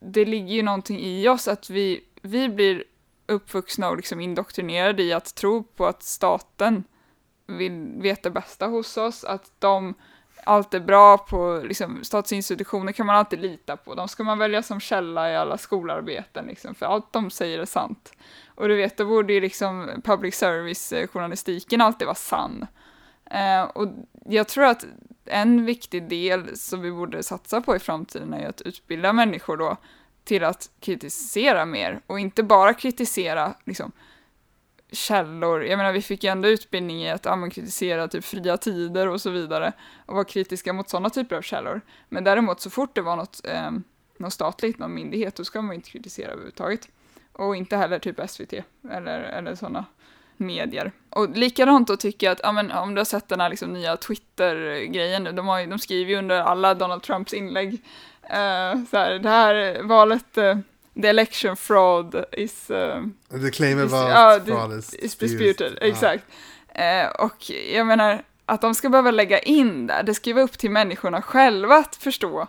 det 0.00 0.24
ligger 0.24 0.54
ju 0.54 0.62
någonting 0.62 1.00
i 1.00 1.28
oss 1.28 1.48
att 1.48 1.70
vi, 1.70 2.04
vi 2.22 2.48
blir 2.48 2.84
uppvuxna 3.26 3.88
och 3.88 3.96
liksom 3.96 4.20
indoktrinerade 4.20 5.02
i 5.02 5.12
att 5.12 5.34
tro 5.34 5.62
på 5.62 5.86
att 5.86 6.02
staten 6.02 6.84
vill 7.48 7.92
veta 7.96 8.30
bästa 8.30 8.66
hos 8.66 8.96
oss, 8.96 9.24
att 9.24 9.50
de 9.58 9.94
allt 10.44 10.74
är 10.74 10.80
bra 10.80 11.18
på 11.18 11.62
liksom, 11.64 12.04
statsinstitutioner 12.04 12.92
kan 12.92 13.06
man 13.06 13.16
alltid 13.16 13.40
lita 13.40 13.76
på. 13.76 13.94
De 13.94 14.08
ska 14.08 14.24
man 14.24 14.38
välja 14.38 14.62
som 14.62 14.80
källa 14.80 15.32
i 15.32 15.36
alla 15.36 15.58
skolarbeten, 15.58 16.46
liksom, 16.46 16.74
för 16.74 16.86
allt 16.86 17.12
de 17.12 17.30
säger 17.30 17.58
är 17.58 17.64
sant. 17.64 18.12
Och 18.46 18.68
du 18.68 18.76
vet, 18.76 18.96
då 18.96 19.06
borde 19.06 19.32
ju 19.32 19.40
liksom 19.40 20.02
public 20.04 20.34
service-journalistiken 20.34 21.80
alltid 21.80 22.06
vara 22.06 22.14
sann. 22.14 22.66
Eh, 23.30 23.62
och 23.62 23.88
jag 24.24 24.48
tror 24.48 24.64
att 24.64 24.84
en 25.24 25.64
viktig 25.64 26.08
del 26.08 26.56
som 26.56 26.80
vi 26.82 26.92
borde 26.92 27.22
satsa 27.22 27.60
på 27.60 27.76
i 27.76 27.78
framtiden 27.78 28.34
är 28.34 28.48
att 28.48 28.60
utbilda 28.60 29.12
människor 29.12 29.56
då 29.56 29.76
till 30.24 30.44
att 30.44 30.70
kritisera 30.80 31.66
mer 31.66 32.00
och 32.06 32.20
inte 32.20 32.42
bara 32.42 32.74
kritisera 32.74 33.54
liksom, 33.64 33.92
källor. 34.92 35.64
Jag 35.64 35.76
menar, 35.76 35.92
vi 35.92 36.02
fick 36.02 36.24
ju 36.24 36.30
ändå 36.30 36.48
utbildning 36.48 37.02
i 37.02 37.10
att 37.10 37.24
ja, 37.24 37.48
kritisera 37.50 38.08
typ 38.08 38.24
fria 38.24 38.56
tider 38.56 39.08
och 39.08 39.20
så 39.20 39.30
vidare 39.30 39.72
och 40.06 40.14
vara 40.14 40.24
kritiska 40.24 40.72
mot 40.72 40.88
sådana 40.88 41.10
typer 41.10 41.36
av 41.36 41.42
källor. 41.42 41.80
Men 42.08 42.24
däremot 42.24 42.60
så 42.60 42.70
fort 42.70 42.94
det 42.94 43.02
var 43.02 43.16
något, 43.16 43.40
eh, 43.44 43.70
något 44.16 44.32
statligt, 44.32 44.78
någon 44.78 44.94
myndighet, 44.94 45.36
då 45.36 45.44
ska 45.44 45.62
man 45.62 45.74
inte 45.74 45.90
kritisera 45.90 46.30
överhuvudtaget. 46.30 46.88
Och 47.32 47.56
inte 47.56 47.76
heller 47.76 47.98
typ 47.98 48.30
SVT 48.30 48.52
eller, 48.90 49.20
eller 49.20 49.54
sådana 49.54 49.84
medier. 50.36 50.92
Och 51.10 51.28
likadant 51.30 51.88
då 51.88 51.96
tycker 51.96 52.26
jag 52.26 52.32
att, 52.32 52.40
ja, 52.42 52.52
men, 52.52 52.72
om 52.72 52.94
du 52.94 53.00
har 53.00 53.04
sett 53.04 53.28
den 53.28 53.40
här 53.40 53.50
liksom, 53.50 53.72
nya 53.72 53.96
Twitter-grejen 53.96 55.24
nu, 55.24 55.32
de, 55.32 55.48
har 55.48 55.66
de 55.66 55.78
skriver 55.78 56.10
ju 56.10 56.16
under 56.18 56.40
alla 56.40 56.74
Donald 56.74 57.02
Trumps 57.02 57.34
inlägg, 57.34 57.72
eh, 58.22 58.84
så 58.90 58.96
här, 58.96 59.18
det 59.18 59.28
här 59.28 59.82
valet, 59.82 60.38
eh, 60.38 60.58
the 61.02 61.08
election 61.08 61.56
fraud 61.56 62.24
is, 62.32 62.70
eh, 62.70 63.02
The 63.30 63.50
claim 63.50 63.78
about 63.78 63.92
ja, 64.10 64.38
det- 64.38 64.52
fraud 64.52 64.78
is 64.78 64.94
is 64.94 65.00
disputed. 65.16 65.38
disputed, 65.38 65.78
Ja. 65.80 65.86
exakt. 65.86 66.24
Eh, 66.74 67.06
och 67.24 67.50
jag 67.74 67.86
menar, 67.86 68.22
att 68.46 68.60
de 68.60 68.74
ska 68.74 68.88
behöva 68.88 69.10
lägga 69.10 69.38
in 69.38 69.86
där, 69.86 70.02
det 70.02 70.14
ska 70.14 70.30
ju 70.30 70.34
vara 70.34 70.44
upp 70.44 70.58
till 70.58 70.70
människorna 70.70 71.22
själva 71.22 71.74
att 71.76 71.96
förstå 71.96 72.46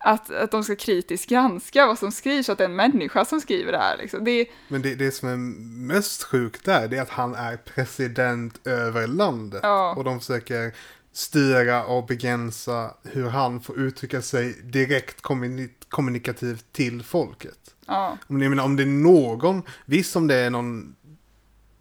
att, 0.00 0.30
att 0.30 0.50
de 0.50 0.64
ska 0.64 0.76
kritiskt 0.76 1.28
granska 1.30 1.86
vad 1.86 1.98
som 1.98 2.12
skrivs, 2.12 2.48
att 2.48 2.58
det 2.58 2.64
är 2.64 2.68
en 2.68 2.76
människa 2.76 3.24
som 3.24 3.40
skriver 3.40 3.72
det 3.72 3.78
här. 3.78 3.96
Liksom. 3.96 4.24
Det 4.24 4.30
är, 4.30 4.46
Men 4.68 4.82
det, 4.82 4.94
det 4.94 5.10
som 5.12 5.28
är 5.28 5.36
mest 5.94 6.22
sjukt 6.22 6.64
där, 6.64 6.88
det 6.88 6.96
är 6.98 7.02
att 7.02 7.10
han 7.10 7.34
är 7.34 7.56
president 7.56 8.66
över 8.66 9.06
landet. 9.06 9.60
Ja. 9.62 9.94
Och 9.96 10.04
de 10.04 10.20
försöker 10.20 10.72
styra 11.12 11.84
och 11.84 12.06
begränsa 12.06 12.94
hur 13.02 13.28
han 13.28 13.60
får 13.60 13.78
uttrycka 13.78 14.22
sig 14.22 14.52
direkt 14.62 15.22
kommuni- 15.22 15.70
kommunikativt 15.88 16.64
till 16.72 17.02
folket. 17.02 17.58
ja, 17.86 18.18
Om, 18.26 18.42
jag 18.42 18.50
menar, 18.50 18.64
om 18.64 18.76
det 18.76 18.82
är 18.82 18.86
någon, 18.86 19.62
visst 19.84 20.16
om 20.16 20.26
det 20.26 20.34
är 20.34 20.50
någon 20.50 20.94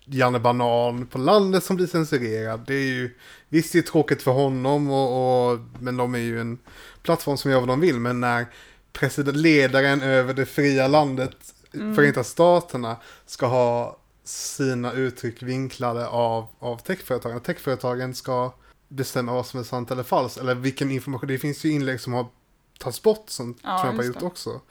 Janne 0.05 0.39
Banan 0.39 1.07
på 1.07 1.17
landet 1.17 1.63
som 1.63 1.75
blir 1.75 1.87
censurerad, 1.87 2.63
det 2.67 2.73
är 2.73 2.87
ju, 2.87 3.15
visst 3.49 3.73
det 3.73 3.79
är 3.79 3.83
tråkigt 3.83 4.21
för 4.21 4.31
honom 4.31 4.89
och, 4.91 5.51
och 5.51 5.59
men 5.79 5.97
de 5.97 6.15
är 6.15 6.19
ju 6.19 6.41
en 6.41 6.57
plattform 7.03 7.37
som 7.37 7.51
gör 7.51 7.59
vad 7.59 7.67
de 7.67 7.79
vill, 7.79 7.99
men 7.99 8.19
när 8.19 8.45
president, 8.93 9.37
ledaren 9.37 10.01
över 10.01 10.33
det 10.33 10.45
fria 10.45 10.87
landet, 10.87 11.53
Mm. 11.73 11.95
Förenta 11.95 12.23
Staterna, 12.23 12.97
ska 13.25 13.45
ha 13.47 13.97
sina 14.23 14.91
uttryck 14.93 15.43
vinklade 15.43 16.07
av, 16.07 16.47
av 16.59 16.77
techföretagen. 16.77 17.39
Techföretagen 17.39 18.15
ska 18.15 18.53
bestämma 18.87 19.33
vad 19.33 19.45
som 19.45 19.59
är 19.59 19.63
sant 19.63 19.91
eller 19.91 20.03
falskt, 20.03 20.37
eller 20.39 20.55
vilken 20.55 20.91
information, 20.91 21.27
det 21.27 21.37
finns 21.37 21.63
ju 21.65 21.71
inlägg 21.71 21.99
som 22.01 22.13
har 22.13 22.27
tagits 22.79 23.01
bort 23.03 23.29
som 23.29 23.55
Ja, 23.63 23.81
Trump 23.83 23.97
har 23.97 24.03
gjort 24.03 24.19
det. 24.19 24.25
också. 24.25 24.61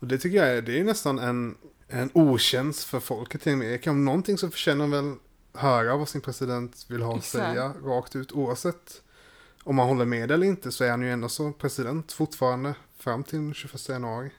Och 0.00 0.06
det 0.06 0.18
tycker 0.18 0.36
jag 0.38 0.48
är, 0.56 0.62
det 0.62 0.80
är 0.80 0.84
nästan 0.84 1.18
en, 1.18 1.56
en 1.88 2.10
otjänst 2.14 2.84
för 2.84 3.00
folket 3.00 3.46
i 3.46 3.50
Amerika. 3.52 3.90
Om 3.90 4.04
någonting 4.04 4.38
så 4.38 4.50
förtjänar 4.50 4.86
väl 4.86 5.14
höra 5.54 5.96
vad 5.96 6.08
sin 6.08 6.20
president 6.20 6.86
vill 6.88 7.02
ha 7.02 7.16
att 7.16 7.24
säga 7.24 7.72
rakt 7.84 8.16
ut. 8.16 8.32
Oavsett 8.32 9.02
om 9.64 9.76
man 9.76 9.88
håller 9.88 10.04
med 10.04 10.30
eller 10.30 10.46
inte 10.46 10.72
så 10.72 10.84
är 10.84 10.90
han 10.90 11.02
ju 11.02 11.12
ändå 11.12 11.28
så 11.28 11.52
president 11.52 12.12
fortfarande 12.12 12.74
fram 12.98 13.24
till 13.24 13.54
21 13.54 13.88
januari. 13.88 14.30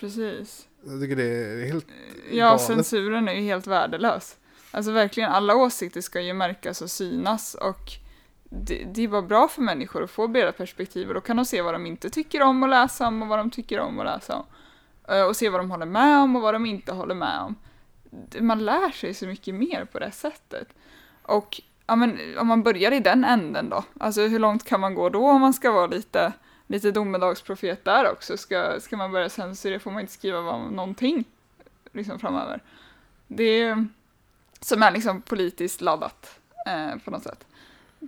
precis. 0.00 0.66
Jag 0.86 1.00
tycker 1.00 1.16
det 1.16 1.24
är 1.24 1.66
helt 1.66 1.86
Ja, 2.30 2.46
galet. 2.48 2.62
censuren 2.66 3.28
är 3.28 3.32
ju 3.32 3.40
helt 3.40 3.66
värdelös. 3.66 4.36
Alltså 4.70 4.90
verkligen, 4.92 5.30
alla 5.30 5.54
åsikter 5.56 6.00
ska 6.00 6.20
ju 6.20 6.34
märkas 6.34 6.82
och 6.82 6.90
synas 6.90 7.54
och 7.54 7.92
det, 8.62 8.84
det 8.84 9.02
är 9.02 9.08
bara 9.08 9.22
bra 9.22 9.48
för 9.48 9.62
människor 9.62 10.02
att 10.02 10.10
få 10.10 10.28
breda 10.28 10.52
perspektiv 10.52 11.08
och 11.08 11.14
då 11.14 11.20
kan 11.20 11.36
de 11.36 11.44
se 11.44 11.62
vad 11.62 11.74
de 11.74 11.86
inte 11.86 12.10
tycker 12.10 12.42
om 12.42 12.62
att 12.62 12.70
läsa 12.70 13.06
om 13.06 13.22
och 13.22 13.28
vad 13.28 13.38
de 13.38 13.50
tycker 13.50 13.80
om 13.80 13.98
att 13.98 14.06
läsa 14.06 14.36
om. 14.36 14.44
Eh, 15.08 15.22
och 15.22 15.36
se 15.36 15.48
vad 15.48 15.60
de 15.60 15.70
håller 15.70 15.86
med 15.86 16.18
om 16.18 16.36
och 16.36 16.42
vad 16.42 16.54
de 16.54 16.66
inte 16.66 16.92
håller 16.92 17.14
med 17.14 17.40
om. 17.40 17.54
Man 18.40 18.64
lär 18.64 18.90
sig 18.90 19.14
så 19.14 19.26
mycket 19.26 19.54
mer 19.54 19.84
på 19.84 19.98
det 19.98 20.10
sättet. 20.10 20.68
Och 21.22 21.60
ja, 21.86 21.96
men, 21.96 22.38
om 22.38 22.46
man 22.46 22.62
börjar 22.62 22.92
i 22.92 23.00
den 23.00 23.24
änden 23.24 23.68
då, 23.68 23.84
alltså 24.00 24.20
hur 24.20 24.38
långt 24.38 24.64
kan 24.64 24.80
man 24.80 24.94
gå 24.94 25.08
då 25.08 25.28
om 25.28 25.40
man 25.40 25.54
ska 25.54 25.72
vara 25.72 25.86
lite, 25.86 26.32
lite 26.66 26.90
domedagsprofet 26.90 27.84
där 27.84 28.12
också? 28.12 28.36
Ska, 28.36 28.80
ska 28.80 28.96
man 28.96 29.12
börja 29.12 29.28
censurera 29.28 29.80
får 29.80 29.90
man 29.90 30.00
inte 30.00 30.12
skriva 30.12 30.40
vad, 30.40 30.72
någonting 30.72 31.24
liksom 31.92 32.18
framöver. 32.18 32.62
Det 33.26 33.62
är, 33.62 33.86
som 34.60 34.82
är 34.82 34.90
liksom 34.90 35.22
politiskt 35.22 35.80
laddat 35.80 36.38
eh, 36.66 36.98
på 37.04 37.10
något 37.10 37.22
sätt 37.22 37.46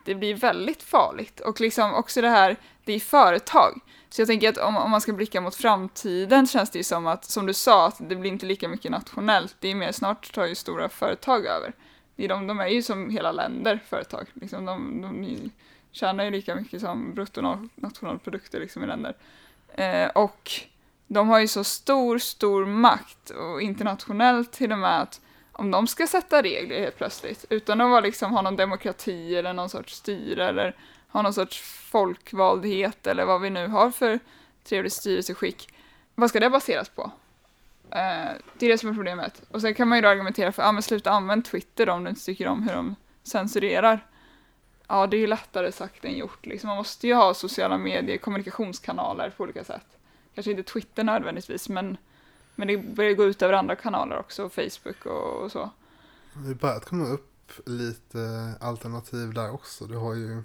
det 0.04 0.14
blir 0.14 0.34
väldigt 0.34 0.82
farligt. 0.82 1.40
Och 1.40 1.60
liksom 1.60 1.94
också 1.94 2.20
det 2.20 2.28
här, 2.28 2.56
det 2.84 2.92
är 2.92 3.00
företag. 3.00 3.80
Så 4.08 4.20
jag 4.20 4.28
tänker 4.28 4.48
att 4.48 4.58
om, 4.58 4.76
om 4.76 4.90
man 4.90 5.00
ska 5.00 5.12
blicka 5.12 5.40
mot 5.40 5.54
framtiden 5.54 6.46
känns 6.46 6.70
det 6.70 6.78
ju 6.78 6.84
som 6.84 7.06
att, 7.06 7.24
som 7.24 7.46
du 7.46 7.54
sa, 7.54 7.86
att 7.86 8.08
det 8.08 8.16
blir 8.16 8.30
inte 8.30 8.46
lika 8.46 8.68
mycket 8.68 8.90
nationellt. 8.90 9.56
Det 9.60 9.68
är 9.68 9.74
mer 9.74 9.92
snart 9.92 10.32
tar 10.32 10.46
ju 10.46 10.54
stora 10.54 10.88
företag 10.88 11.46
över. 11.46 11.72
Det 12.16 12.24
är 12.24 12.28
de, 12.28 12.46
de 12.46 12.60
är 12.60 12.66
ju 12.66 12.82
som 12.82 13.10
hela 13.10 13.32
länder, 13.32 13.80
företag. 13.88 14.26
Liksom 14.32 14.64
de, 14.64 15.00
de 15.02 15.50
tjänar 15.92 16.24
ju 16.24 16.30
lika 16.30 16.54
mycket 16.54 16.80
som 16.80 17.14
bruttonationalprodukter 17.14 18.60
liksom 18.60 18.84
i 18.84 18.86
länder. 18.86 19.16
Eh, 19.74 20.08
och 20.08 20.50
de 21.06 21.28
har 21.28 21.40
ju 21.40 21.48
så 21.48 21.64
stor, 21.64 22.18
stor 22.18 22.66
makt 22.66 23.30
och 23.30 23.62
internationellt 23.62 24.52
till 24.52 24.72
och 24.72 24.78
med 24.78 25.02
att 25.02 25.20
om 25.58 25.70
de 25.70 25.86
ska 25.86 26.06
sätta 26.06 26.42
regler 26.42 26.80
helt 26.80 26.96
plötsligt 26.96 27.44
utan 27.50 27.80
att 27.80 27.90
vara 27.90 28.00
liksom, 28.00 28.32
ha 28.32 28.42
någon 28.42 28.56
demokrati 28.56 29.36
eller 29.36 29.52
någon 29.52 29.68
sorts 29.68 29.94
styre 29.94 30.48
eller 30.48 30.76
ha 31.08 31.22
någon 31.22 31.34
sorts 31.34 31.60
folkvaldhet 31.60 33.06
eller 33.06 33.24
vad 33.24 33.40
vi 33.40 33.50
nu 33.50 33.66
har 33.66 33.90
för 33.90 34.18
trevligt 34.64 34.92
styrelseskick. 34.92 35.74
Vad 36.14 36.30
ska 36.30 36.40
det 36.40 36.50
baseras 36.50 36.88
på? 36.88 37.10
Eh, 37.90 38.30
det 38.58 38.66
är 38.66 38.70
det 38.70 38.78
som 38.78 38.90
är 38.90 38.94
problemet. 38.94 39.42
Och 39.50 39.60
sen 39.60 39.74
kan 39.74 39.88
man 39.88 39.98
ju 39.98 40.02
då 40.02 40.08
argumentera 40.08 40.52
för, 40.52 40.62
ja 40.62 40.68
ah, 40.68 40.72
men 40.72 40.82
sluta 40.82 41.10
använda 41.10 41.50
Twitter 41.50 41.86
då, 41.86 41.92
om 41.92 42.04
du 42.04 42.10
inte 42.10 42.24
tycker 42.24 42.48
om 42.48 42.62
hur 42.62 42.74
de 42.74 42.94
censurerar. 43.22 44.06
Ja, 44.88 45.06
det 45.06 45.16
är 45.16 45.18
ju 45.18 45.26
lättare 45.26 45.72
sagt 45.72 46.04
än 46.04 46.16
gjort. 46.16 46.46
Liksom, 46.46 46.68
man 46.68 46.76
måste 46.76 47.06
ju 47.06 47.14
ha 47.14 47.34
sociala 47.34 47.78
medier, 47.78 48.16
kommunikationskanaler 48.16 49.30
på 49.30 49.42
olika 49.42 49.64
sätt. 49.64 49.86
Kanske 50.34 50.50
inte 50.50 50.62
Twitter 50.62 51.04
nödvändigtvis, 51.04 51.68
men, 51.68 51.96
men 52.56 52.68
det 52.68 52.76
börjar 52.76 53.12
gå 53.12 53.24
ut 53.24 53.42
över 53.42 53.54
andra 53.54 53.76
kanaler 53.76 54.18
också, 54.18 54.48
Facebook 54.48 55.06
och, 55.06 55.42
och 55.42 55.52
så. 55.52 55.70
Det 56.32 56.48
har 56.48 56.54
börjat 56.54 56.84
komma 56.84 57.06
upp 57.06 57.52
lite 57.66 58.52
alternativ 58.60 59.34
där 59.34 59.50
också. 59.50 59.86
Du 59.86 59.96
har 59.96 60.14
ju 60.14 60.42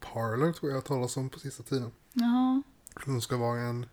Parler 0.00 0.52
tror 0.52 0.72
jag 0.72 0.84
talas 0.84 1.16
om 1.16 1.28
på 1.30 1.38
sista 1.38 1.62
tiden. 1.62 1.90
Ja. 2.12 2.62
Som 3.04 3.20
ska 3.20 3.36
vara 3.36 3.60
en, 3.60 3.86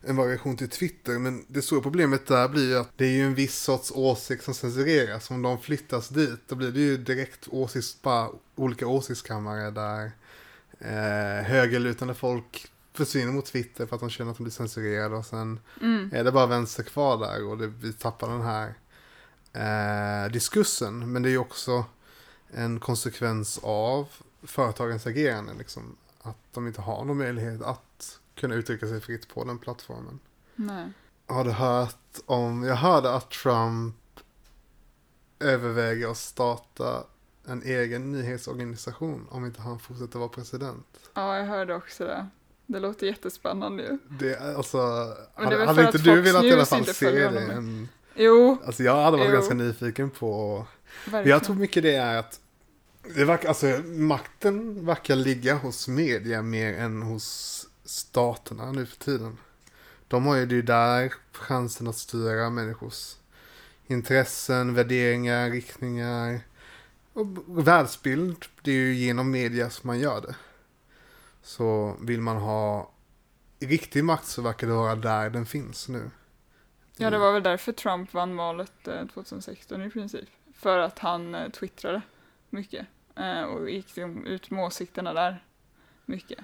en 0.00 0.16
variation 0.16 0.56
till 0.56 0.68
Twitter. 0.68 1.18
Men 1.18 1.44
det 1.48 1.62
stora 1.62 1.80
problemet 1.80 2.26
där 2.26 2.48
blir 2.48 2.68
ju 2.68 2.78
att 2.78 2.90
det 2.96 3.04
är 3.04 3.10
ju 3.10 3.26
en 3.26 3.34
viss 3.34 3.58
sorts 3.58 3.92
åsikt 3.94 4.44
som 4.44 4.54
censureras. 4.54 5.30
Om 5.30 5.42
de 5.42 5.58
flyttas 5.58 6.08
dit 6.08 6.40
då 6.48 6.54
blir 6.54 6.72
det 6.72 6.80
ju 6.80 6.96
direkt 6.96 7.48
åsikts, 7.50 8.02
bara 8.02 8.28
olika 8.54 8.86
åsiktskammare 8.86 9.70
där 9.70 10.10
eh, 10.78 11.44
högerlutande 11.44 12.14
folk 12.14 12.72
försvinner 12.92 13.32
mot 13.32 13.46
Twitter 13.46 13.86
för 13.86 13.96
att 13.96 14.00
de 14.00 14.10
känner 14.10 14.30
att 14.30 14.36
de 14.36 14.42
blir 14.42 14.52
censurerade 14.52 15.16
och 15.16 15.26
sen 15.26 15.60
mm. 15.80 16.10
är 16.12 16.24
det 16.24 16.32
bara 16.32 16.46
vänster 16.46 16.82
kvar 16.82 17.18
där 17.18 17.44
och 17.44 17.58
det, 17.58 17.66
vi 17.66 17.92
tappar 17.92 18.28
den 18.28 18.42
här 18.42 18.74
eh, 19.52 20.32
diskursen. 20.32 21.12
Men 21.12 21.22
det 21.22 21.28
är 21.28 21.30
ju 21.30 21.38
också 21.38 21.84
en 22.50 22.80
konsekvens 22.80 23.60
av 23.62 24.08
företagens 24.42 25.06
agerande. 25.06 25.52
Liksom, 25.58 25.96
att 26.22 26.38
de 26.52 26.66
inte 26.66 26.80
har 26.80 27.04
någon 27.04 27.18
möjlighet 27.18 27.62
att 27.62 28.18
kunna 28.34 28.54
uttrycka 28.54 28.86
sig 28.86 29.00
fritt 29.00 29.28
på 29.28 29.44
den 29.44 29.58
plattformen. 29.58 30.18
Nej. 30.54 30.92
Har 31.26 31.44
du 31.44 31.50
hört 31.50 32.18
om, 32.26 32.62
jag 32.62 32.76
hörde 32.76 33.14
att 33.14 33.30
Trump 33.30 33.96
överväger 35.38 36.10
att 36.10 36.16
starta 36.16 37.04
en 37.46 37.62
egen 37.62 38.12
nyhetsorganisation 38.12 39.26
om 39.30 39.46
inte 39.46 39.62
han 39.62 39.78
fortsätter 39.78 40.18
vara 40.18 40.28
president. 40.28 41.10
Ja, 41.14 41.38
jag 41.38 41.44
hörde 41.44 41.74
också 41.74 42.04
det. 42.04 42.26
Det 42.66 42.80
låter 42.80 43.06
jättespännande 43.06 43.82
ju. 43.82 43.98
Det, 44.18 44.56
alltså, 44.56 44.76
Men 45.36 45.50
det 45.50 45.56
hade, 45.56 45.66
hade 45.66 45.86
inte 45.86 45.98
du 45.98 46.20
velat 46.20 46.44
i 46.44 46.52
alla 46.52 46.66
fall 46.66 46.86
se 46.86 47.10
det? 47.10 47.86
Jo. 48.14 48.58
Alltså 48.66 48.82
jag 48.82 49.02
hade 49.02 49.16
varit 49.16 49.30
jo. 49.30 49.34
ganska 49.34 49.54
nyfiken 49.54 50.10
på. 50.10 50.66
Verkligen. 51.04 51.28
Jag 51.28 51.44
tror 51.44 51.56
mycket 51.56 51.82
det 51.82 51.94
är 51.94 52.16
att 52.16 52.40
det 53.14 53.24
verkar, 53.24 53.48
alltså, 53.48 53.66
makten 53.84 54.86
verkar 54.86 55.16
ligga 55.16 55.54
hos 55.54 55.88
media 55.88 56.42
mer 56.42 56.74
än 56.78 57.02
hos 57.02 57.66
staterna 57.84 58.72
nu 58.72 58.86
för 58.86 58.96
tiden. 58.96 59.38
De 60.08 60.26
har 60.26 60.36
ju 60.36 60.46
det 60.46 60.62
där 60.62 61.12
chansen 61.32 61.86
att 61.86 61.96
styra 61.96 62.50
människors 62.50 63.14
intressen, 63.86 64.74
värderingar, 64.74 65.50
riktningar 65.50 66.40
och 67.12 67.26
världsbild. 67.68 68.44
Det 68.62 68.70
är 68.70 68.74
ju 68.74 68.94
genom 68.94 69.30
media 69.30 69.70
som 69.70 69.86
man 69.86 69.98
gör 69.98 70.20
det. 70.20 70.34
Så 71.42 71.96
vill 72.00 72.20
man 72.20 72.36
ha 72.36 72.90
riktig 73.60 74.04
makt 74.04 74.26
så 74.26 74.42
verkar 74.42 74.66
det 74.66 74.72
vara 74.72 74.94
där 74.94 75.30
den 75.30 75.46
finns 75.46 75.88
nu. 75.88 76.10
Ja, 76.96 77.10
det 77.10 77.18
var 77.18 77.32
väl 77.32 77.42
därför 77.42 77.72
Trump 77.72 78.14
vann 78.14 78.36
valet 78.36 78.88
2016 79.14 79.80
eh, 79.80 79.86
i 79.86 79.90
princip. 79.90 80.28
För 80.54 80.78
att 80.78 80.98
han 80.98 81.34
eh, 81.34 81.50
twittrade 81.50 82.02
mycket. 82.50 82.86
Eh, 83.16 83.42
och 83.42 83.70
gick 83.70 83.98
ut 84.24 84.50
med 84.50 84.64
åsikterna 84.64 85.12
där 85.12 85.44
mycket. 86.04 86.38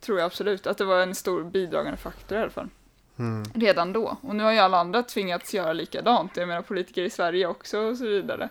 Tror 0.00 0.18
jag 0.18 0.26
absolut 0.26 0.66
att 0.66 0.78
det 0.78 0.84
var 0.84 1.02
en 1.02 1.14
stor 1.14 1.44
bidragande 1.44 1.96
faktor 1.96 2.38
i 2.38 2.40
alla 2.40 2.50
fall. 2.50 2.68
Mm. 3.16 3.44
Redan 3.54 3.92
då. 3.92 4.16
Och 4.20 4.36
nu 4.36 4.42
har 4.42 4.52
ju 4.52 4.58
alla 4.58 4.78
andra 4.78 5.02
tvingats 5.02 5.54
göra 5.54 5.72
likadant. 5.72 6.36
Jag 6.36 6.48
menar 6.48 6.62
politiker 6.62 7.02
i 7.02 7.10
Sverige 7.10 7.46
också 7.46 7.78
och 7.78 7.96
så 7.96 8.04
vidare. 8.04 8.48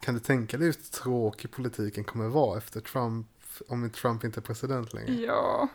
Kan 0.00 0.14
du 0.14 0.20
tänka 0.20 0.56
dig 0.56 0.66
hur 0.66 0.72
tråkig 0.72 1.50
politiken 1.50 2.04
kommer 2.04 2.28
vara 2.28 2.58
efter 2.58 2.80
Trump, 2.80 3.26
om 3.68 3.90
Trump 3.90 4.24
inte 4.24 4.40
är 4.40 4.42
president 4.42 4.92
längre? 4.92 5.12
Ja. 5.12 5.68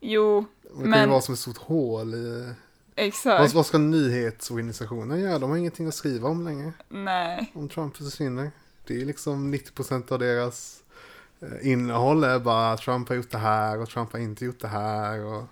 Jo, 0.00 0.44
det 0.62 0.68
men... 0.74 0.90
Det 0.90 0.96
kan 0.96 1.02
ju 1.04 1.10
vara 1.10 1.20
som 1.20 1.34
ett 1.34 1.40
stort 1.40 1.58
hål 1.58 2.14
i... 2.14 2.52
Exakt. 2.94 3.40
Vad, 3.40 3.52
vad 3.52 3.66
ska 3.66 3.78
nyhetsorganisationen 3.78 5.20
göra? 5.20 5.38
De 5.38 5.50
har 5.50 5.56
ingenting 5.56 5.86
att 5.86 5.94
skriva 5.94 6.28
om 6.28 6.44
längre. 6.44 6.72
Nej. 6.88 7.52
Om 7.54 7.68
Trump 7.68 7.96
försvinner. 7.96 8.50
Det 8.86 9.00
är 9.00 9.04
liksom 9.04 9.54
90% 9.54 10.12
av 10.12 10.18
deras 10.18 10.82
eh, 11.40 11.70
innehåll 11.70 12.24
är 12.24 12.38
bara 12.38 12.76
Trump 12.76 13.08
har 13.08 13.16
gjort 13.16 13.30
det 13.30 13.38
här 13.38 13.78
och 13.78 13.88
Trump 13.88 14.12
har 14.12 14.18
inte 14.18 14.44
gjort 14.44 14.60
det 14.60 14.68
här. 14.68 15.24
Och 15.24 15.44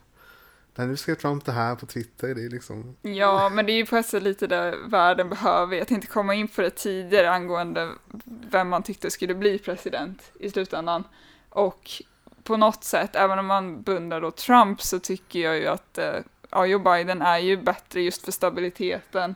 Nej, 0.79 0.87
nu 0.87 0.97
skrev 0.97 1.15
Trump 1.15 1.45
det 1.45 1.53
här 1.53 1.75
på 1.75 1.87
Twitter, 1.87 2.35
det 2.35 2.45
är 2.45 2.49
liksom... 2.49 2.97
Ja, 3.03 3.49
men 3.49 3.67
det 3.67 3.73
är 3.73 3.77
ju 3.77 3.87
på 3.87 3.97
ett 3.97 4.07
sätt 4.07 4.23
lite 4.23 4.47
det 4.47 4.77
världen 4.87 5.29
behöver. 5.29 5.77
Jag 5.77 5.89
tänkte 5.89 6.07
komma 6.07 6.35
in 6.35 6.49
på 6.49 6.63
det 6.63 6.71
tidigare 6.71 7.31
angående 7.31 7.93
vem 8.25 8.69
man 8.69 8.83
tyckte 8.83 9.11
skulle 9.11 9.35
bli 9.35 9.59
president 9.59 10.33
i 10.41 10.51
slutändan. 10.51 11.05
Och 11.57 12.03
på 12.43 12.57
något 12.57 12.85
sätt, 12.85 13.17
även 13.17 13.39
om 13.39 13.47
man 13.47 13.83
bundar 13.83 14.21
då 14.21 14.31
Trump, 14.31 14.83
så 14.83 14.99
tycker 14.99 15.41
jag 15.41 15.59
ju 15.59 15.67
att 15.67 15.99
eh, 15.99 16.15
ja, 16.51 16.67
Joe 16.67 16.79
Biden 16.79 17.23
är 17.23 17.39
ju 17.39 17.57
bättre 17.57 18.01
just 18.01 18.25
för 18.25 18.33
stabiliteten 18.33 19.35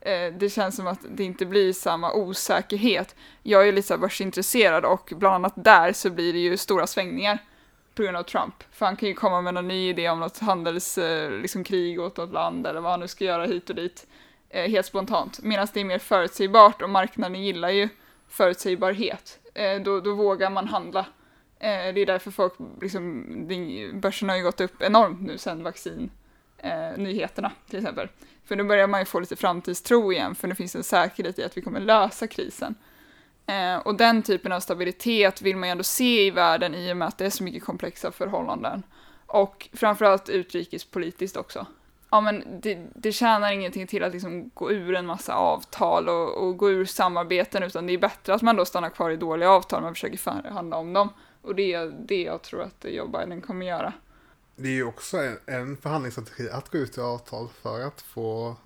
eh, 0.00 0.32
det 0.38 0.50
känns 0.52 0.76
som 0.76 0.86
att 0.86 0.98
det 1.08 1.24
inte 1.24 1.46
blir 1.46 1.72
samma 1.72 2.12
osäkerhet. 2.12 3.14
Jag 3.42 3.68
är 3.68 3.72
lite 3.72 3.88
så 3.88 3.98
börsintresserad 3.98 4.84
och 4.84 5.12
bland 5.16 5.34
annat 5.34 5.52
där 5.56 5.92
så 5.92 6.10
blir 6.10 6.32
det 6.32 6.38
ju 6.38 6.56
stora 6.56 6.86
svängningar 6.86 7.38
på 7.94 8.02
grund 8.02 8.16
av 8.16 8.22
Trump. 8.22 8.54
För 8.72 8.86
han 8.86 8.96
kan 8.96 9.08
ju 9.08 9.14
komma 9.14 9.40
med 9.40 9.54
någon 9.54 9.68
ny 9.68 9.88
idé 9.88 10.08
om 10.08 10.20
något 10.20 10.38
handelskrig 10.38 11.24
eh, 11.24 11.30
liksom, 11.30 11.64
åt 11.98 12.16
något 12.16 12.32
land 12.32 12.66
eller 12.66 12.80
vad 12.80 12.90
han 12.90 13.00
nu 13.00 13.08
ska 13.08 13.24
göra 13.24 13.44
hit 13.44 13.70
och 13.70 13.76
dit 13.76 14.06
eh, 14.50 14.70
helt 14.70 14.86
spontant. 14.86 15.42
Medan 15.42 15.68
det 15.74 15.80
är 15.80 15.84
mer 15.84 15.98
förutsägbart 15.98 16.82
och 16.82 16.90
marknaden 16.90 17.42
gillar 17.42 17.70
ju 17.70 17.88
förutsägbarhet. 18.28 19.38
Eh, 19.54 19.80
då, 19.80 20.00
då 20.00 20.14
vågar 20.14 20.50
man 20.50 20.68
handla. 20.68 21.06
Eh, 21.62 21.94
det 21.94 22.00
är 22.00 22.06
därför 22.06 22.30
folk, 22.30 22.52
liksom, 22.80 23.24
börsen 24.00 24.28
har 24.28 24.36
ju 24.36 24.42
gått 24.42 24.60
upp 24.60 24.82
enormt 24.82 25.20
nu 25.20 25.38
sedan 25.38 25.62
vaccinnyheterna 25.62 27.48
eh, 27.48 27.70
till 27.70 27.78
exempel. 27.78 28.08
För 28.44 28.56
nu 28.56 28.64
börjar 28.64 28.86
man 28.86 29.00
ju 29.00 29.04
få 29.04 29.20
lite 29.20 29.36
framtidstro 29.36 30.12
igen, 30.12 30.34
för 30.34 30.48
nu 30.48 30.54
finns 30.54 30.76
en 30.76 30.82
säkerhet 30.82 31.38
i 31.38 31.44
att 31.44 31.56
vi 31.56 31.62
kommer 31.62 31.80
lösa 31.80 32.26
krisen. 32.26 32.74
Eh, 33.46 33.76
och 33.76 33.94
den 33.94 34.22
typen 34.22 34.52
av 34.52 34.60
stabilitet 34.60 35.42
vill 35.42 35.56
man 35.56 35.68
ju 35.68 35.70
ändå 35.70 35.84
se 35.84 36.26
i 36.26 36.30
världen 36.30 36.74
i 36.74 36.92
och 36.92 36.96
med 36.96 37.08
att 37.08 37.18
det 37.18 37.26
är 37.26 37.30
så 37.30 37.44
mycket 37.44 37.64
komplexa 37.64 38.12
förhållanden. 38.12 38.82
Och 39.26 39.68
framförallt 39.72 40.28
utrikespolitiskt 40.28 41.36
också. 41.36 41.66
Ja 42.10 42.20
men 42.20 42.60
det, 42.62 42.86
det 42.94 43.12
tjänar 43.12 43.52
ingenting 43.52 43.86
till 43.86 44.04
att 44.04 44.12
liksom 44.12 44.50
gå 44.54 44.72
ur 44.72 44.94
en 44.94 45.06
massa 45.06 45.34
avtal 45.34 46.08
och, 46.08 46.46
och 46.46 46.56
gå 46.56 46.70
ur 46.70 46.84
samarbeten 46.84 47.62
utan 47.62 47.86
det 47.86 47.92
är 47.92 47.98
bättre 47.98 48.34
att 48.34 48.42
man 48.42 48.56
då 48.56 48.64
stannar 48.64 48.90
kvar 48.90 49.10
i 49.10 49.16
dåliga 49.16 49.50
avtal 49.50 49.84
och 49.84 49.90
försöker 49.90 50.18
förhandla 50.18 50.76
om 50.76 50.92
dem. 50.92 51.08
Och 51.42 51.54
det 51.54 51.72
är 51.72 51.86
det 51.86 52.22
jag 52.22 52.42
tror 52.42 52.62
att 52.62 52.84
Joe 52.88 53.08
Biden 53.08 53.40
kommer 53.40 53.66
göra 53.66 53.92
det 54.56 54.68
är 54.68 54.72
ju 54.72 54.84
också 54.84 55.18
en, 55.18 55.38
en 55.46 55.76
förhandlingsstrategi 55.76 56.50
att 56.50 56.68
gå 56.68 56.78
ut 56.78 56.98
i 56.98 57.00
avtal 57.00 57.48
för 57.62 57.80
att 57.80 58.00
få 58.00 58.56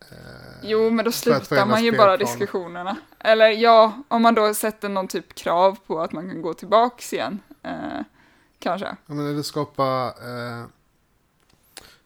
eh, 0.00 0.16
Jo, 0.62 0.90
men 0.90 1.04
då 1.04 1.12
slutar 1.12 1.66
man 1.66 1.84
ju 1.84 1.96
bara 1.96 2.16
diskussionerna. 2.16 2.96
Eller 3.18 3.48
ja, 3.48 4.02
om 4.08 4.22
man 4.22 4.34
då 4.34 4.54
sätter 4.54 4.88
någon 4.88 5.08
typ 5.08 5.34
krav 5.34 5.78
på 5.86 6.00
att 6.00 6.12
man 6.12 6.30
kan 6.30 6.42
gå 6.42 6.54
tillbaks 6.54 7.12
igen. 7.12 7.40
Eh, 7.62 8.00
kanske. 8.58 8.96
Ja, 9.06 9.14
men 9.14 9.30
eller 9.30 9.42
skapa 9.42 10.14
eh, 10.22 10.66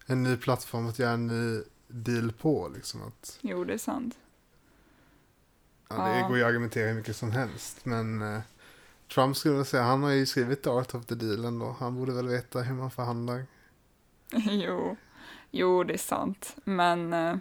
en 0.06 0.22
ny 0.22 0.36
plattform 0.36 0.88
att 0.88 0.98
göra 0.98 1.10
en 1.10 1.26
ny 1.26 1.62
deal 1.86 2.32
på. 2.32 2.68
Liksom 2.74 3.02
att, 3.02 3.38
jo, 3.40 3.64
det 3.64 3.74
är 3.74 3.78
sant. 3.78 4.14
Ja, 5.88 5.96
det 5.96 6.18
ja. 6.18 6.28
går 6.28 6.36
ju 6.36 6.42
att 6.42 6.48
argumentera 6.48 6.88
hur 6.88 6.94
mycket 6.94 7.16
som 7.16 7.32
helst, 7.32 7.84
men 7.84 8.22
eh, 8.22 8.40
Trump 9.14 9.36
skulle 9.36 9.54
jag 9.54 9.66
säga, 9.66 9.82
han 9.82 10.02
har 10.02 10.10
ju 10.10 10.26
skrivit 10.26 10.62
The 10.62 10.70
Art 10.70 10.94
of 10.94 11.06
the 11.06 11.14
Deal 11.14 11.44
ändå. 11.44 11.76
Han 11.78 11.96
borde 11.96 12.12
väl 12.12 12.28
veta 12.28 12.60
hur 12.60 12.74
man 12.74 12.90
förhandlar. 12.90 13.46
jo, 14.50 14.96
jo 15.50 15.84
det 15.84 15.94
är 15.94 15.98
sant. 15.98 16.56
Men 16.64 17.12
eh, 17.12 17.36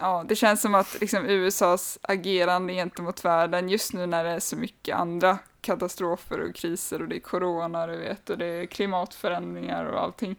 ja, 0.00 0.24
det 0.28 0.36
känns 0.36 0.60
som 0.60 0.74
att 0.74 1.00
liksom, 1.00 1.26
USAs 1.26 1.98
agerande 2.02 2.72
gentemot 2.72 3.24
världen 3.24 3.68
just 3.68 3.92
nu 3.92 4.06
när 4.06 4.24
det 4.24 4.30
är 4.30 4.40
så 4.40 4.56
mycket 4.56 4.96
andra 4.96 5.38
katastrofer 5.60 6.40
och 6.40 6.54
kriser 6.54 7.02
och 7.02 7.08
det 7.08 7.16
är 7.16 7.20
corona, 7.20 7.86
du 7.86 7.96
vet, 7.96 8.30
och 8.30 8.38
det 8.38 8.46
är 8.46 8.66
klimatförändringar 8.66 9.84
och 9.84 10.00
allting, 10.00 10.36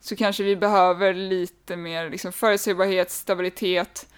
så 0.00 0.16
kanske 0.16 0.42
vi 0.42 0.56
behöver 0.56 1.14
lite 1.14 1.76
mer 1.76 2.10
liksom, 2.10 2.32
förutsägbarhet, 2.32 3.10
stabilitet. 3.10 4.08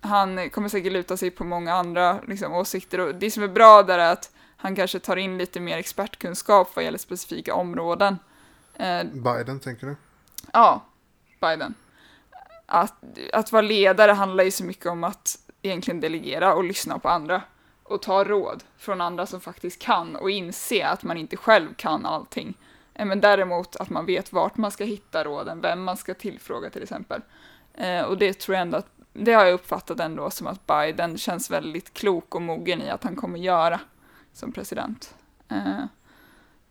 Han 0.00 0.50
kommer 0.50 0.68
säkert 0.68 0.92
luta 0.92 1.16
sig 1.16 1.30
på 1.30 1.44
många 1.44 1.74
andra 1.74 2.20
liksom, 2.28 2.52
åsikter 2.52 3.00
och 3.00 3.14
det 3.14 3.30
som 3.30 3.42
är 3.42 3.48
bra 3.48 3.82
där 3.82 3.98
är 3.98 4.12
att 4.12 4.30
han 4.64 4.76
kanske 4.76 4.98
tar 4.98 5.16
in 5.16 5.38
lite 5.38 5.60
mer 5.60 5.78
expertkunskap 5.78 6.76
vad 6.76 6.84
gäller 6.84 6.98
specifika 6.98 7.54
områden. 7.54 8.18
Eh, 8.74 9.04
Biden, 9.04 9.60
tänker 9.60 9.86
du? 9.86 9.96
Ja, 10.52 10.84
Biden. 11.40 11.74
Att, 12.66 12.94
att 13.32 13.52
vara 13.52 13.62
ledare 13.62 14.12
handlar 14.12 14.44
ju 14.44 14.50
så 14.50 14.64
mycket 14.64 14.86
om 14.86 15.04
att 15.04 15.38
egentligen 15.62 16.00
delegera 16.00 16.54
och 16.54 16.64
lyssna 16.64 16.98
på 16.98 17.08
andra 17.08 17.42
och 17.82 18.02
ta 18.02 18.24
råd 18.24 18.64
från 18.76 19.00
andra 19.00 19.26
som 19.26 19.40
faktiskt 19.40 19.82
kan 19.82 20.16
och 20.16 20.30
inse 20.30 20.86
att 20.86 21.02
man 21.02 21.16
inte 21.16 21.36
själv 21.36 21.74
kan 21.74 22.06
allting. 22.06 22.54
Eh, 22.94 23.06
men 23.06 23.20
däremot 23.20 23.76
att 23.76 23.90
man 23.90 24.06
vet 24.06 24.32
vart 24.32 24.56
man 24.56 24.70
ska 24.70 24.84
hitta 24.84 25.24
råden, 25.24 25.60
vem 25.60 25.82
man 25.82 25.96
ska 25.96 26.14
tillfråga 26.14 26.70
till 26.70 26.82
exempel. 26.82 27.20
Eh, 27.74 28.02
och 28.02 28.18
det 28.18 28.38
tror 28.38 28.54
jag 28.54 28.62
ändå 28.62 28.78
att, 28.78 28.88
det 29.12 29.32
har 29.32 29.44
jag 29.44 29.54
uppfattat 29.54 30.00
ändå 30.00 30.30
som 30.30 30.46
att 30.46 30.66
Biden 30.66 31.18
känns 31.18 31.50
väldigt 31.50 31.94
klok 31.94 32.34
och 32.34 32.42
mogen 32.42 32.82
i 32.82 32.90
att 32.90 33.04
han 33.04 33.16
kommer 33.16 33.38
göra 33.38 33.80
som 34.34 34.52
president. 34.52 35.14
Eh, 35.48 35.84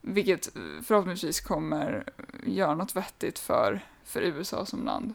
vilket 0.02 0.50
förhoppningsvis 0.84 1.42
kommer 1.42 2.04
göra 2.44 2.76
något 2.76 2.96
vettigt 2.96 3.40
för, 3.40 3.86
för 4.04 4.22
USA 4.22 4.66
som 4.66 4.86
land. 4.86 5.14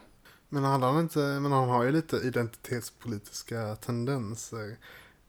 Men 0.49 0.65
han, 0.65 1.01
inte, 1.01 1.19
men 1.19 1.53
han 1.53 1.69
har 1.69 1.85
ju 1.85 1.93
lite 1.93 2.17
identitetspolitiska 2.17 3.77
tendenser. 3.77 4.77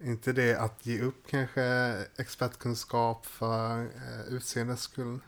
Inte 0.03 0.33
det 0.33 0.55
att 0.55 0.85
ge 0.85 1.01
upp 1.01 1.27
kanske 1.27 1.63
expertkunskap 2.15 3.25
för 3.25 3.81
eh, 3.81 4.33
utseendes 4.33 4.81
skull? 4.81 5.19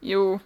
Jo, 0.00 0.38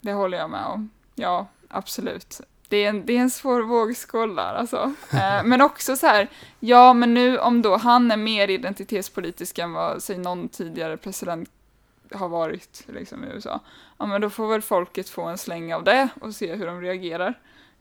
det 0.00 0.12
håller 0.12 0.38
jag 0.38 0.50
med 0.50 0.66
om. 0.66 0.90
Ja, 1.14 1.48
absolut. 1.68 2.40
Det 2.68 2.84
är 2.84 2.88
en, 2.88 3.06
det 3.06 3.16
är 3.16 3.20
en 3.20 3.30
svår 3.30 3.62
vågskål 3.62 4.34
där 4.34 4.54
alltså. 4.54 4.94
Eh, 5.12 5.44
men 5.44 5.60
också 5.60 5.96
så 5.96 6.06
här, 6.06 6.28
ja 6.60 6.92
men 6.94 7.14
nu 7.14 7.38
om 7.38 7.62
då 7.62 7.76
han 7.76 8.10
är 8.10 8.16
mer 8.16 8.50
identitetspolitisk 8.50 9.58
än 9.58 9.72
vad, 9.72 10.02
säg 10.02 10.18
någon 10.18 10.48
tidigare 10.48 10.96
president 10.96 11.50
har 12.12 12.28
varit 12.28 12.84
liksom, 12.86 13.24
i 13.24 13.26
USA, 13.26 13.60
ja 13.98 14.06
men 14.06 14.20
då 14.20 14.30
får 14.30 14.48
väl 14.48 14.62
folket 14.62 15.08
få 15.08 15.22
en 15.22 15.38
släng 15.38 15.74
av 15.74 15.84
det 15.84 16.08
och 16.20 16.34
se 16.34 16.54
hur 16.54 16.66
de 16.66 16.80
reagerar. 16.80 17.34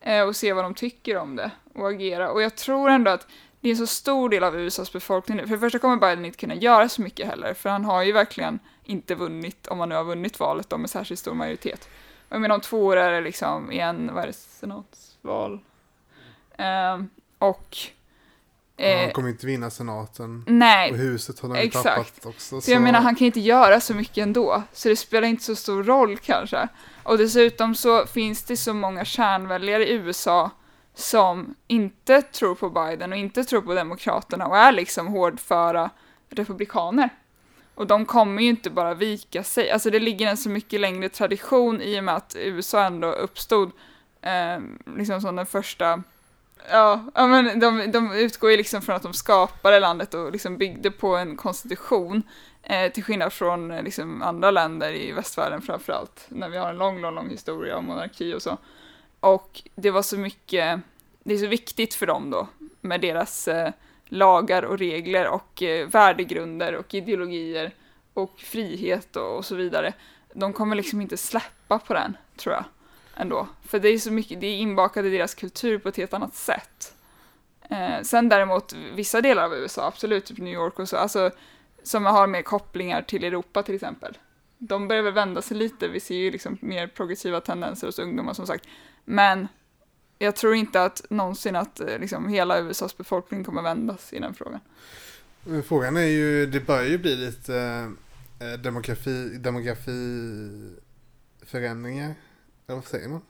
Eh, 0.04 0.22
och 0.22 0.36
se 0.36 0.54
vad 0.54 0.66
de 0.66 0.74
tycker 0.74 1.18
om 1.18 1.36
det 1.36 1.52
och 1.74 1.90
agera. 1.90 2.32
Och 2.32 2.42
jag 2.42 2.56
tror 2.56 2.90
ändå 2.90 3.12
att 3.12 3.28
det 3.60 3.70
är 3.70 3.72
en 3.72 3.78
så 3.78 3.88
stor 3.88 4.30
del 4.30 4.44
av 4.44 4.60
USAs 4.60 4.94
befolkning 4.94 5.38
nu. 5.38 5.48
För 5.48 5.56
det 5.56 5.60
första 5.60 5.80
kommer 5.80 5.96
Biden 5.96 6.26
inte 6.26 6.38
kunna 6.38 6.56
göra 6.56 6.90
så 6.90 7.02
mycket 7.02 7.28
heller, 7.28 7.54
för 7.54 7.70
han 7.70 7.86
har 7.86 8.04
ju 8.04 8.12
verkligen 8.12 8.60
inte 8.84 9.16
vunnit, 9.16 9.68
om 9.68 9.80
han 9.80 9.90
nu 9.90 9.96
har 9.96 10.04
vunnit 10.04 10.40
valet 10.40 10.70
då 10.70 10.78
med 10.78 10.90
särskilt 10.90 11.20
stor 11.20 11.34
majoritet. 11.34 11.90
Och 12.34 12.36
jag 12.36 12.42
menar 12.42 12.56
om 12.56 12.62
två 12.62 12.86
år 12.86 12.98
är 12.98 13.12
det 13.12 13.22
liksom 13.22 13.72
igen, 13.72 14.10
vad 14.14 14.24
är 14.24 14.28
det, 14.28 14.34
senatsval? 14.34 15.60
Eh, 16.58 17.04
och 17.38 17.78
Eh, 18.78 19.00
han 19.00 19.12
kommer 19.12 19.30
inte 19.30 19.46
vinna 19.46 19.70
senaten. 19.70 20.44
Nej, 20.48 20.92
och 20.92 20.98
huset 20.98 21.40
har 21.40 21.50
de 21.50 21.70
tappat 21.70 22.26
också. 22.26 22.40
Så, 22.40 22.62
så 22.62 22.72
jag 22.72 22.82
menar, 22.82 23.02
han 23.02 23.16
kan 23.16 23.26
inte 23.26 23.40
göra 23.40 23.82
så 23.82 23.94
mycket 23.94 24.18
ändå. 24.18 24.64
Så 24.74 24.90
det 24.90 24.96
spelar 24.96 25.28
inte 25.28 25.44
så 25.44 25.56
stor 25.56 25.84
roll 25.84 26.18
kanske. 26.18 26.68
Och 27.04 27.18
dessutom 27.18 27.76
så 27.76 28.06
finns 28.06 28.44
det 28.44 28.58
så 28.58 28.74
många 28.74 29.06
kärnväljare 29.06 29.90
i 29.90 29.94
USA 29.94 30.52
som 30.94 31.56
inte 31.68 32.22
tror 32.22 32.56
på 32.56 32.70
Biden 32.70 33.12
och 33.12 33.18
inte 33.18 33.44
tror 33.44 33.62
på 33.62 33.74
Demokraterna 33.74 34.48
och 34.48 34.58
är 34.58 34.72
liksom 34.72 35.08
hårdföra 35.08 35.90
republikaner. 36.30 37.10
Och 37.76 37.88
de 37.88 38.06
kommer 38.06 38.42
ju 38.42 38.50
inte 38.50 38.70
bara 38.70 38.94
vika 38.94 39.44
sig. 39.44 39.72
Alltså 39.72 39.90
det 39.90 40.00
ligger 40.00 40.28
en 40.28 40.38
så 40.38 40.50
mycket 40.50 40.80
längre 40.80 41.10
tradition 41.10 41.82
i 41.82 42.00
och 42.00 42.04
med 42.04 42.16
att 42.16 42.36
USA 42.40 42.84
ändå 42.84 43.12
uppstod 43.12 43.72
eh, 44.22 44.60
liksom 44.98 45.22
som 45.22 45.36
den 45.36 45.46
första 45.46 46.04
Ja, 46.70 47.06
ja 47.16 47.28
men 47.28 47.60
de, 47.60 47.92
de 47.92 48.12
utgår 48.12 48.52
ju 48.52 48.58
liksom 48.58 48.82
från 48.82 48.96
att 48.96 49.04
de 49.04 49.14
skapade 49.14 49.80
landet 49.80 50.14
och 50.14 50.32
liksom 50.32 50.58
byggde 50.58 50.92
på 50.92 51.16
en 51.16 51.38
konstitution. 51.38 52.24
Eh, 52.64 52.92
till 52.92 53.04
skillnad 53.04 53.34
från 53.34 53.72
eh, 53.72 53.84
liksom 53.84 54.22
andra 54.22 54.52
länder 54.52 54.94
i 54.94 55.12
västvärlden 55.12 55.62
framförallt. 55.62 56.26
När 56.30 56.50
vi 56.50 56.58
har 56.58 56.70
en 56.70 56.78
lång, 56.78 57.02
lång, 57.02 57.16
lång 57.16 57.30
historia 57.30 57.78
av 57.78 57.84
monarki 57.84 58.34
och 58.34 58.42
så. 58.42 58.58
Och 59.20 59.62
det 59.76 59.92
var 59.92 60.02
så 60.02 60.18
mycket, 60.18 60.80
det 61.24 61.34
är 61.34 61.38
så 61.38 61.48
viktigt 61.48 61.94
för 61.94 62.06
dem 62.06 62.30
då 62.30 62.48
med 62.82 63.02
deras 63.02 63.48
eh, 63.48 63.72
lagar 64.14 64.64
och 64.64 64.78
regler 64.78 65.28
och 65.28 65.64
eh, 65.64 65.88
värdegrunder 65.88 66.76
och 66.76 66.94
ideologier 66.94 67.74
och 68.14 68.40
frihet 68.40 69.16
och, 69.16 69.38
och 69.38 69.46
så 69.46 69.56
vidare. 69.56 69.94
De 70.34 70.54
kommer 70.54 70.76
liksom 70.76 71.02
inte 71.02 71.18
släppa 71.18 71.80
på 71.80 71.94
den, 71.94 72.18
tror 72.38 72.56
jag 72.56 72.64
ändå. 73.16 73.48
För 73.68 73.80
det 73.80 73.90
är 73.90 73.98
så 73.98 74.12
mycket, 74.12 74.42
det 74.42 74.48
är 74.48 74.58
inbakat 74.58 75.06
i 75.06 75.10
deras 75.10 75.34
kultur 75.34 75.78
på 75.78 75.90
ett 75.90 75.98
helt 75.98 76.14
annat 76.14 76.36
sätt. 76.36 76.94
Eh, 77.70 78.02
sen 78.02 78.30
däremot, 78.30 78.74
vissa 78.74 79.22
delar 79.22 79.44
av 79.44 79.54
USA, 79.54 79.88
absolut, 79.88 80.26
typ 80.26 80.38
New 80.38 80.54
York 80.54 80.80
och 80.80 80.90
så, 80.90 80.98
alltså 80.98 81.32
som 81.84 82.06
har 82.06 82.28
mer 82.28 82.42
kopplingar 82.42 83.02
till 83.02 83.24
Europa 83.24 83.64
till 83.64 83.76
exempel. 83.76 84.18
De 84.58 84.88
börjar 84.88 85.04
väl 85.04 85.14
vända 85.14 85.42
sig 85.42 85.58
lite, 85.58 85.88
vi 85.88 86.00
ser 86.00 86.16
ju 86.16 86.32
liksom 86.32 86.58
mer 86.62 86.88
progressiva 86.88 87.42
tendenser 87.42 87.88
hos 87.88 88.00
ungdomar 88.00 88.34
som 88.34 88.48
sagt. 88.48 88.68
Men 89.06 89.48
jag 90.18 90.36
tror 90.36 90.56
inte 90.56 90.84
att 90.84 91.06
någonsin 91.10 91.56
att 91.56 91.80
eh, 91.80 92.00
liksom, 92.00 92.30
hela 92.30 92.60
USAs 92.60 92.98
befolkning 92.98 93.44
kommer 93.44 93.62
vändas 93.62 94.14
i 94.14 94.20
den 94.20 94.34
frågan. 94.34 94.60
Frågan 95.66 95.98
är 95.98 96.02
ju, 96.02 96.46
det 96.46 96.60
börjar 96.60 96.86
ju 96.86 96.98
bli 96.98 97.16
lite 97.16 97.56
eh, 98.40 98.54
demografi, 98.60 99.38
demografiförändringar 99.38 102.16
eller 102.68 102.76
vad 102.76 102.86
säger 102.86 103.10
man? 103.10 103.22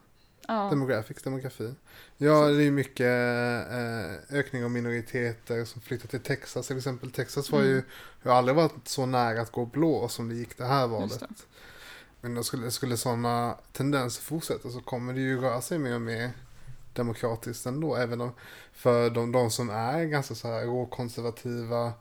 Ja. 0.48 0.70
Demographics, 0.70 1.24
demografi. 1.24 1.74
Ja, 2.18 2.48
det 2.48 2.64
är 2.64 2.72
mycket 2.72 3.08
eh, 3.72 4.38
ökning 4.40 4.64
av 4.64 4.72
minoriteter 4.72 5.66
som 5.66 5.82
flyttar 5.82 6.08
till 6.08 6.20
Texas 6.20 6.68
till 6.68 6.78
exempel. 6.78 7.12
Texas 7.12 7.52
var 7.52 7.60
mm. 7.60 7.72
ju, 7.72 7.84
har 8.24 8.32
aldrig 8.32 8.56
varit 8.56 8.88
så 8.88 9.06
nära 9.06 9.42
att 9.42 9.52
gå 9.52 9.66
blå 9.66 10.08
som 10.08 10.30
det 10.30 10.36
gick 10.36 10.58
det 10.58 10.66
här 10.66 10.88
valet. 10.88 11.20
Det. 11.20 11.28
Men 12.22 12.36
då 12.36 12.44
skulle, 12.44 12.72
skulle 12.72 12.98
sådana 12.98 13.58
tendenser 13.72 14.24
fortsätta 14.24 14.70
så 14.70 14.82
kommer 14.82 15.14
det 15.14 15.22
ju 15.22 15.42
röra 15.42 15.62
sig 15.62 15.80
mer 15.80 15.96
och 15.96 16.02
mer 16.02 16.32
demokratiskt 16.96 17.66
ändå. 17.66 17.96
Även 17.96 18.22
om, 18.22 18.32
för 18.74 19.10
de, 19.10 19.32
de 19.32 19.52
som 19.52 19.70
är 19.70 20.04
ganska 20.06 20.36
så 20.36 20.48
här 20.48 20.66
råkonservativa 20.66 21.94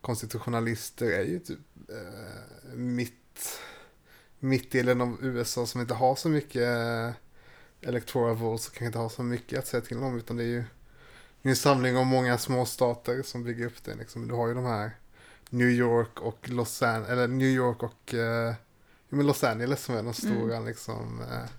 konstitutionalister 0.00 1.06
är 1.06 1.24
ju 1.24 1.38
typ 1.38 1.58
eh, 1.88 2.74
mitt 2.74 3.14
mittdelen 4.38 5.00
av 5.00 5.16
USA 5.20 5.66
som 5.66 5.80
inte 5.80 5.94
har 5.94 6.14
så 6.16 6.28
mycket 6.28 6.62
eh, 6.62 7.10
electoral 7.80 8.36
votes 8.36 8.66
och 8.66 8.72
kanske 8.72 8.86
inte 8.86 8.98
har 8.98 9.08
så 9.08 9.22
mycket 9.22 9.58
att 9.58 9.66
säga 9.66 9.80
till 9.80 9.98
om 9.98 10.16
utan 10.16 10.36
det 10.36 10.42
är 10.42 10.46
ju 10.46 10.64
en 11.42 11.56
samling 11.56 11.96
av 11.96 12.06
många 12.06 12.38
småstater 12.38 13.22
som 13.22 13.44
bygger 13.44 13.66
upp 13.66 13.84
det. 13.84 13.94
Liksom. 13.94 14.28
Du 14.28 14.34
har 14.34 14.48
ju 14.48 14.54
de 14.54 14.64
här 14.64 14.90
New 15.50 15.68
York 15.68 16.20
och 16.20 16.48
Los 16.48 16.82
Angeles, 16.82 17.10
eller 17.10 17.28
New 17.28 17.48
York 17.48 17.82
och 17.82 18.14
eh, 18.14 18.54
Los 19.08 19.44
Angeles 19.44 19.84
som 19.84 19.94
är 19.94 20.02
de 20.02 20.14
stora 20.14 20.56
mm. 20.56 20.68
liksom, 20.68 21.20
eh, 21.20 21.50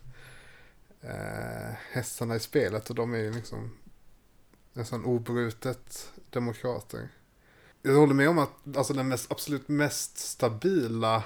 eh, 1.01 1.75
hästarna 1.91 2.35
i 2.35 2.39
spelet 2.39 2.89
och 2.89 2.95
de 2.95 3.13
är 3.13 3.17
ju 3.17 3.33
liksom 3.33 3.71
nästan 4.73 5.05
obrutet 5.05 6.11
demokrater. 6.29 7.09
Jag 7.81 7.95
håller 7.95 8.13
med 8.13 8.29
om 8.29 8.39
att 8.39 8.77
alltså, 8.77 8.93
den 8.93 9.07
mest, 9.07 9.31
absolut 9.31 9.67
mest 9.67 10.17
stabila 10.17 11.23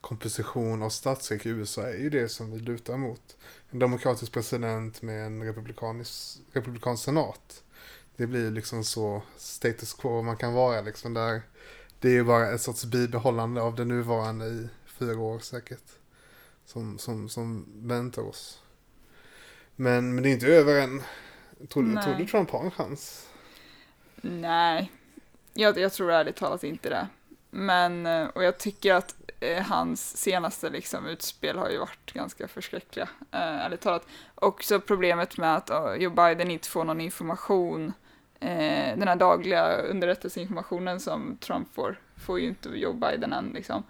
komposition 0.00 0.82
av 0.82 0.90
statsskick 0.90 1.46
i 1.46 1.48
USA 1.48 1.82
är 1.82 1.96
ju 1.96 2.10
det 2.10 2.28
som 2.28 2.50
vi 2.50 2.58
lutar 2.58 2.96
mot. 2.96 3.36
En 3.70 3.78
demokratisk 3.78 4.32
president 4.32 5.02
med 5.02 5.26
en 5.26 5.42
republikansk 5.42 7.04
senat. 7.04 7.62
Det 8.16 8.26
blir 8.26 8.50
liksom 8.50 8.84
så 8.84 9.22
status 9.36 9.94
quo 9.94 10.22
man 10.22 10.36
kan 10.36 10.52
vara 10.52 10.80
liksom 10.80 11.14
där. 11.14 11.42
Det 11.98 12.08
är 12.08 12.12
ju 12.12 12.24
bara 12.24 12.50
ett 12.50 12.60
sorts 12.60 12.84
bibehållande 12.84 13.62
av 13.62 13.74
det 13.74 13.84
nuvarande 13.84 14.46
i 14.46 14.68
fyra 14.86 15.18
år 15.18 15.38
säkert. 15.38 15.84
Som, 16.66 16.98
som, 16.98 17.28
som 17.28 17.66
väntar 17.74 18.22
oss. 18.22 18.62
Men, 19.76 20.14
men 20.14 20.22
det 20.22 20.28
är 20.28 20.32
inte 20.32 20.46
över 20.46 20.80
än. 20.80 21.02
Tror, 21.68 22.02
tror 22.02 22.14
du 22.14 22.26
Trump 22.26 22.50
har 22.50 22.64
en 22.64 22.70
chans? 22.70 23.28
Nej, 24.22 24.90
jag, 25.54 25.78
jag 25.78 25.92
tror 25.92 26.12
ärligt 26.12 26.36
talat 26.36 26.64
inte 26.64 26.88
det. 26.88 27.08
Men, 27.50 28.06
eh, 28.06 28.26
och 28.26 28.44
jag 28.44 28.58
tycker 28.58 28.94
att 28.94 29.14
eh, 29.40 29.62
hans 29.62 30.16
senaste 30.16 30.70
liksom, 30.70 31.06
utspel 31.06 31.58
har 31.58 31.70
ju 31.70 31.78
varit 31.78 32.12
ganska 32.12 32.48
förskräckliga, 32.48 33.08
eh, 33.30 33.40
ärligt 33.40 33.80
talat. 33.80 34.06
Också 34.34 34.80
problemet 34.80 35.38
med 35.38 35.54
att 35.54 35.70
oh, 35.70 35.94
Joe 35.96 36.10
Biden 36.10 36.50
inte 36.50 36.68
får 36.68 36.84
någon 36.84 37.00
information, 37.00 37.92
eh, 38.40 38.96
den 38.96 39.08
här 39.08 39.16
dagliga 39.16 39.76
underrättelseinformationen 39.76 41.00
som 41.00 41.36
Trump 41.36 41.74
får, 41.74 42.00
får 42.16 42.40
ju 42.40 42.46
inte 42.48 42.68
Joe 42.68 42.92
Biden 42.92 43.32
än 43.32 43.50
liksom. 43.54 43.82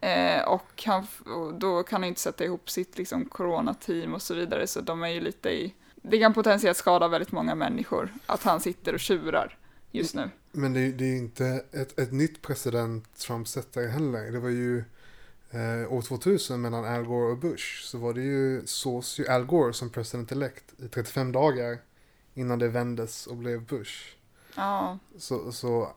Eh, 0.00 0.42
och, 0.42 0.84
han, 0.86 1.06
och 1.26 1.54
då 1.54 1.82
kan 1.82 2.02
han 2.02 2.08
inte 2.08 2.20
sätta 2.20 2.44
ihop 2.44 2.70
sitt 2.70 2.98
liksom, 2.98 3.24
coronateam 3.24 4.14
och 4.14 4.22
så 4.22 4.34
vidare, 4.34 4.66
så 4.66 4.80
de 4.80 5.02
är 5.02 5.08
ju 5.08 5.20
lite 5.20 5.50
i 5.50 5.74
det 6.02 6.18
kan 6.18 6.34
potentiellt 6.34 6.76
skada 6.76 7.08
väldigt 7.08 7.32
många 7.32 7.54
människor 7.54 8.12
att 8.26 8.42
han 8.42 8.60
sitter 8.60 8.94
och 8.94 9.00
tjurar 9.00 9.58
just 9.90 10.14
nu. 10.14 10.30
Men 10.52 10.72
det, 10.72 10.92
det 10.92 11.04
är 11.04 11.08
ju 11.08 11.18
inte 11.18 11.64
ett, 11.72 11.98
ett 11.98 12.12
nytt 12.12 12.42
president 12.42 13.18
Trump 13.18 13.48
sätter 13.48 13.88
heller. 13.88 14.32
Det 14.32 14.38
var 14.38 14.48
ju 14.48 14.84
eh, 15.50 15.92
år 15.92 16.02
2000 16.02 16.60
mellan 16.60 16.84
Al 16.84 17.04
Gore 17.04 17.32
och 17.32 17.38
Bush. 17.38 17.82
Så 17.82 17.98
var 17.98 18.14
det 18.14 18.22
ju, 18.22 18.66
sås 18.66 19.20
ju 19.20 19.28
Al 19.28 19.44
Gore 19.44 19.72
som 19.72 19.90
president-elect 19.90 20.84
i 20.84 20.88
35 20.88 21.32
dagar 21.32 21.78
innan 22.34 22.58
det 22.58 22.68
vändes 22.68 23.26
och 23.26 23.36
blev 23.36 23.66
Bush. 23.66 24.16
Ja, 24.54 24.98
Så, 25.18 25.52
så 25.52 25.92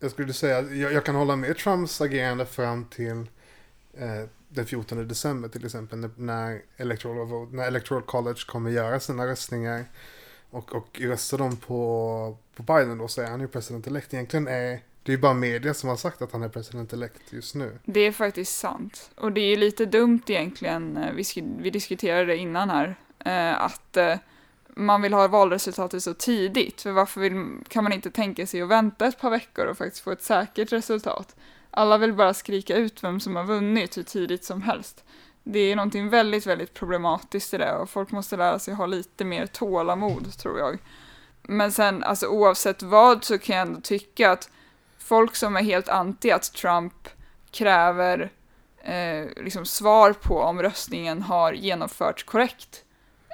jag 0.00 0.10
skulle 0.10 0.32
säga, 0.32 0.60
jag, 0.62 0.92
jag 0.92 1.04
kan 1.04 1.14
hålla 1.14 1.36
med 1.36 1.56
Trumps 1.56 2.00
agerande 2.00 2.46
fram 2.46 2.84
till 2.84 3.16
eh, 3.98 4.24
den 4.48 4.66
14 4.66 5.08
december 5.08 5.48
till 5.48 5.64
exempel 5.64 6.10
när, 6.16 6.62
electoral 6.76 7.26
vote, 7.26 7.56
när 7.56 7.66
Electoral 7.66 8.02
College 8.02 8.40
kommer 8.46 8.70
göra 8.70 9.00
sina 9.00 9.26
röstningar 9.26 9.84
och, 10.50 10.74
och 10.74 11.00
röstar 11.00 11.38
de 11.38 11.56
på, 11.56 12.36
på 12.56 12.62
Biden 12.62 12.98
då 12.98 13.08
så 13.08 13.20
är 13.22 13.26
han 13.30 13.40
ju 13.40 13.46
president-elect. 13.46 14.14
Egentligen 14.14 14.48
är 14.48 14.80
det 15.02 15.12
är 15.12 15.16
ju 15.16 15.22
bara 15.22 15.34
media 15.34 15.74
som 15.74 15.88
har 15.88 15.96
sagt 15.96 16.22
att 16.22 16.32
han 16.32 16.42
är 16.42 16.48
president-elect 16.48 17.20
just 17.30 17.54
nu. 17.54 17.78
det 17.84 18.00
är 18.00 18.12
faktiskt 18.12 18.58
sant. 18.58 19.10
Och 19.16 19.32
det 19.32 19.40
är 19.40 19.46
ju 19.50 19.56
lite 19.56 19.86
dumt 19.86 20.22
egentligen, 20.26 20.96
eh, 20.96 21.12
vi, 21.12 21.22
sk- 21.22 21.58
vi 21.62 21.70
diskuterade 21.70 22.24
det 22.26 22.36
innan 22.36 22.70
här, 22.70 22.96
eh, 23.24 23.62
att 23.62 23.96
eh, 23.96 24.16
man 24.78 25.02
vill 25.02 25.12
ha 25.12 25.28
valresultatet 25.28 26.02
så 26.02 26.14
tidigt. 26.14 26.82
För 26.82 26.92
varför 26.92 27.20
vill, 27.20 27.46
kan 27.68 27.84
man 27.84 27.92
inte 27.92 28.10
tänka 28.10 28.46
sig 28.46 28.62
att 28.62 28.68
vänta 28.68 29.06
ett 29.06 29.20
par 29.20 29.30
veckor 29.30 29.66
och 29.66 29.78
faktiskt 29.78 30.04
få 30.04 30.10
ett 30.10 30.22
säkert 30.22 30.72
resultat? 30.72 31.36
Alla 31.70 31.98
vill 31.98 32.14
bara 32.14 32.34
skrika 32.34 32.76
ut 32.76 33.04
vem 33.04 33.20
som 33.20 33.36
har 33.36 33.44
vunnit 33.44 33.96
hur 33.96 34.02
tidigt 34.02 34.44
som 34.44 34.62
helst. 34.62 35.04
Det 35.44 35.58
är 35.58 35.76
någonting 35.76 36.08
väldigt, 36.08 36.46
väldigt 36.46 36.74
problematiskt 36.74 37.54
i 37.54 37.58
det 37.58 37.74
och 37.74 37.90
folk 37.90 38.10
måste 38.10 38.36
lära 38.36 38.58
sig 38.58 38.74
ha 38.74 38.86
lite 38.86 39.24
mer 39.24 39.46
tålamod, 39.46 40.38
tror 40.38 40.58
jag. 40.58 40.78
Men 41.42 41.72
sen, 41.72 42.04
alltså 42.04 42.26
oavsett 42.26 42.82
vad 42.82 43.24
så 43.24 43.38
kan 43.38 43.56
jag 43.56 43.66
ändå 43.66 43.80
tycka 43.80 44.30
att 44.30 44.50
folk 44.98 45.36
som 45.36 45.56
är 45.56 45.62
helt 45.62 45.88
anti 45.88 46.30
att 46.30 46.52
Trump 46.52 47.08
kräver 47.50 48.30
eh, 48.82 49.44
liksom 49.44 49.66
svar 49.66 50.12
på 50.12 50.40
om 50.40 50.62
röstningen 50.62 51.22
har 51.22 51.52
genomförts 51.52 52.22
korrekt 52.22 52.84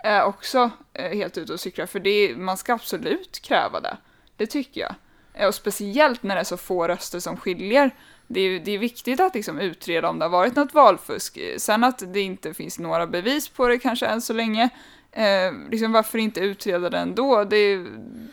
är 0.04 0.24
också 0.24 0.70
eh, 0.92 1.10
helt 1.10 1.38
ute 1.38 1.52
och 1.52 1.60
cyklar, 1.60 1.86
för 1.86 2.00
det, 2.00 2.10
är- 2.10 2.36
man 2.36 2.56
ska 2.56 2.72
absolut 2.74 3.40
kräva 3.42 3.80
det. 3.80 3.96
Det 4.36 4.46
tycker 4.46 4.80
jag. 4.80 4.94
Eh, 5.34 5.48
Och 5.48 5.54
speciellt 5.54 6.22
när 6.22 6.34
det 6.34 6.40
är 6.40 6.44
så 6.44 6.56
få 6.56 6.88
röster 6.88 7.20
som 7.20 7.36
skiljer. 7.36 7.90
Det 8.26 8.40
är, 8.40 8.60
det 8.60 8.70
är 8.72 8.78
viktigt 8.78 9.20
att 9.20 9.34
liksom 9.34 9.58
utreda 9.58 10.08
om 10.08 10.18
det 10.18 10.24
har 10.24 10.30
varit 10.30 10.56
något 10.56 10.74
valfusk. 10.74 11.36
Eh, 11.36 11.56
Sen 11.58 11.84
att 11.84 12.02
det 12.14 12.20
inte 12.20 12.54
finns 12.54 12.78
några 12.78 13.06
bevis 13.06 13.48
på 13.48 13.68
det 13.68 13.78
kanske 13.78 14.06
än 14.06 14.20
så 14.20 14.32
länge. 14.32 14.68
Eh, 15.12 15.52
liksom 15.70 15.92
varför 15.92 16.18
inte 16.18 16.40
utreda 16.40 16.90
det 16.90 16.98
ändå? 16.98 17.44
Det, 17.44 17.84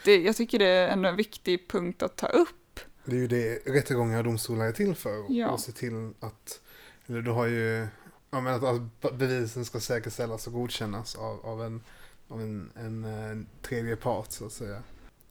det, 0.03 0.21
jag 0.21 0.35
tycker 0.35 0.59
det 0.59 0.65
är 0.67 0.87
ändå 0.87 1.09
en 1.09 1.15
viktig 1.15 1.67
punkt 1.67 2.03
att 2.03 2.15
ta 2.15 2.27
upp. 2.27 2.79
Det 3.05 3.15
är 3.15 3.19
ju 3.19 3.27
det 3.27 3.55
rättegångar 3.65 4.17
och 4.17 4.23
domstolar 4.23 4.65
är 4.65 4.71
till 4.71 4.95
för. 4.95 5.25
Ja. 5.29 5.47
Och 5.49 5.59
se 5.59 5.71
till 5.71 6.13
att, 6.19 6.59
eller 7.07 7.21
du 7.21 7.31
har 7.31 7.45
ju, 7.47 7.87
ja 8.31 8.41
men 8.41 8.53
att, 8.53 8.63
att 9.05 9.15
bevisen 9.15 9.65
ska 9.65 9.79
säkerställas 9.79 10.47
och 10.47 10.53
godkännas 10.53 11.15
av, 11.15 11.45
av 11.45 11.63
en, 11.63 11.81
av 12.27 12.41
en, 12.41 12.71
en, 12.75 13.03
en 13.03 13.47
tredje 13.61 13.95
part 13.95 14.31
så 14.31 14.45
att 14.45 14.51
säga. 14.51 14.83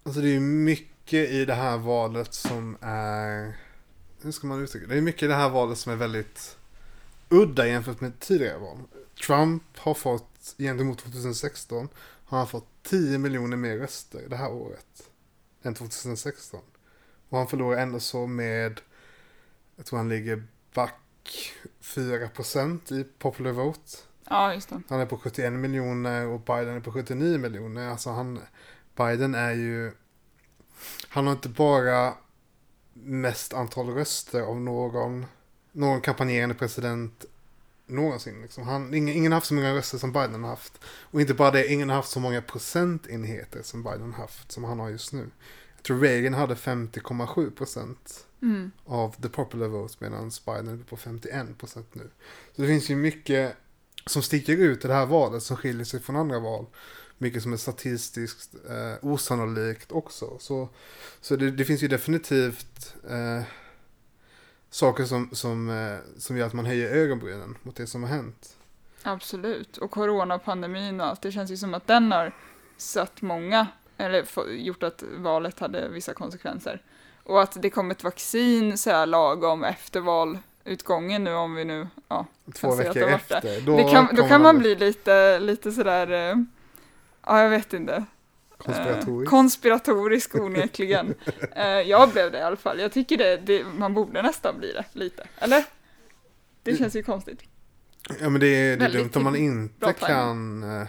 Alltså 0.03 0.21
det 0.21 0.29
är 0.29 0.33
ju 0.33 0.41
mycket 0.41 1.31
i 1.31 1.45
det 1.45 1.55
här 1.55 1.79
valet 1.79 2.35
som 2.35 2.77
är, 2.81 3.57
hur 4.23 4.33
ska 4.33 4.47
man 4.47 4.63
uttrycka 4.63 4.87
det? 4.87 4.95
Det 4.95 4.99
är 4.99 5.03
mycket 5.03 5.23
i 5.23 5.27
det 5.27 5.35
här 5.35 5.49
valet 5.49 5.79
som 5.79 5.93
är 5.93 5.97
väldigt 5.97 6.59
udda 7.29 7.67
jämfört 7.67 8.01
med 8.01 8.21
tidigare 8.21 8.59
val. 8.59 8.79
Trump 9.27 9.63
har 9.77 9.95
fått, 9.95 10.55
gentemot 10.59 10.99
2016, 10.99 11.89
har 12.25 12.39
han 12.39 12.47
fått 12.47 12.69
10 12.83 13.19
miljoner 13.19 13.57
mer 13.57 13.77
röster 13.79 14.23
det 14.29 14.37
här 14.37 14.53
året 14.53 15.11
än 15.63 15.75
2016. 15.75 16.61
Och 17.29 17.39
han 17.39 17.47
förlorar 17.47 17.83
ändå 17.83 18.01
så 18.01 18.27
med, 18.27 18.81
jag 19.77 19.87
tror 19.87 19.99
han 19.99 20.09
ligger 20.09 20.45
back 20.75 21.01
4% 21.83 22.93
i 22.93 23.05
popular 23.19 23.53
vote. 23.53 23.97
Ja, 24.29 24.55
just 24.55 24.69
det. 24.69 24.83
Han 24.89 25.01
är 25.01 25.07
på 25.07 25.19
71 25.19 25.53
miljoner 25.53 26.27
och 26.27 26.41
Biden 26.41 26.77
är 26.77 26.81
på 26.81 26.93
79 26.93 27.39
miljoner. 27.39 27.89
Alltså 27.89 28.11
han, 28.11 28.41
Biden 28.97 29.35
är 29.35 29.53
ju, 29.53 29.93
han 31.09 31.27
har 31.27 31.33
inte 31.33 31.49
bara 31.49 32.15
mest 32.93 33.55
antal 33.55 33.91
röster 33.91 34.43
av 34.43 34.61
någon, 34.61 35.27
någon 35.73 36.01
kampanjerande 36.01 36.55
president 36.55 37.25
någonsin. 37.87 38.43
Liksom. 38.43 38.65
Han, 38.65 38.95
ingen, 38.95 39.15
ingen 39.15 39.33
har 39.33 39.37
haft 39.37 39.47
så 39.47 39.55
många 39.55 39.75
röster 39.75 39.99
som 39.99 40.13
Biden 40.13 40.43
har 40.43 40.51
haft. 40.51 40.81
Och 40.85 41.21
inte 41.21 41.35
bara 41.35 41.51
det, 41.51 41.73
ingen 41.73 41.89
har 41.89 41.97
haft 41.97 42.11
så 42.11 42.21
många 42.21 42.43
procentenheter 42.43 43.63
som 43.63 43.83
Biden 43.83 44.13
har 44.13 44.23
haft, 44.23 44.53
som 44.53 44.65
han 44.65 44.79
har 44.79 44.89
just 44.89 45.13
nu. 45.13 45.31
Jag 45.77 45.83
tror 45.83 46.01
Reagan 46.01 46.35
hade 46.35 46.55
50,7 46.55 47.51
procent 47.51 48.27
Mm. 48.43 48.71
av 48.85 49.11
the 49.23 49.29
popular 49.29 49.69
vote 49.69 49.95
medan 49.99 50.31
Biden 50.47 50.69
är 50.69 50.85
på 50.85 50.97
51 50.97 51.59
procent 51.59 51.95
nu. 51.95 52.11
Så 52.57 52.63
det 52.63 52.69
finns 52.69 52.91
ju 52.91 52.97
mycket 52.97 53.57
som 54.07 54.23
sticker 54.23 54.57
ut 54.57 54.85
i 54.85 54.89
det 54.89 54.95
här 54.95 55.07
valet 55.07 55.43
som 55.43 55.57
skiljer 55.57 55.85
sig 55.85 56.01
från 56.01 56.17
andra 56.17 56.39
val. 56.39 56.67
Mycket 57.19 57.43
som 57.43 57.53
är 57.53 57.57
statistiskt 57.57 58.55
eh, 58.69 58.95
osannolikt 59.03 59.93
också. 59.93 60.39
Så, 60.39 60.69
så 61.21 61.37
det, 61.37 61.51
det 61.51 61.65
finns 61.65 61.83
ju 61.83 61.89
definitivt 61.89 62.95
eh, 63.11 63.43
saker 64.71 65.05
som, 65.05 65.31
som, 65.33 65.71
eh, 65.71 65.99
som 66.19 66.37
gör 66.37 66.47
att 66.47 66.53
man 66.53 66.67
höjer 66.67 66.91
ögonbrynen 66.91 67.59
mot 67.63 67.77
det 67.77 67.87
som 67.87 68.03
har 68.03 68.11
hänt. 68.11 68.57
Absolut. 69.03 69.77
Och 69.77 69.91
coronapandemin 69.91 71.01
och 71.01 71.07
allt, 71.07 71.23
det 71.23 71.33
känns 71.33 71.51
ju 71.51 71.57
som 71.57 71.75
att 71.75 71.87
den 71.87 72.13
har 72.13 72.35
satt 72.77 73.23
många, 73.23 73.67
eller 73.97 74.49
gjort 74.51 74.83
att 74.83 75.05
valet 75.17 75.59
hade 75.59 75.89
vissa 75.89 76.15
konsekvenser. 76.15 76.83
Och 77.31 77.43
att 77.43 77.63
det 77.63 77.71
kom 77.71 77.91
ett 77.91 78.05
vaccin 78.05 78.79
så 78.79 78.91
här 78.91 79.07
lagom 79.07 79.65
efter 79.65 80.01
valutgången 80.01 81.25
nu 81.25 81.35
om 81.35 81.55
vi 81.55 81.65
nu, 81.65 81.89
ja. 82.09 82.27
Två 82.55 82.75
veckor 82.75 83.09
efter. 83.09 83.61
Då, 83.61 83.89
kan, 83.89 84.15
då 84.15 84.29
kan 84.29 84.43
man 84.43 84.59
bli 84.59 84.75
lite, 84.75 85.39
lite 85.39 85.73
sådär, 85.73 86.11
eh, 86.11 86.37
ja 87.27 87.43
jag 87.43 87.51
vet 87.51 87.73
inte. 87.73 88.05
konspiratorisk. 88.59 89.27
Eh, 89.27 89.31
konspiratorisk 89.31 90.35
onekligen. 90.35 91.15
eh, 91.57 91.65
jag 91.67 92.11
blev 92.11 92.33
det 92.33 92.39
i 92.39 92.43
alla 92.43 92.57
fall. 92.57 92.81
Jag 92.81 92.93
tycker 92.93 93.17
det, 93.17 93.37
det, 93.37 93.65
man 93.65 93.95
borde 93.95 94.23
nästan 94.23 94.59
bli 94.59 94.73
det, 94.73 94.85
lite. 94.93 95.29
Eller? 95.39 95.65
Det 96.63 96.77
känns 96.77 96.97
ju 96.97 97.03
konstigt. 97.03 97.41
Ja 98.21 98.29
men 98.29 98.41
det 98.41 98.47
är, 98.47 98.77
det 98.77 98.85
är 98.85 98.91
dumt 98.91 99.11
om 99.15 99.25
man 99.25 99.37
inte 99.37 99.93
kan 99.93 100.65
uh, 100.65 100.87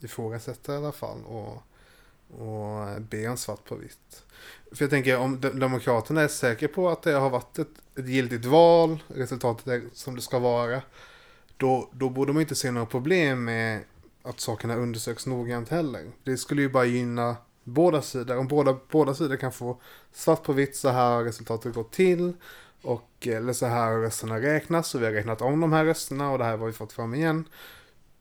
ifrågasätta 0.00 0.74
i 0.74 0.76
alla 0.76 0.92
fall 0.92 1.24
och, 1.24 1.62
och 2.38 3.02
be 3.02 3.28
om 3.28 3.36
svart 3.36 3.64
på 3.64 3.74
vitt. 3.74 4.22
För 4.72 4.84
jag 4.84 4.90
tänker 4.90 5.18
om 5.18 5.40
Demokraterna 5.40 6.22
är 6.22 6.28
säkra 6.28 6.68
på 6.68 6.88
att 6.88 7.02
det 7.02 7.12
har 7.12 7.30
varit 7.30 7.58
ett, 7.58 7.98
ett 7.98 8.08
giltigt 8.08 8.44
val, 8.44 9.02
resultatet 9.08 9.66
är 9.66 9.82
som 9.92 10.16
det 10.16 10.22
ska 10.22 10.38
vara, 10.38 10.82
då, 11.56 11.88
då 11.92 12.08
borde 12.08 12.32
man 12.32 12.42
inte 12.42 12.54
se 12.54 12.70
några 12.70 12.86
problem 12.86 13.44
med 13.44 13.80
att 14.22 14.40
sakerna 14.40 14.76
undersöks 14.76 15.26
noggrant 15.26 15.68
heller. 15.68 16.12
Det 16.24 16.36
skulle 16.36 16.62
ju 16.62 16.68
bara 16.68 16.84
gynna 16.84 17.36
båda 17.64 18.02
sidor. 18.02 18.36
Om 18.36 18.48
båda, 18.48 18.78
båda 18.90 19.14
sidor 19.14 19.36
kan 19.36 19.52
få 19.52 19.80
svart 20.12 20.42
på 20.42 20.52
vitt 20.52 20.76
så 20.76 20.88
här 20.88 21.10
har 21.10 21.24
resultatet 21.24 21.74
gått 21.74 21.92
till 21.92 22.32
och 22.82 23.26
eller 23.26 23.52
så 23.52 23.66
här 23.66 23.92
har 23.92 24.00
rösterna 24.00 24.40
räknats 24.40 24.94
och 24.94 25.02
vi 25.02 25.04
har 25.04 25.12
räknat 25.12 25.42
om 25.42 25.60
de 25.60 25.72
här 25.72 25.84
rösterna 25.84 26.30
och 26.30 26.38
det 26.38 26.44
här 26.44 26.58
har 26.58 26.66
vi 26.66 26.72
fått 26.72 26.92
fram 26.92 27.14
igen. 27.14 27.44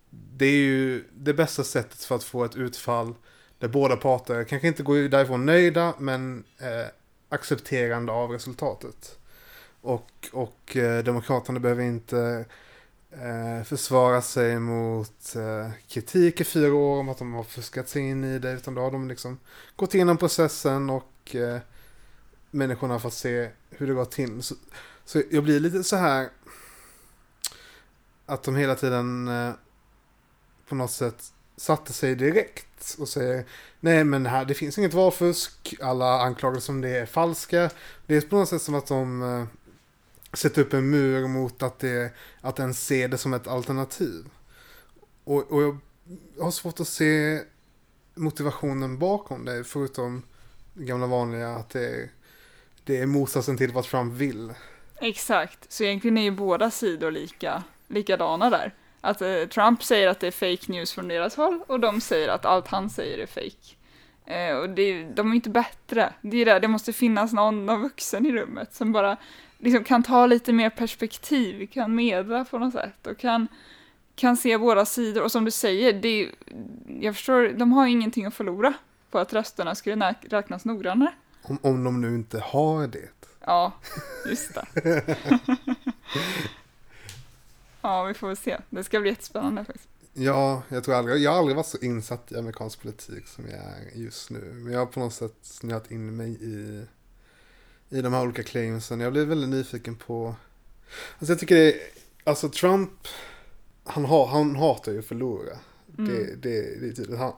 Det 0.10 0.46
är 0.46 0.52
ju 0.52 1.04
det 1.14 1.34
bästa 1.34 1.64
sättet 1.64 2.04
för 2.04 2.16
att 2.16 2.24
få 2.24 2.44
ett 2.44 2.56
utfall 2.56 3.16
där 3.60 3.68
båda 3.68 3.96
parter 3.96 4.44
kanske 4.44 4.68
inte 4.68 4.84
går 4.84 5.10
därifrån 5.10 5.46
nöjda 5.46 5.94
men 6.00 6.44
eh, 6.58 6.88
accepterande 7.30 8.12
av 8.12 8.32
resultatet. 8.32 9.20
Och, 9.82 10.30
och 10.32 10.78
eh, 10.78 11.04
Demokraterna 11.04 11.60
behöver 11.60 11.84
inte 11.84 12.46
eh, 13.12 13.64
försvara 13.64 14.22
sig 14.22 14.60
mot 14.60 15.36
eh, 15.36 15.72
kritik 15.88 16.42
i 16.42 16.44
fyra 16.44 16.74
år 16.74 17.00
om 17.00 17.10
att 17.10 17.18
de 17.18 17.34
har 17.34 17.44
fuskat 17.44 17.90
sig 17.90 18.02
in 18.02 18.24
i 18.24 18.40
det 18.40 18.52
utan 18.52 18.76
då 18.76 18.82
har 18.82 18.92
de 18.92 19.08
liksom 19.08 19.40
gått 19.76 19.96
igenom 19.96 20.18
processen 20.18 20.90
och 20.90 21.36
eh, 21.36 21.60
människorna 22.52 22.94
har 22.94 23.00
fått 23.00 23.14
se 23.14 23.50
hur 23.70 23.88
det 23.88 23.94
går 23.94 24.06
till. 24.06 24.44
Så, 24.44 24.56
så 25.06 25.22
jag 25.32 25.44
blir 25.44 25.60
lite 25.60 25.84
så 25.84 25.96
här 25.96 26.30
att 28.26 28.44
de 28.44 28.56
hela 28.56 28.76
tiden 28.76 29.28
eh, 29.28 29.52
på 30.68 30.76
något 30.76 30.92
sätt 30.92 31.34
satte 31.60 31.94
sig 31.94 32.16
direkt 32.16 32.96
och 33.00 33.10
säger 33.10 33.46
nej 33.80 34.04
men 34.04 34.26
här, 34.26 34.46
det 34.46 34.54
finns 34.54 34.78
inget 34.78 34.94
valfusk, 34.94 35.76
alla 35.82 36.22
anklagelser 36.22 36.74
om 36.74 36.82
det 36.82 36.90
är 36.90 37.06
falska. 37.06 37.70
Det 38.06 38.16
är 38.16 38.22
på 38.22 38.36
något 38.36 38.50
sätt 38.50 38.62
som 38.62 38.76
att 38.76 38.88
de 38.88 39.24
eh, 39.24 39.46
sätter 40.38 40.62
upp 40.62 40.74
en 40.74 40.90
mur 40.90 41.28
mot 41.28 41.64
att, 41.64 41.80
det, 41.80 42.12
att 42.42 42.60
en 42.60 42.74
ser 42.74 43.08
det 43.08 43.18
som 43.18 43.34
ett 43.34 43.48
alternativ. 43.48 44.26
Och, 45.24 45.52
och 45.52 45.62
jag 45.62 46.44
har 46.44 46.52
svårt 46.52 46.80
att 46.80 46.88
se 46.88 47.42
motivationen 48.16 49.00
bakom 49.00 49.46
det, 49.46 49.64
förutom 49.64 50.24
det 50.74 50.84
gamla 50.84 51.08
vanliga 51.08 51.50
att 51.50 51.70
det 51.70 51.88
är, 51.88 52.10
det 52.84 52.98
är 52.98 53.06
motsatsen 53.06 53.58
till 53.58 53.72
vad 53.72 53.84
Trump 53.84 54.14
vill. 54.14 54.54
Exakt, 54.96 55.72
så 55.72 55.84
egentligen 55.84 56.18
är 56.18 56.22
ju 56.22 56.32
båda 56.32 56.72
sidor 56.72 57.12
lika, 57.12 57.64
likadana 57.88 58.50
där. 58.50 58.74
Att 59.02 59.22
eh, 59.22 59.46
Trump 59.54 59.84
säger 59.84 60.08
att 60.08 60.20
det 60.20 60.28
är 60.28 60.32
fake 60.32 60.72
news 60.72 60.92
från 60.92 61.08
deras 61.08 61.36
håll 61.36 61.64
och 61.68 61.80
de 61.80 62.02
säger 62.02 62.30
att 62.30 62.46
allt 62.46 62.68
han 62.68 62.90
säger 62.90 63.18
är 63.18 63.26
fake. 63.26 63.76
Eh, 64.26 64.58
och 64.58 64.70
det, 64.70 65.04
de 65.04 65.32
är 65.32 65.36
inte 65.36 65.50
bättre. 65.50 66.14
Det 66.22 66.38
är 66.38 66.46
det, 66.46 66.60
det 66.60 66.68
måste 66.68 66.94
finnas 66.94 67.34
någon, 67.34 67.66
någon 67.66 67.82
vuxen 67.82 68.26
i 68.26 68.32
rummet 68.32 68.74
som 68.74 68.92
bara 68.92 69.18
liksom 69.58 69.84
kan 69.84 70.04
ta 70.04 70.26
lite 70.26 70.54
mer 70.54 70.70
perspektiv, 70.70 71.68
kan 71.68 71.96
medla 71.96 72.46
på 72.46 72.58
något 72.58 72.74
sätt 72.74 73.08
och 73.08 73.18
kan, 73.18 73.48
kan 74.16 74.38
se 74.38 74.58
båda 74.58 74.86
sidor. 74.86 75.24
Och 75.24 75.32
som 75.32 75.46
du 75.46 75.52
säger, 75.52 75.94
det, 75.94 76.30
jag 77.00 77.16
förstår, 77.16 77.50
de 77.50 77.72
har 77.72 77.88
ingenting 77.88 78.26
att 78.26 78.34
förlora 78.34 78.74
på 79.12 79.20
att 79.20 79.34
rösterna 79.34 79.76
skulle 79.76 80.16
räknas 80.22 80.66
noggrannare. 80.66 81.14
Om, 81.42 81.60
om 81.62 81.84
de 81.84 82.02
nu 82.02 82.16
inte 82.16 82.40
har 82.40 82.88
det. 82.88 83.10
Ja, 83.46 83.72
just 84.26 84.54
det. 84.54 84.66
ja, 87.82 88.04
vi 88.04 88.14
får 88.14 88.28
väl 88.28 88.38
se. 88.38 88.58
Det 88.70 88.84
ska 88.84 89.00
bli 89.00 89.10
jättespännande 89.10 89.66
faktiskt. 89.66 89.90
Ja, 90.14 90.64
jag 90.70 90.84
tror 90.84 90.96
aldrig, 90.96 91.22
jag 91.22 91.32
har 91.32 91.38
aldrig 91.38 91.56
varit 91.56 91.68
så 91.68 91.78
insatt 91.78 92.32
i 92.32 92.38
amerikansk 92.38 92.82
politik 92.82 93.28
som 93.28 93.46
jag 93.48 93.60
är 93.60 93.92
just 93.94 94.30
nu. 94.30 94.52
Men 94.54 94.74
jag 94.74 94.80
har 94.80 94.86
på 94.86 95.00
något 95.00 95.14
sätt 95.14 95.36
snöat 95.42 95.92
in 95.92 96.16
mig 96.16 96.32
i, 96.32 96.86
i 97.90 98.02
de 98.02 98.14
här 98.14 98.24
olika 98.24 98.44
claimsen. 98.44 99.00
Jag 99.00 99.12
blir 99.12 99.26
väldigt 99.26 99.50
nyfiken 99.50 99.96
på... 99.96 100.36
Alltså 101.20 101.32
jag 101.34 101.40
tycker 101.40 101.56
det 101.56 101.74
är, 101.74 101.80
alltså 102.24 102.50
Trump, 102.50 102.92
han, 103.84 104.06
har, 104.06 104.28
han 104.28 104.56
hatar 104.56 104.92
ju 104.92 105.00
att 105.00 105.06
förlora. 105.06 105.60
Mm. 105.98 106.12
Det, 106.12 106.36
det, 106.36 106.80
det 106.80 106.88
är 106.88 106.94
tydligt. 106.94 107.20
Han, 107.20 107.34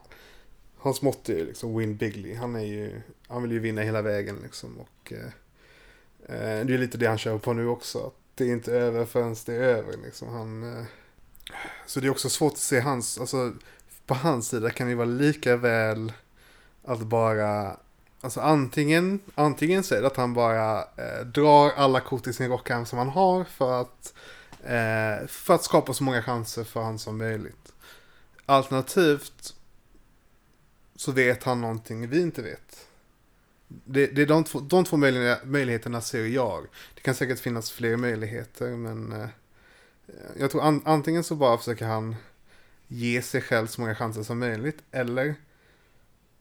hans 0.76 1.02
motto 1.02 1.32
är 1.32 1.36
ju 1.36 1.46
liksom 1.46 1.78
win 1.78 1.96
bigly. 1.96 2.34
Han 2.34 2.56
är 2.56 2.64
ju, 2.64 3.00
han 3.26 3.42
vill 3.42 3.52
ju 3.52 3.58
vinna 3.58 3.82
hela 3.82 4.02
vägen 4.02 4.38
liksom. 4.42 4.78
Och 4.78 5.12
eh, 5.12 5.26
eh, 6.26 6.66
det 6.66 6.74
är 6.74 6.78
lite 6.78 6.98
det 6.98 7.06
han 7.06 7.18
kör 7.18 7.38
på 7.38 7.52
nu 7.52 7.66
också. 7.66 8.12
Det 8.34 8.44
är 8.44 8.52
inte 8.52 8.72
över 8.72 9.04
förrän 9.04 9.36
det 9.46 9.54
är 9.54 9.60
över 9.60 9.96
liksom. 9.96 10.28
Han, 10.28 10.78
eh, 10.78 10.84
så 11.86 12.00
det 12.00 12.06
är 12.06 12.10
också 12.10 12.28
svårt 12.28 12.52
att 12.52 12.58
se 12.58 12.80
hans, 12.80 13.18
alltså 13.18 13.52
på 14.06 14.14
hans 14.14 14.48
sida 14.48 14.70
kan 14.70 14.88
det 14.88 14.94
vara 14.94 15.06
lika 15.06 15.56
väl 15.56 16.12
att 16.84 17.00
bara, 17.00 17.76
alltså 18.20 18.40
antingen, 18.40 19.20
antingen 19.34 19.82
så 19.82 19.94
är 19.94 20.00
det 20.00 20.06
att 20.06 20.16
han 20.16 20.34
bara 20.34 20.78
eh, 20.78 21.26
drar 21.34 21.70
alla 21.70 22.00
kort 22.00 22.26
i 22.26 22.32
sin 22.32 22.48
rockärm 22.48 22.86
som 22.86 22.98
han 22.98 23.08
har 23.08 23.44
för 23.44 23.80
att, 23.80 24.14
eh, 24.62 25.26
för 25.26 25.54
att 25.54 25.64
skapa 25.64 25.94
så 25.94 26.04
många 26.04 26.22
chanser 26.22 26.64
för 26.64 26.82
han 26.82 26.98
som 26.98 27.18
möjligt. 27.18 27.72
Alternativt 28.46 29.54
så 30.96 31.12
vet 31.12 31.44
han 31.44 31.60
någonting 31.60 32.08
vi 32.08 32.20
inte 32.20 32.42
vet. 32.42 32.86
Det, 33.84 34.06
det 34.06 34.22
är 34.22 34.26
de 34.26 34.44
två, 34.44 34.60
de 34.60 34.84
två 34.84 34.96
möjligheterna, 34.96 35.52
möjligheterna 35.52 36.00
ser 36.00 36.26
jag. 36.26 36.66
Det 36.94 37.00
kan 37.00 37.14
säkert 37.14 37.40
finnas 37.40 37.70
fler 37.70 37.96
möjligheter 37.96 38.70
men 38.70 39.12
eh, 39.12 39.28
jag 40.38 40.50
tror 40.50 40.62
an, 40.62 40.82
antingen 40.84 41.24
så 41.24 41.34
bara 41.34 41.58
försöker 41.58 41.86
han 41.86 42.16
ge 42.88 43.22
sig 43.22 43.40
själv 43.40 43.66
så 43.66 43.80
många 43.80 43.94
chanser 43.94 44.22
som 44.22 44.38
möjligt 44.38 44.82
eller 44.90 45.34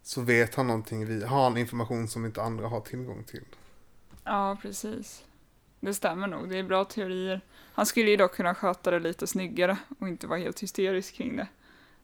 så 0.04 0.22
vet 0.22 0.56
han 0.56 0.68
någonting, 0.68 1.06
vi 1.06 1.26
har 1.26 1.44
han 1.44 1.58
information 1.58 2.08
som 2.08 2.26
inte 2.26 2.42
andra 2.42 2.68
har 2.68 2.82
tillgång 2.82 3.24
till. 3.24 3.46
Ja, 4.24 4.58
precis. 4.62 5.24
Det 5.80 5.94
stämmer 5.94 6.28
nog, 6.28 6.50
det 6.50 6.58
är 6.58 6.64
bra 6.64 6.86
teorier. 6.86 7.42
Han 7.74 7.86
skulle 7.86 8.10
ju 8.10 8.18
dock 8.18 8.36
kunna 8.36 8.56
sköta 8.56 8.92
det 8.92 9.00
lite 9.00 9.28
snyggare 9.28 9.78
och 10.00 10.08
inte 10.08 10.28
vara 10.28 10.40
helt 10.40 10.64
hysterisk 10.64 11.16
kring 11.16 11.38
det. 11.38 11.48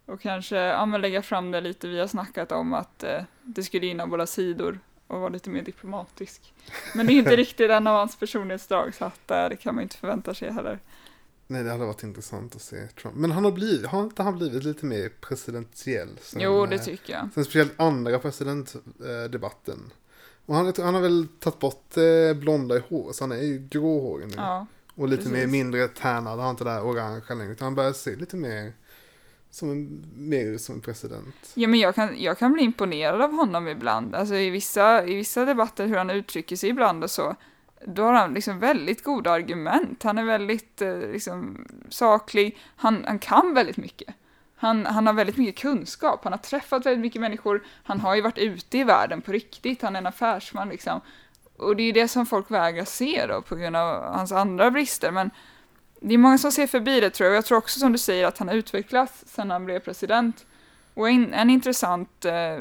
Och 0.06 0.22
kanske 0.22 0.56
ja, 0.56 0.86
men 0.86 1.02
lägga 1.02 1.22
fram 1.22 1.52
det 1.52 1.62
lite 1.62 1.88
vi 1.88 2.00
har 2.00 2.08
snackat 2.08 2.52
om 2.52 2.74
att 2.74 3.04
eh, 3.04 3.24
det 3.42 3.64
skulle 3.64 3.86
gynna 3.86 4.08
båda 4.08 4.28
sidor 4.28 4.80
och 5.08 5.20
vara 5.20 5.30
lite 5.30 5.50
mer 5.50 5.62
diplomatisk. 5.62 6.54
Men 6.96 7.08
det 7.08 7.14
är 7.14 7.16
inte 7.16 7.36
riktigt 7.36 7.72
en 7.72 7.88
av 7.88 7.96
hans 7.96 8.20
personlighetsdrag 8.20 8.96
så 8.96 9.06
att 9.06 9.32
eh, 9.32 9.50
det 9.50 9.56
kan 9.56 9.76
man 9.76 9.82
inte 9.82 9.98
förvänta 9.98 10.34
sig 10.34 10.52
heller. 10.52 10.80
Nej, 11.48 11.64
det 11.64 11.72
hade 11.72 11.86
varit 11.86 12.04
intressant 12.04 12.56
att 12.56 12.62
se 12.62 12.88
Trump. 12.88 13.16
Men 13.16 13.32
han 13.32 13.44
har, 13.44 13.52
blivit, 13.52 13.86
har 13.86 14.04
inte 14.04 14.24
han 14.24 14.38
blivit 14.38 14.64
lite 14.64 14.86
mer 14.86 15.10
presidentiell? 15.22 16.10
Sen, 16.22 16.42
Jo, 16.42 16.66
det 16.66 16.76
eh, 16.76 16.82
tycker 16.82 17.14
jag. 17.14 17.30
Sen 17.34 17.46
speciellt 17.46 17.80
andra 17.80 18.20
presidentdebatten. 18.20 19.92
Och 20.46 20.56
han, 20.56 20.74
han 20.78 20.94
har 20.94 21.02
väl 21.02 21.28
tagit 21.40 21.60
bort 21.60 21.98
eh, 21.98 22.40
blonda 22.40 22.78
i 22.78 22.82
hår, 22.90 23.14
så 23.14 23.24
han 23.24 23.32
är 23.32 23.44
ju 23.44 23.68
gråhårig 23.70 24.28
nu. 24.28 24.34
Ja, 24.38 24.66
och 24.96 25.08
lite 25.08 25.24
precis. 25.24 25.38
mer 25.38 25.48
mindre 25.48 25.88
tärnad, 25.88 26.28
han 26.28 26.40
har 26.40 26.50
inte 26.50 26.64
det 26.64 26.70
där 26.70 26.86
orangea 26.86 27.36
längre. 27.36 27.52
Utan 27.52 27.66
han 27.66 27.76
börjar 27.76 27.94
se 27.94 28.16
lite 28.16 28.36
mer 28.36 28.74
som 29.52 29.72
en, 29.72 30.06
mer 30.16 30.58
som 30.58 30.76
en 30.76 30.82
president. 30.82 31.52
ja 31.54 31.68
men 31.68 31.80
jag 31.80 31.96
kan, 31.96 32.22
jag 32.22 32.38
kan 32.38 32.54
bli 32.54 32.64
imponerad 32.64 33.22
av 33.22 33.32
honom 33.32 33.68
ibland. 33.68 34.16
Alltså 34.16 34.36
i 34.36 34.50
vissa, 34.50 35.06
i 35.06 35.16
vissa 35.16 35.46
debatter, 35.46 35.88
hur 35.88 35.98
han 35.98 36.10
uttrycker 36.10 36.56
sig 36.56 36.70
ibland 36.70 37.04
och 37.04 37.12
så. 37.12 37.36
Då 37.86 38.04
har 38.04 38.14
han 38.14 38.34
liksom 38.34 38.60
väldigt 38.60 39.04
goda 39.04 39.32
argument. 39.32 40.04
Han 40.04 40.18
är 40.18 40.24
väldigt 40.24 40.82
eh, 40.82 40.98
liksom, 40.98 41.68
saklig. 41.90 42.58
Han, 42.76 43.04
han 43.08 43.20
kan 43.20 43.54
väldigt 43.54 43.78
mycket. 43.78 44.16
Han, 44.56 44.86
han 44.86 45.08
har 45.08 45.14
väldigt 45.14 45.38
mycket 45.38 45.62
kunskap. 45.62 46.24
Han 46.24 46.34
har 46.34 46.40
träffat 46.40 46.86
väldigt 46.86 47.02
mycket 47.02 47.22
människor. 47.22 47.64
Han 47.84 48.00
har 48.00 48.16
ju 48.16 48.22
varit 48.22 48.38
ute 48.38 48.78
i 48.78 48.84
världen 48.84 49.22
på 49.22 49.32
riktigt. 49.32 49.82
Han 49.82 49.96
är 49.96 50.00
en 50.00 50.08
affärsman 50.08 50.70
liksom. 50.70 51.02
Och 51.58 51.76
det 51.76 51.84
är 51.84 51.86
ju 51.86 51.92
det 51.92 52.08
som 52.08 52.26
folk 52.26 52.52
vägrar 52.52 52.86
se 52.86 53.26
då 53.28 53.42
på 53.42 53.56
grund 53.56 53.76
av 53.76 54.14
hans 54.14 54.32
andra 54.32 54.72
brister. 54.72 55.12
Men 55.12 55.32
det 56.02 56.14
är 56.14 56.18
många 56.18 56.38
som 56.38 56.52
ser 56.52 56.68
förbi 56.68 57.00
det 57.00 57.10
tror 57.10 57.26
jag. 57.26 57.32
Och 57.32 57.38
jag 57.38 57.46
tror 57.46 57.58
också 57.58 57.80
som 57.80 57.92
du 57.92 57.98
säger 57.98 58.26
att 58.26 58.38
han 58.38 58.48
har 58.48 58.56
utvecklats 58.56 59.24
sedan 59.28 59.52
han 59.52 59.66
blev 59.66 59.80
president. 59.80 60.46
Och 60.94 61.10
en, 61.10 61.34
en 61.34 61.50
intressant 61.50 62.26
eh, 62.26 62.60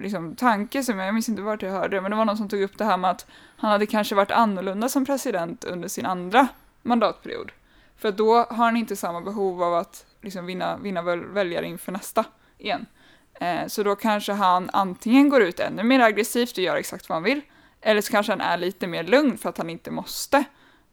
liksom, 0.00 0.36
tanke 0.36 0.82
som 0.82 0.98
jag, 0.98 1.06
jag 1.06 1.14
minns 1.14 1.28
inte 1.28 1.42
vart 1.42 1.62
jag 1.62 1.70
hörde 1.70 2.00
men 2.00 2.10
det 2.10 2.16
var 2.16 2.24
någon 2.24 2.36
som 2.36 2.48
tog 2.48 2.62
upp 2.62 2.78
det 2.78 2.84
här 2.84 2.96
med 2.96 3.10
att 3.10 3.26
han 3.56 3.70
hade 3.70 3.86
kanske 3.86 4.14
varit 4.14 4.30
annorlunda 4.30 4.88
som 4.88 5.04
president 5.04 5.64
under 5.64 5.88
sin 5.88 6.06
andra 6.06 6.48
mandatperiod. 6.82 7.52
För 7.96 8.12
då 8.12 8.34
har 8.36 8.64
han 8.64 8.76
inte 8.76 8.96
samma 8.96 9.20
behov 9.20 9.62
av 9.62 9.74
att 9.74 10.06
liksom, 10.20 10.46
vinna, 10.46 10.76
vinna 10.76 11.02
väljare 11.02 11.66
inför 11.66 11.92
nästa 11.92 12.24
igen. 12.58 12.86
Eh, 13.34 13.66
så 13.66 13.82
då 13.82 13.96
kanske 13.96 14.32
han 14.32 14.70
antingen 14.72 15.28
går 15.28 15.42
ut 15.42 15.60
ännu 15.60 15.82
mer 15.82 16.00
aggressivt 16.00 16.52
och 16.52 16.64
gör 16.64 16.76
exakt 16.76 17.08
vad 17.08 17.16
han 17.16 17.22
vill, 17.22 17.40
eller 17.80 18.00
så 18.00 18.12
kanske 18.12 18.32
han 18.32 18.40
är 18.40 18.56
lite 18.56 18.86
mer 18.86 19.02
lugn 19.02 19.38
för 19.38 19.48
att 19.48 19.58
han 19.58 19.70
inte 19.70 19.90
måste 19.90 20.44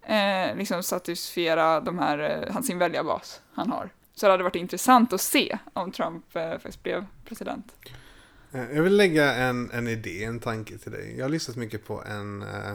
eh, 0.10 0.56
liksom 0.56 0.84
satisfiera 0.84 1.80
de 1.80 2.00
här, 2.00 2.46
eh, 2.48 2.62
sin 2.62 2.78
väljarbas 2.78 3.42
han 3.54 3.72
har. 3.72 3.90
Så 4.16 4.26
det 4.26 4.32
hade 4.32 4.44
varit 4.44 4.56
intressant 4.56 5.14
att 5.14 5.22
se 5.22 5.58
om 5.74 5.92
Trump 5.92 6.36
eh, 6.36 6.52
faktiskt 6.52 6.84
blev 6.84 7.06
president. 7.26 7.74
Eh, 8.52 8.72
jag 8.72 8.84
vill 8.84 8.98
lägga 8.98 9.34
en, 9.34 9.72
en 9.72 9.88
idé, 9.88 10.24
en 10.24 10.40
tanke 10.40 10.78
till 10.78 10.92
dig. 10.92 11.16
Jag 11.18 11.26
har 11.26 11.30
lyssnat 11.30 11.58
mycket 11.58 11.86
på 11.86 12.04
en, 12.04 12.42
eh, 12.42 12.74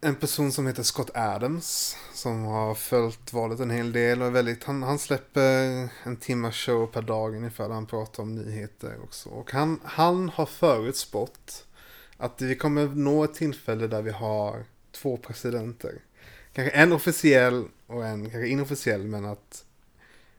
en 0.00 0.14
person 0.14 0.52
som 0.52 0.66
heter 0.66 0.82
Scott 0.82 1.10
Adams. 1.14 1.96
Som 2.14 2.44
har 2.44 2.74
följt 2.74 3.32
valet 3.32 3.60
en 3.60 3.70
hel 3.70 3.92
del 3.92 4.20
och 4.20 4.26
är 4.26 4.30
väldigt, 4.30 4.64
han, 4.64 4.82
han 4.82 4.98
släpper 4.98 5.88
en 6.02 6.16
timma 6.16 6.52
show 6.52 6.86
per 6.86 7.02
dag 7.02 7.36
ungefär 7.36 7.68
där 7.68 7.74
han 7.74 7.86
pratar 7.86 8.22
om 8.22 8.34
nyheter 8.34 8.96
också. 9.02 9.28
Och 9.28 9.52
han, 9.52 9.80
han 9.84 10.28
har 10.28 10.46
förutspått 10.46 11.66
att 12.16 12.42
vi 12.42 12.56
kommer 12.56 12.86
nå 12.86 13.24
ett 13.24 13.34
tillfälle 13.34 13.86
där 13.86 14.02
vi 14.02 14.10
har 14.10 14.64
två 14.92 15.16
presidenter. 15.16 16.02
Kanske 16.56 16.76
en 16.76 16.92
officiell 16.92 17.64
och 17.86 18.06
en 18.06 18.30
kanske 18.30 18.48
inofficiell 18.48 19.04
men 19.04 19.24
att 19.24 19.64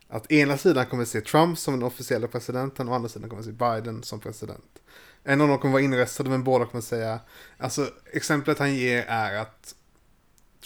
att 0.08 0.32
ena 0.32 0.58
sidan 0.58 0.86
kommer 0.86 1.06
se 1.06 1.22
Trump 1.22 1.60
som 1.60 1.74
den 1.74 1.84
officiella 1.84 2.28
presidenten 2.28 2.90
och 2.90 2.96
andra 2.96 3.10
sidan 3.10 3.30
kommer 3.30 3.44
se 3.44 3.52
Biden 3.52 4.04
som 4.04 4.20
president. 4.20 4.80
En 5.24 5.42
av 5.42 5.48
dem 5.48 5.60
kommer 5.60 5.72
vara 5.72 5.84
inröstade 5.84 6.30
men 6.30 6.44
båda 6.44 6.66
kommer 6.66 6.82
säga, 6.82 7.20
alltså 7.58 7.90
exemplet 8.14 8.60
han 8.60 8.76
ger 8.76 9.06
är 9.08 9.38
att 9.38 9.76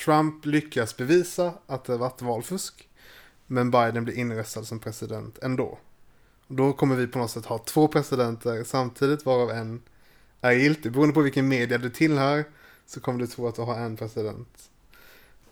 Trump 0.05 0.45
lyckas 0.45 0.97
bevisa 0.97 1.53
att 1.67 1.83
det 1.83 1.97
varit 1.97 2.21
valfusk 2.21 2.89
men 3.47 3.71
Biden 3.71 4.03
blir 4.03 4.17
inröstad 4.17 4.63
som 4.63 4.79
president 4.79 5.39
ändå. 5.41 5.79
Då 6.47 6.73
kommer 6.73 6.95
vi 6.95 7.07
på 7.07 7.19
något 7.19 7.31
sätt 7.31 7.45
ha 7.45 7.57
två 7.57 7.87
presidenter 7.87 8.63
samtidigt 8.63 9.25
varav 9.25 9.51
en 9.51 9.81
är 10.41 10.51
giltig. 10.51 10.91
Beroende 10.91 11.13
på 11.13 11.21
vilken 11.21 11.47
media 11.47 11.77
du 11.77 11.89
tillhör 11.89 12.45
så 12.85 12.99
kommer 12.99 13.19
du 13.19 13.27
tro 13.27 13.47
att 13.47 13.55
du 13.55 13.61
har 13.61 13.79
en 13.79 13.97
president. 13.97 14.70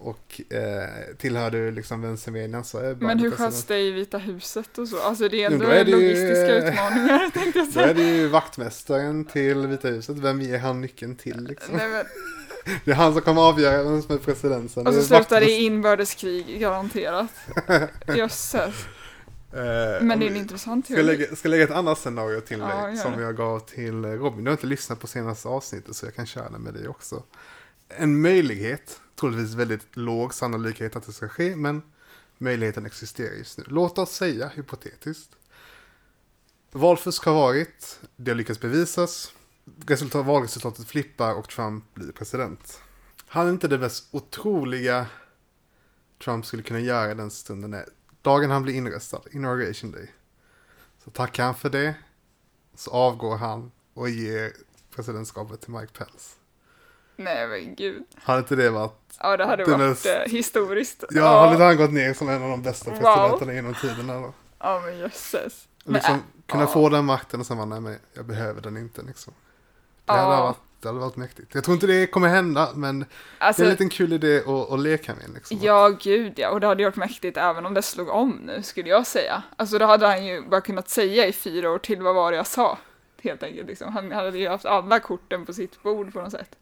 Och 0.02 0.42
eh, 0.50 1.16
tillhör 1.18 1.52
du 1.52 1.72
liksom 1.72 2.02
vänstermedien 2.02 2.64
så 2.64 2.78
är 2.78 2.96
Men 2.96 3.20
hur 3.20 3.32
sköts 3.32 3.64
det 3.66 3.80
i 3.80 3.92
Vita 3.92 4.18
huset 4.18 4.78
och 4.78 4.88
så? 4.88 5.02
Alltså 5.02 5.30
det 5.30 5.44
är 5.44 5.52
ändå 5.52 5.66
då 5.66 5.72
är 5.72 5.86
det 5.86 5.92
ju, 5.92 5.96
logistiska 5.98 6.58
eh, 6.58 6.64
utmaningar 6.68 7.30
tänkte 7.34 7.60
jag 7.60 7.68
Då 7.68 7.72
säga. 7.72 7.88
är 7.90 7.94
det 7.94 8.04
ju 8.16 8.28
vaktmästaren 8.28 9.26
till 9.26 9.68
Vita 9.68 9.88
huset. 9.88 10.18
Vem 10.18 10.42
ger 10.42 10.58
han 10.60 10.82
nyckeln 10.82 11.16
till 11.16 11.44
liksom? 11.44 11.76
Nej, 11.76 11.90
men, 11.90 12.06
Det 12.86 12.92
är 12.92 12.96
han 12.96 13.14
som 13.14 13.22
kommer 13.22 13.42
avgöra 13.42 13.84
vem 13.84 14.02
som 14.02 14.16
är 14.16 14.20
president 14.20 14.72
sen. 14.72 14.88
och 14.88 14.94
så 14.94 15.02
slutar 15.02 15.40
det 15.40 15.52
i 15.52 15.66
inbördeskrig, 15.66 16.60
garanterat. 16.60 17.30
Jösses. 18.18 18.86
Eh, 19.54 20.02
Men 20.02 20.20
det 20.20 20.26
är 20.26 20.30
en 20.30 20.36
intressant 20.36 20.86
Ska 20.86 20.94
teori. 20.96 21.06
lägga, 21.08 21.36
ska 21.36 21.48
jag 21.48 21.52
lägga 21.52 21.64
ett 21.64 21.72
annat 21.72 21.98
scenario 22.00 22.42
till 22.42 22.60
Ja, 22.60 22.66
dig 22.86 22.96
gör 22.96 23.04
som 23.04 23.22
jag 23.22 23.38
gav 23.38 23.60
till 23.60 24.06
Robin. 24.06 24.44
Du 24.44 24.50
har 24.50 24.54
inte 24.54 24.68
lyssnat 24.68 25.00
på 25.00 25.08
senaste 25.08 25.48
avsnittet 25.48 25.96
så 25.96 26.06
jag 26.06 26.16
kan 26.16 26.26
köra 26.26 26.50
det 26.50 26.60
med 26.60 26.74
dig 26.74 26.88
också. 26.88 27.24
En 27.90 28.22
möjlighet, 28.22 29.02
troligtvis 29.16 29.54
väldigt 29.54 29.96
låg 29.98 30.34
sannolikhet 30.34 30.96
att 30.96 31.06
det 31.06 31.14
ska 31.14 31.28
ske, 31.28 31.56
men 31.56 31.82
möjligheten 32.38 32.86
existerar 32.86 33.34
just 33.34 33.58
nu. 33.58 33.64
Låt 33.68 33.98
oss 33.98 34.12
säga 34.12 34.48
hypotetiskt. 34.48 35.36
Valfusk 36.72 37.26
har 37.26 37.34
varit, 37.34 38.00
det 38.16 38.32
har 38.32 38.36
lyckats 38.36 38.60
bevisas, 38.60 39.34
resultat, 39.88 40.26
valresultatet 40.26 40.88
flippar 40.88 41.34
och 41.34 41.50
Trump 41.50 41.94
blir 41.94 42.12
president. 42.12 42.82
Han 43.28 43.48
är 43.48 43.52
inte 43.52 43.68
det 43.68 43.78
mest 43.78 44.08
otroliga 44.12 45.08
Trump 46.24 46.46
skulle 46.46 46.64
kunna 46.64 46.80
göra 46.80 47.12
i 47.12 47.16
den 47.16 47.32
stunden 47.32 47.74
är 47.74 47.86
dagen 48.22 48.52
han 48.52 48.64
blir 48.64 48.74
inröstad, 48.74 49.22
inauguration 49.32 49.92
day, 49.92 50.12
så 51.04 51.12
tackar 51.12 51.44
han 51.44 51.56
för 51.56 51.70
det, 51.70 51.96
så 52.76 52.92
avgår 52.92 53.38
han 53.38 53.72
och 53.94 54.10
ger 54.10 54.54
presidentskapet 54.96 55.62
till 55.62 55.72
Mike 55.72 55.94
Pence. 55.94 56.39
Nej 57.20 57.48
men 57.48 57.76
gud. 57.76 58.04
Hade 58.16 58.40
inte 58.40 58.56
det 58.56 58.70
varit... 58.70 58.94
Ja 59.20 59.38
det 59.38 59.46
hade 59.46 59.64
varit 59.66 60.06
är- 60.06 60.26
eh, 60.26 60.32
historiskt. 60.32 61.04
Ja, 61.10 61.40
hade 61.40 61.52
inte 61.52 61.64
han 61.64 61.78
gått 61.78 61.92
ner 61.94 62.14
som 62.14 62.30
en 62.30 62.44
av 62.44 62.50
de 62.50 62.62
bästa 62.62 62.90
Wow. 62.92 63.00
presidenterna 63.00 63.54
genom 63.54 63.74
tiden 63.74 64.10
eller? 64.10 64.32
Ja 64.60 64.82
men 64.86 64.98
jösses. 64.98 65.68
Liksom 65.84 66.14
Men, 66.14 66.24
kunna 66.48 66.64
ja. 66.64 66.68
få 66.68 66.90
den 66.90 67.06
makten 67.06 67.40
och 67.40 67.46
sen 67.46 67.58
bara, 67.58 67.66
nej 67.66 67.82
men 67.82 67.96
jag 68.14 68.26
behöver 68.26 68.62
den 68.62 68.78
inte 68.78 69.02
liksom. 69.02 69.34
Det 70.06 70.14
Ja. 70.14 70.20
hade, 70.20 70.42
varit, 70.42 70.58
det 70.82 70.88
hade 70.88 71.00
varit 71.00 71.16
mäktigt. 71.16 71.56
Jag 71.56 71.64
tror 71.64 71.74
inte 71.76 71.88
det 71.88 72.08
kommer 72.08 72.28
hända, 72.28 72.70
men 72.76 73.06
Alltså, 73.38 73.62
det 73.62 73.66
är 73.66 73.68
en 73.68 73.72
liten 73.72 73.90
kul 73.90 74.14
idé 74.14 74.38
att, 74.40 74.72
att 74.72 74.80
leka 74.80 75.16
med 75.16 75.30
liksom. 75.34 75.58
Ja, 75.62 75.90
gud 75.90 76.34
ja. 76.40 76.50
Och 76.50 76.60
det 76.60 76.68
hade 76.68 76.84
varit 76.84 76.96
mäktigt 76.96 77.38
även 77.38 77.66
om 77.66 77.74
det 77.74 77.82
slog 77.82 78.10
om 78.10 78.32
nu, 78.46 78.64
skulle 78.64 78.90
jag 78.90 79.08
säga. 79.08 79.44
Alltså 79.56 79.78
då 79.80 79.86
hade 79.86 80.08
han 80.08 80.26
ju 80.26 80.42
bara 80.42 80.62
kunnat 80.62 80.90
säga 80.90 81.28
i 81.28 81.34
fyra 81.34 81.72
år 81.72 81.78
till 81.80 82.02
vad 82.02 82.16
var 82.16 82.32
det 82.32 82.38
jag 82.38 82.48
sa. 82.48 82.78
Helt 83.24 83.44
enkelt 83.44 83.68
liksom. 83.68 83.94
Han 83.94 84.12
hade 84.12 84.38
ju 84.38 84.48
haft 84.50 84.66
alla 84.66 85.00
korten 85.00 85.46
på 85.46 85.54
sitt 85.54 85.84
bord 85.84 86.14
på 86.14 86.22
något 86.22 86.32
sätt. 86.32 86.56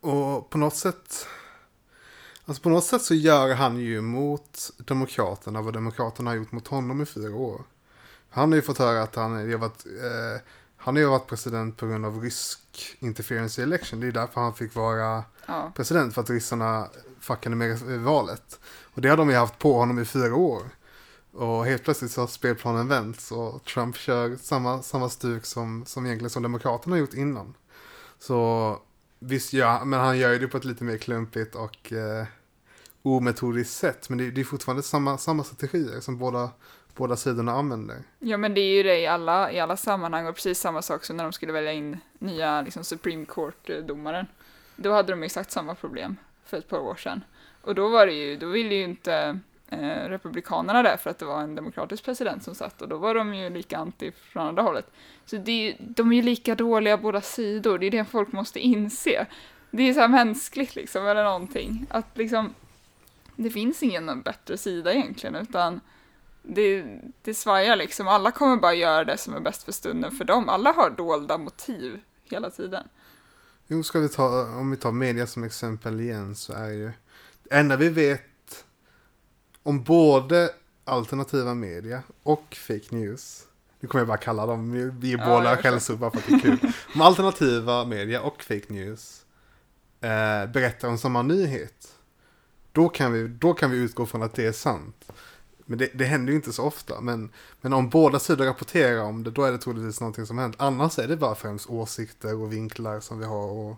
Och 0.00 0.50
på 0.50 0.58
något 0.58 0.76
sätt, 0.76 1.26
alltså 2.44 2.62
på 2.62 2.68
något 2.68 2.84
sätt 2.84 3.02
så 3.02 3.14
gör 3.14 3.54
han 3.54 3.78
ju 3.78 4.00
mot 4.00 4.70
Demokraterna 4.78 5.62
vad 5.62 5.74
Demokraterna 5.74 6.30
har 6.30 6.36
gjort 6.36 6.52
mot 6.52 6.68
honom 6.68 7.02
i 7.02 7.06
fyra 7.06 7.36
år. 7.36 7.62
Han 8.30 8.52
har 8.52 8.56
ju 8.56 8.62
fått 8.62 8.78
höra 8.78 9.02
att 9.02 9.14
han 9.14 9.32
har 9.32 9.56
varit, 9.56 9.86
eh, 9.86 10.42
han 10.76 10.96
har 10.96 11.00
ju 11.00 11.08
varit 11.08 11.26
president 11.26 11.76
på 11.76 11.86
grund 11.86 12.06
av 12.06 12.22
rysk 12.22 12.96
interference 12.98 13.60
i 13.60 13.64
election. 13.64 14.00
Det 14.00 14.06
är 14.06 14.12
därför 14.12 14.40
han 14.40 14.54
fick 14.54 14.74
vara 14.74 15.24
Ja, 15.48 15.72
president, 15.74 16.14
för 16.14 16.22
att 16.22 16.30
ryssarna 16.30 16.88
fuckade 17.20 17.56
med 17.56 17.78
valet. 17.80 18.60
Och 18.94 19.02
det 19.02 19.08
har 19.08 19.16
de 19.16 19.30
ju 19.30 19.36
haft 19.36 19.58
på 19.58 19.74
honom 19.74 19.98
i 19.98 20.04
fyra 20.04 20.34
år. 20.34 20.62
Och 21.32 21.66
helt 21.66 21.84
plötsligt 21.84 22.10
så 22.10 22.20
har 22.20 22.28
spelplanen 22.28 22.88
vänts 22.88 23.32
och 23.32 23.64
Trump 23.64 23.96
kör 23.96 24.36
samma, 24.36 24.82
samma 24.82 25.08
stuk 25.08 25.44
som, 25.44 25.84
som 25.86 26.06
egentligen 26.06 26.30
som 26.30 26.42
Demokraterna 26.42 26.96
har 26.96 27.00
gjort 27.00 27.14
innan. 27.14 27.54
Så 28.18 28.78
visst, 29.18 29.52
ja, 29.52 29.84
men 29.84 30.00
han 30.00 30.18
gör 30.18 30.32
ju 30.32 30.38
det 30.38 30.48
på 30.48 30.56
ett 30.56 30.64
lite 30.64 30.84
mer 30.84 30.96
klumpigt 30.96 31.54
och 31.54 31.92
eh, 31.92 32.26
ometodiskt 33.02 33.76
sätt. 33.76 34.08
Men 34.08 34.18
det, 34.18 34.30
det 34.30 34.40
är 34.40 34.44
fortfarande 34.44 34.82
samma, 34.82 35.18
samma 35.18 35.44
strategier 35.44 36.00
som 36.00 36.18
båda, 36.18 36.50
båda 36.96 37.16
sidorna 37.16 37.52
använder. 37.52 37.96
ja 38.18 38.36
men 38.36 38.54
det 38.54 38.60
är 38.60 38.76
ju 38.76 38.82
det 38.82 39.00
i 39.00 39.06
alla, 39.06 39.52
i 39.52 39.60
alla 39.60 39.76
sammanhang 39.76 40.26
och 40.26 40.34
precis 40.34 40.60
samma 40.60 40.82
sak 40.82 41.04
som 41.04 41.16
när 41.16 41.24
de 41.24 41.32
skulle 41.32 41.52
välja 41.52 41.72
in 41.72 42.00
nya 42.18 42.62
liksom, 42.62 42.84
Supreme 42.84 43.24
Court-domaren. 43.24 44.26
Då 44.76 44.92
hade 44.92 45.12
de 45.12 45.22
exakt 45.22 45.50
samma 45.50 45.74
problem 45.74 46.16
för 46.44 46.56
ett 46.56 46.68
par 46.68 46.78
år 46.78 46.96
sedan. 46.96 47.24
Och 47.62 47.74
då 47.74 47.88
var 47.88 48.06
det 48.06 48.12
ju, 48.12 48.36
då 48.36 48.48
ville 48.48 48.74
ju 48.74 48.84
inte 48.84 49.38
eh, 49.68 50.08
Republikanerna 50.08 50.82
där 50.82 50.96
för 50.96 51.10
att 51.10 51.18
det 51.18 51.24
var 51.24 51.40
en 51.40 51.54
demokratisk 51.54 52.04
president 52.04 52.42
som 52.42 52.54
satt 52.54 52.82
och 52.82 52.88
då 52.88 52.96
var 52.96 53.14
de 53.14 53.34
ju 53.34 53.50
lika 53.50 53.78
anti 53.78 54.12
från 54.12 54.46
andra 54.46 54.62
hållet. 54.62 54.90
Så 55.24 55.36
det 55.36 55.70
är, 55.70 55.76
de 55.78 56.12
är 56.12 56.16
ju 56.16 56.22
lika 56.22 56.54
dåliga 56.54 56.96
båda 56.96 57.20
sidor, 57.20 57.78
det 57.78 57.86
är 57.86 57.90
det 57.90 58.04
folk 58.04 58.32
måste 58.32 58.60
inse. 58.60 59.26
Det 59.70 59.82
är 59.82 59.94
så 59.94 60.00
här 60.00 60.08
mänskligt 60.08 60.76
liksom, 60.76 61.06
eller 61.06 61.24
någonting. 61.24 61.86
Att 61.90 62.16
liksom, 62.18 62.54
det 63.36 63.50
finns 63.50 63.82
ingen 63.82 64.22
bättre 64.22 64.56
sida 64.56 64.92
egentligen, 64.92 65.34
utan 65.34 65.80
det, 66.42 67.00
det 67.22 67.34
svajar 67.34 67.76
liksom. 67.76 68.08
Alla 68.08 68.30
kommer 68.30 68.56
bara 68.56 68.74
göra 68.74 69.04
det 69.04 69.16
som 69.16 69.34
är 69.34 69.40
bäst 69.40 69.62
för 69.62 69.72
stunden 69.72 70.10
för 70.10 70.24
dem. 70.24 70.48
Alla 70.48 70.72
har 70.72 70.90
dolda 70.90 71.38
motiv 71.38 72.00
hela 72.24 72.50
tiden. 72.50 72.88
Jo, 73.66 73.82
ska 73.82 73.98
vi 74.00 74.08
ta, 74.08 74.42
om 74.42 74.70
vi 74.70 74.76
tar 74.76 74.92
media 74.92 75.26
som 75.26 75.44
exempel 75.44 76.00
igen 76.00 76.34
så 76.34 76.52
är 76.52 76.70
ju 76.70 76.92
det 77.42 77.54
enda 77.54 77.76
vi 77.76 77.88
vet 77.88 78.27
om 79.62 79.82
både 79.82 80.50
alternativa 80.84 81.54
media 81.54 82.02
och 82.22 82.56
fake 82.66 82.86
news. 82.96 83.44
Nu 83.80 83.88
kommer 83.88 84.00
jag 84.00 84.08
bara 84.08 84.18
kalla 84.18 84.46
dem, 84.46 84.72
vi- 85.00 85.12
är 85.12 85.18
Ja, 85.18 85.26
båda 85.26 85.56
skällsord 85.56 85.98
bara 85.98 86.10
för 86.10 86.18
att 86.18 86.26
det 86.26 86.34
är 86.34 86.38
kul. 86.40 86.72
Om 86.94 87.00
alternativa 87.00 87.84
media 87.84 88.20
och 88.22 88.42
fake 88.42 88.64
news 88.68 89.24
eh, 90.00 90.46
berättar 90.52 90.88
om 90.88 90.98
samma 90.98 91.22
nyhet. 91.22 91.94
Då 92.72 92.88
kan, 92.88 93.12
vi, 93.12 93.28
då 93.28 93.54
kan 93.54 93.70
vi 93.70 93.76
utgå 93.78 94.06
från 94.06 94.22
att 94.22 94.34
det 94.34 94.46
är 94.46 94.52
sant. 94.52 95.12
Men 95.66 95.78
det, 95.78 95.90
det 95.94 96.04
händer 96.04 96.30
ju 96.32 96.36
inte 96.36 96.52
så 96.52 96.64
ofta. 96.64 97.00
Men, 97.00 97.30
men 97.60 97.72
om 97.72 97.88
båda 97.88 98.18
sidor 98.18 98.44
rapporterar 98.44 99.02
om 99.02 99.24
det, 99.24 99.30
då 99.30 99.44
är 99.44 99.52
det 99.52 99.58
troligtvis 99.58 100.00
någonting 100.00 100.26
som 100.26 100.38
hänt. 100.38 100.56
Annars 100.58 100.98
är 100.98 101.08
det 101.08 101.16
bara 101.16 101.34
främst 101.34 101.70
åsikter 101.70 102.34
och 102.42 102.52
vinklar 102.52 103.00
som 103.00 103.18
vi 103.18 103.24
har 103.24 103.76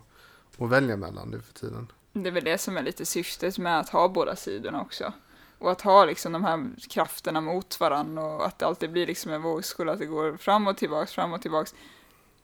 att 0.57 0.69
välja 0.69 0.97
mellan 0.97 1.29
nu 1.29 1.39
för 1.41 1.53
tiden. 1.53 1.91
Det 2.13 2.27
är 2.29 2.33
väl 2.33 2.43
det 2.43 2.57
som 2.57 2.77
är 2.77 2.83
lite 2.83 3.05
syftet 3.05 3.57
med 3.57 3.79
att 3.79 3.89
ha 3.89 4.07
båda 4.09 4.35
sidorna 4.35 4.81
också. 4.81 5.13
Och 5.61 5.71
att 5.71 5.81
ha 5.81 6.05
liksom 6.05 6.31
de 6.31 6.43
här 6.43 6.69
krafterna 6.89 7.41
mot 7.41 7.79
varandra 7.79 8.23
och 8.23 8.45
att 8.45 8.59
det 8.59 8.65
alltid 8.65 8.91
blir 8.91 9.07
liksom 9.07 9.31
en 9.31 9.41
vågskål, 9.41 9.89
att 9.89 9.99
det 9.99 10.05
går 10.05 10.37
fram 10.37 10.67
och 10.67 10.77
tillbaks, 10.77 11.13
fram 11.13 11.33
och 11.33 11.41
tillbaks. 11.41 11.75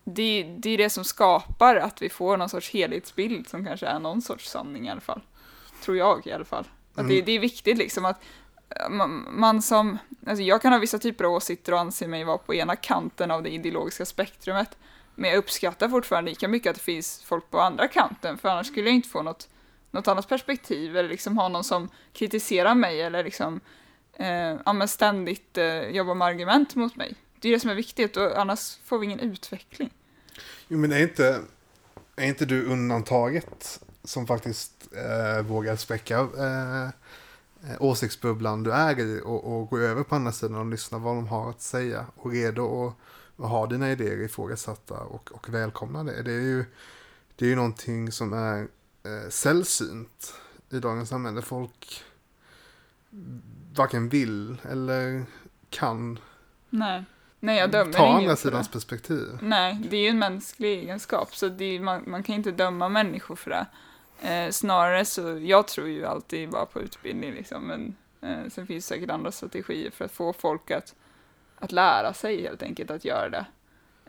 Det, 0.03 0.55
det 0.59 0.69
är 0.69 0.77
det 0.77 0.89
som 0.89 1.03
skapar 1.03 1.75
att 1.75 2.01
vi 2.01 2.09
får 2.09 2.37
någon 2.37 2.49
sorts 2.49 2.71
helhetsbild 2.73 3.47
som 3.49 3.65
kanske 3.65 3.85
är 3.85 3.99
någon 3.99 4.21
sorts 4.21 4.49
sanning 4.49 4.87
i 4.87 4.91
alla 4.91 5.01
fall. 5.01 5.21
Tror 5.83 5.97
jag 5.97 6.27
i 6.27 6.31
alla 6.31 6.45
fall. 6.45 6.67
Att 6.95 7.07
det, 7.07 7.13
Mm. 7.13 7.25
det 7.25 7.31
är 7.31 7.39
viktigt 7.39 7.77
liksom 7.77 8.05
att 8.05 8.23
eh, 8.69 8.89
man, 8.89 9.27
man 9.31 9.61
som, 9.61 9.97
alltså 10.27 10.43
jag 10.43 10.61
kan 10.61 10.73
ha 10.73 10.79
vissa 10.79 10.99
typer 10.99 11.23
av 11.25 11.31
åsikter 11.31 11.73
och 11.73 11.79
anse 11.79 12.07
mig 12.07 12.23
vara 12.23 12.37
på 12.37 12.55
ena 12.55 12.75
kanten 12.75 13.31
av 13.31 13.43
det 13.43 13.49
ideologiska 13.49 14.05
spektrumet. 14.05 14.77
Men 15.15 15.29
jag 15.29 15.37
uppskattar 15.37 15.89
fortfarande 15.89 16.31
lika 16.31 16.47
mycket 16.47 16.69
att 16.69 16.75
det 16.75 16.81
finns 16.83 17.23
folk 17.23 17.51
på 17.51 17.59
andra 17.59 17.87
kanten, 17.87 18.37
för 18.37 18.49
annars 18.49 18.67
skulle 18.67 18.87
jag 18.87 18.95
inte 18.95 19.09
få 19.09 19.21
något, 19.21 19.49
något 19.91 20.07
annat 20.07 20.29
perspektiv 20.29 20.97
eller 20.97 21.09
liksom 21.09 21.37
ha 21.37 21.49
någon 21.49 21.63
som 21.63 21.89
kritiserar 22.13 22.75
mig 22.75 23.01
eller 23.01 23.23
liksom 23.23 23.59
eh, 24.13 24.55
ja, 24.65 24.73
men 24.73 24.87
ständigt 24.87 25.57
eh, 25.57 25.81
jobbar 25.81 26.15
med 26.15 26.27
argument 26.27 26.75
mot 26.75 26.95
mig. 26.95 27.15
Det 27.39 27.47
är 27.47 27.53
det 27.53 27.59
som 27.59 27.69
är 27.69 27.75
viktigt 27.75 28.17
och 28.17 28.39
annars 28.39 28.77
får 28.85 28.99
vi 28.99 29.05
ingen 29.05 29.19
utveckling. 29.19 29.89
Jo, 30.67 30.77
men 30.77 30.91
är 30.91 31.01
inte, 31.01 31.41
är 32.15 32.25
inte 32.25 32.45
du 32.45 32.65
undantaget 32.65 33.79
som 34.03 34.27
faktiskt 34.27 34.73
eh, 34.91 35.45
vågar 35.45 35.75
spräcka 35.75 36.19
eh, 36.37 36.83
eh 36.83 36.89
åsiktsbubblan 37.79 38.63
du 38.63 38.71
är 38.71 38.99
i 38.99 39.21
och, 39.25 39.53
och 39.53 39.69
gå 39.69 39.79
över 39.79 40.03
på 40.03 40.15
andra 40.15 40.31
sidan 40.31 40.55
och 40.55 40.65
lyssna 40.65 40.97
vad 40.97 41.15
de 41.15 41.27
har 41.27 41.49
att 41.49 41.61
säga 41.61 42.05
och 42.15 42.31
redo 42.31 42.87
att 42.87 42.93
att 43.37 43.49
ha 43.49 43.67
dina 43.67 43.91
idéer 43.91 44.21
ifrågasatta 44.21 44.99
och, 44.99 45.31
och 45.31 45.49
välkomna 45.49 46.03
det. 46.03 46.23
Det 46.23 46.31
är 46.31 46.41
ju, 46.41 46.65
det 47.35 47.45
är 47.45 47.49
ju 47.49 47.55
någonting 47.55 48.11
som 48.11 48.33
är 48.33 48.67
eh, 49.03 49.29
sällsynt 49.29 50.33
i 50.69 50.79
dagens 50.79 51.09
samhälle. 51.09 51.41
Folk 51.41 52.03
varken 53.75 54.09
vill 54.09 54.57
eller 54.69 55.25
kan 55.69 56.19
Nej, 56.69 57.03
Nej 57.39 57.59
jag 57.59 57.71
dömer 57.71 57.93
ta 57.93 58.07
andra 58.07 58.35
sidans 58.35 58.71
perspektiv. 58.71 59.27
Nej, 59.41 59.77
det 59.89 59.97
är 59.97 60.01
ju 60.01 60.07
en 60.07 60.19
mänsklig 60.19 60.79
egenskap, 60.79 61.35
så 61.35 61.45
är, 61.45 61.79
man, 61.79 62.03
man 62.07 62.23
kan 62.23 62.35
inte 62.35 62.51
döma 62.51 62.89
människor 62.89 63.35
för 63.35 63.49
det. 63.49 63.65
Eh, 64.21 64.51
snarare 64.51 65.05
så, 65.05 65.39
jag 65.41 65.67
tror 65.67 65.87
ju 65.87 66.05
alltid 66.05 66.49
bara 66.49 66.65
på 66.65 66.81
utbildning 66.81 67.33
liksom, 67.33 67.63
men 67.63 67.95
eh, 68.21 68.49
sen 68.49 68.67
finns 68.67 68.87
det 68.87 68.95
säkert 68.95 69.09
andra 69.09 69.31
strategier 69.31 69.91
för 69.91 70.05
att 70.05 70.11
få 70.11 70.33
folk 70.33 70.71
att, 70.71 70.95
att 71.59 71.71
lära 71.71 72.13
sig 72.13 72.41
helt 72.41 72.63
enkelt 72.63 72.91
att 72.91 73.05
göra 73.05 73.29
det. 73.29 73.45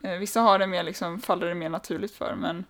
Eh, 0.02 0.18
vissa 0.18 0.40
har 0.40 0.58
det 0.58 0.66
mer 0.66 0.82
liksom, 0.82 1.20
faller 1.20 1.46
det 1.46 1.54
mer 1.54 1.68
naturligt 1.68 2.14
för, 2.14 2.34
men, 2.34 2.64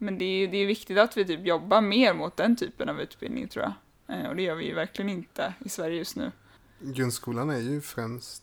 men 0.00 0.18
det 0.18 0.24
är, 0.24 0.48
det 0.48 0.56
är 0.56 0.66
viktigt 0.66 0.98
att 0.98 1.16
vi 1.16 1.24
typ 1.24 1.46
jobbar 1.46 1.80
mer 1.80 2.14
mot 2.14 2.36
den 2.36 2.56
typen 2.56 2.88
av 2.88 3.00
utbildning 3.00 3.48
tror 3.48 3.64
jag. 3.64 3.72
Eh, 4.16 4.28
och 4.28 4.36
det 4.36 4.42
gör 4.42 4.54
vi 4.54 4.64
ju 4.66 4.74
verkligen 4.74 5.08
inte 5.08 5.54
i 5.64 5.68
Sverige 5.68 5.96
just 5.96 6.16
nu. 6.16 6.32
Grundskolan 6.80 7.50
är 7.50 7.58
ju 7.58 7.80
främst 7.80 8.42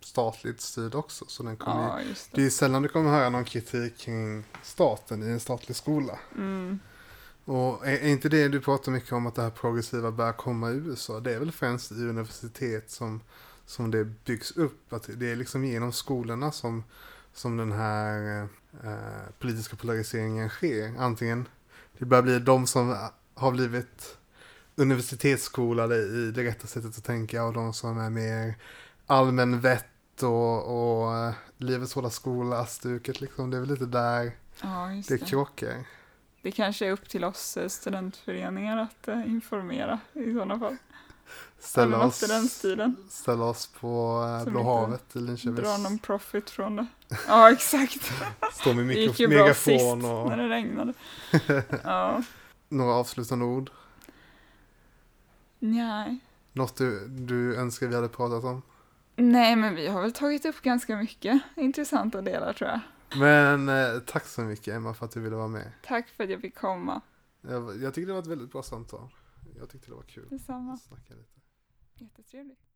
statligt 0.00 0.60
styrd 0.60 0.94
också. 0.94 1.24
Så 1.28 1.42
den 1.42 1.56
kommer 1.56 1.82
Ja, 1.82 1.98
det 1.98 2.36
det. 2.36 2.46
är 2.46 2.50
sällan 2.50 2.82
du 2.82 2.88
kommer 2.88 3.10
höra 3.10 3.28
någon 3.28 3.44
kritik 3.44 3.98
kring 3.98 4.44
staten 4.62 5.22
i 5.22 5.26
en 5.26 5.40
statlig 5.40 5.76
skola. 5.76 6.18
Mm. 6.36 6.78
Och 7.44 7.86
är, 7.86 7.92
är 7.92 8.08
inte 8.08 8.28
det 8.28 8.48
du 8.48 8.60
pratar 8.60 8.92
mycket 8.92 9.12
om 9.12 9.26
att 9.26 9.34
det 9.34 9.42
här 9.42 9.50
progressiva 9.50 10.10
börjar 10.10 10.32
komma 10.32 10.70
i 10.70 10.74
USA? 10.74 11.20
Det 11.20 11.34
är 11.34 11.38
väl 11.38 11.52
främst 11.52 11.92
i 11.92 11.94
universitet 11.94 12.90
som, 12.90 13.20
som 13.66 13.90
det 13.90 14.04
byggs 14.04 14.50
upp. 14.50 14.92
Att 14.92 15.08
det 15.16 15.30
är 15.30 15.36
liksom 15.36 15.64
genom 15.64 15.92
skolorna 15.92 16.52
som, 16.52 16.84
som 17.34 17.56
den 17.56 17.72
här 17.72 18.42
eh, 18.84 19.30
politiska 19.38 19.76
polariseringen 19.76 20.48
sker. 20.48 20.94
Antingen 20.98 21.48
det 21.98 22.04
börjar 22.04 22.22
bli 22.22 22.38
de 22.38 22.66
som 22.66 22.96
har 23.34 23.52
blivit 23.52 24.18
universitetsskolade 24.76 25.96
i 25.96 26.30
det 26.34 26.44
rätta 26.44 26.66
sättet 26.66 26.98
att 26.98 27.04
tänka 27.04 27.44
och 27.44 27.52
de 27.52 27.72
som 27.74 27.98
är 27.98 28.10
mer 28.10 28.54
allmän 29.06 29.60
vett 29.60 30.22
och, 30.22 31.02
och 31.04 31.16
eh, 31.16 31.34
livets 31.56 31.94
hårda 31.94 32.10
skola-stuket 32.10 33.20
liksom. 33.20 33.50
Det 33.50 33.56
är 33.56 33.60
väl 33.60 33.70
lite 33.70 33.86
där 33.86 34.32
Ja, 34.62 35.02
det 35.08 35.14
det. 35.20 35.26
krockar. 35.26 35.84
Det 36.42 36.50
kanske 36.50 36.86
är 36.86 36.90
upp 36.92 37.08
till 37.08 37.24
oss 37.24 37.56
eh, 37.56 37.68
studentföreningar 37.68 38.78
att 38.78 39.08
eh, 39.08 39.26
informera 39.26 40.00
i 40.12 40.32
sådana 40.32 40.58
fall. 40.58 40.76
Ställa 41.58 41.98
något 41.98 42.06
oss, 42.06 42.62
ställa 43.08 43.44
oss 43.44 43.66
på 43.66 44.24
eh, 44.46 44.50
Blå 44.50 44.62
havet 44.62 45.16
i 45.16 45.18
Linköping. 45.18 45.54
Dra 45.54 45.76
någon 45.76 45.98
profit 45.98 46.50
från 46.50 46.76
det. 46.76 46.86
Ja, 47.28 47.50
exakt. 47.52 48.12
Stå 48.52 48.72
med 48.72 48.86
Det 48.86 48.94
gick 48.94 49.20
ju 49.20 49.28
bra 49.28 49.54
sist 49.54 49.84
och 49.92 49.98
när 49.98 50.36
det 50.36 50.48
regnade. 50.48 50.94
Ja, 51.84 52.22
några 52.68 52.94
avslutande 52.94 53.44
ord. 53.44 53.70
nej. 55.58 56.18
Något 56.52 56.76
du, 56.76 57.08
du 57.08 57.56
önskar 57.56 57.86
vi 57.86 57.94
hade 57.94 58.08
pratat 58.08 58.44
om? 58.44 58.62
Nej, 59.16 59.56
men 59.56 59.74
vi 59.74 59.86
har 59.86 60.02
väl 60.02 60.12
tagit 60.12 60.44
upp 60.44 60.62
ganska 60.62 60.96
mycket 60.96 61.40
intressanta 61.56 62.20
delar 62.22 62.52
tror 62.52 62.70
jag. 62.70 62.80
Men 63.18 63.68
eh, 63.68 64.00
tack 64.06 64.26
så 64.26 64.40
mycket 64.40 64.74
Emma 64.74 64.94
för 64.94 65.04
att 65.04 65.12
du 65.12 65.20
ville 65.20 65.36
vara 65.36 65.48
med. 65.48 65.72
Tack 65.86 66.08
för 66.08 66.24
att 66.24 66.30
jag 66.30 66.40
fick 66.40 66.54
komma. 66.58 67.00
Jag, 67.40 67.82
jag 67.82 67.94
tyckte 67.94 68.10
det 68.10 68.12
var 68.12 68.20
ett 68.20 68.26
väldigt 68.26 68.52
bra 68.52 68.62
samtal. 68.62 69.08
Jag 69.56 69.70
tyckte 69.70 69.90
det 69.90 69.94
var 69.94 70.02
kul. 70.02 70.28
Detsamma. 70.30 70.72
att 70.72 70.82
Snacka 70.82 71.14
lite. 71.14 71.40
Jättetrevligt. 71.94 72.66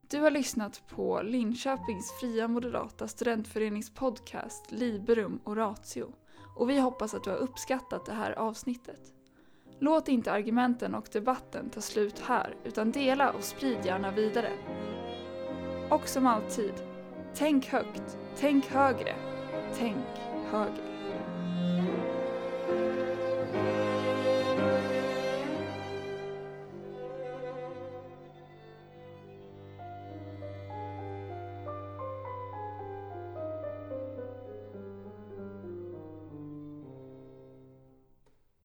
Du 0.00 0.20
har 0.20 0.30
lyssnat 0.30 0.82
på 0.88 1.22
Linköpings 1.22 2.12
fria 2.20 2.48
moderata 2.48 3.08
studentförenings 3.08 3.90
podcast 3.94 4.72
Liberum 4.72 5.40
Oratio 5.44 6.12
och 6.56 6.70
vi 6.70 6.78
hoppas 6.78 7.14
att 7.14 7.24
du 7.24 7.30
har 7.30 7.36
uppskattat 7.36 8.06
det 8.06 8.12
här 8.12 8.32
avsnittet. 8.32 9.00
Låt 9.78 10.08
inte 10.08 10.32
argumenten 10.32 10.94
och 10.94 11.08
debatten 11.12 11.70
ta 11.70 11.80
slut 11.80 12.18
här 12.18 12.56
utan 12.64 12.92
dela 12.92 13.32
och 13.32 13.44
sprid 13.44 13.78
gärna 13.84 14.10
vidare. 14.10 14.52
Och 15.90 16.08
som 16.08 16.26
alltid, 16.26 16.74
tänk 17.34 17.66
högt, 17.66 18.18
tänk 18.36 18.66
högre, 18.66 19.16
tänk 19.76 19.96
höger. 20.50 20.87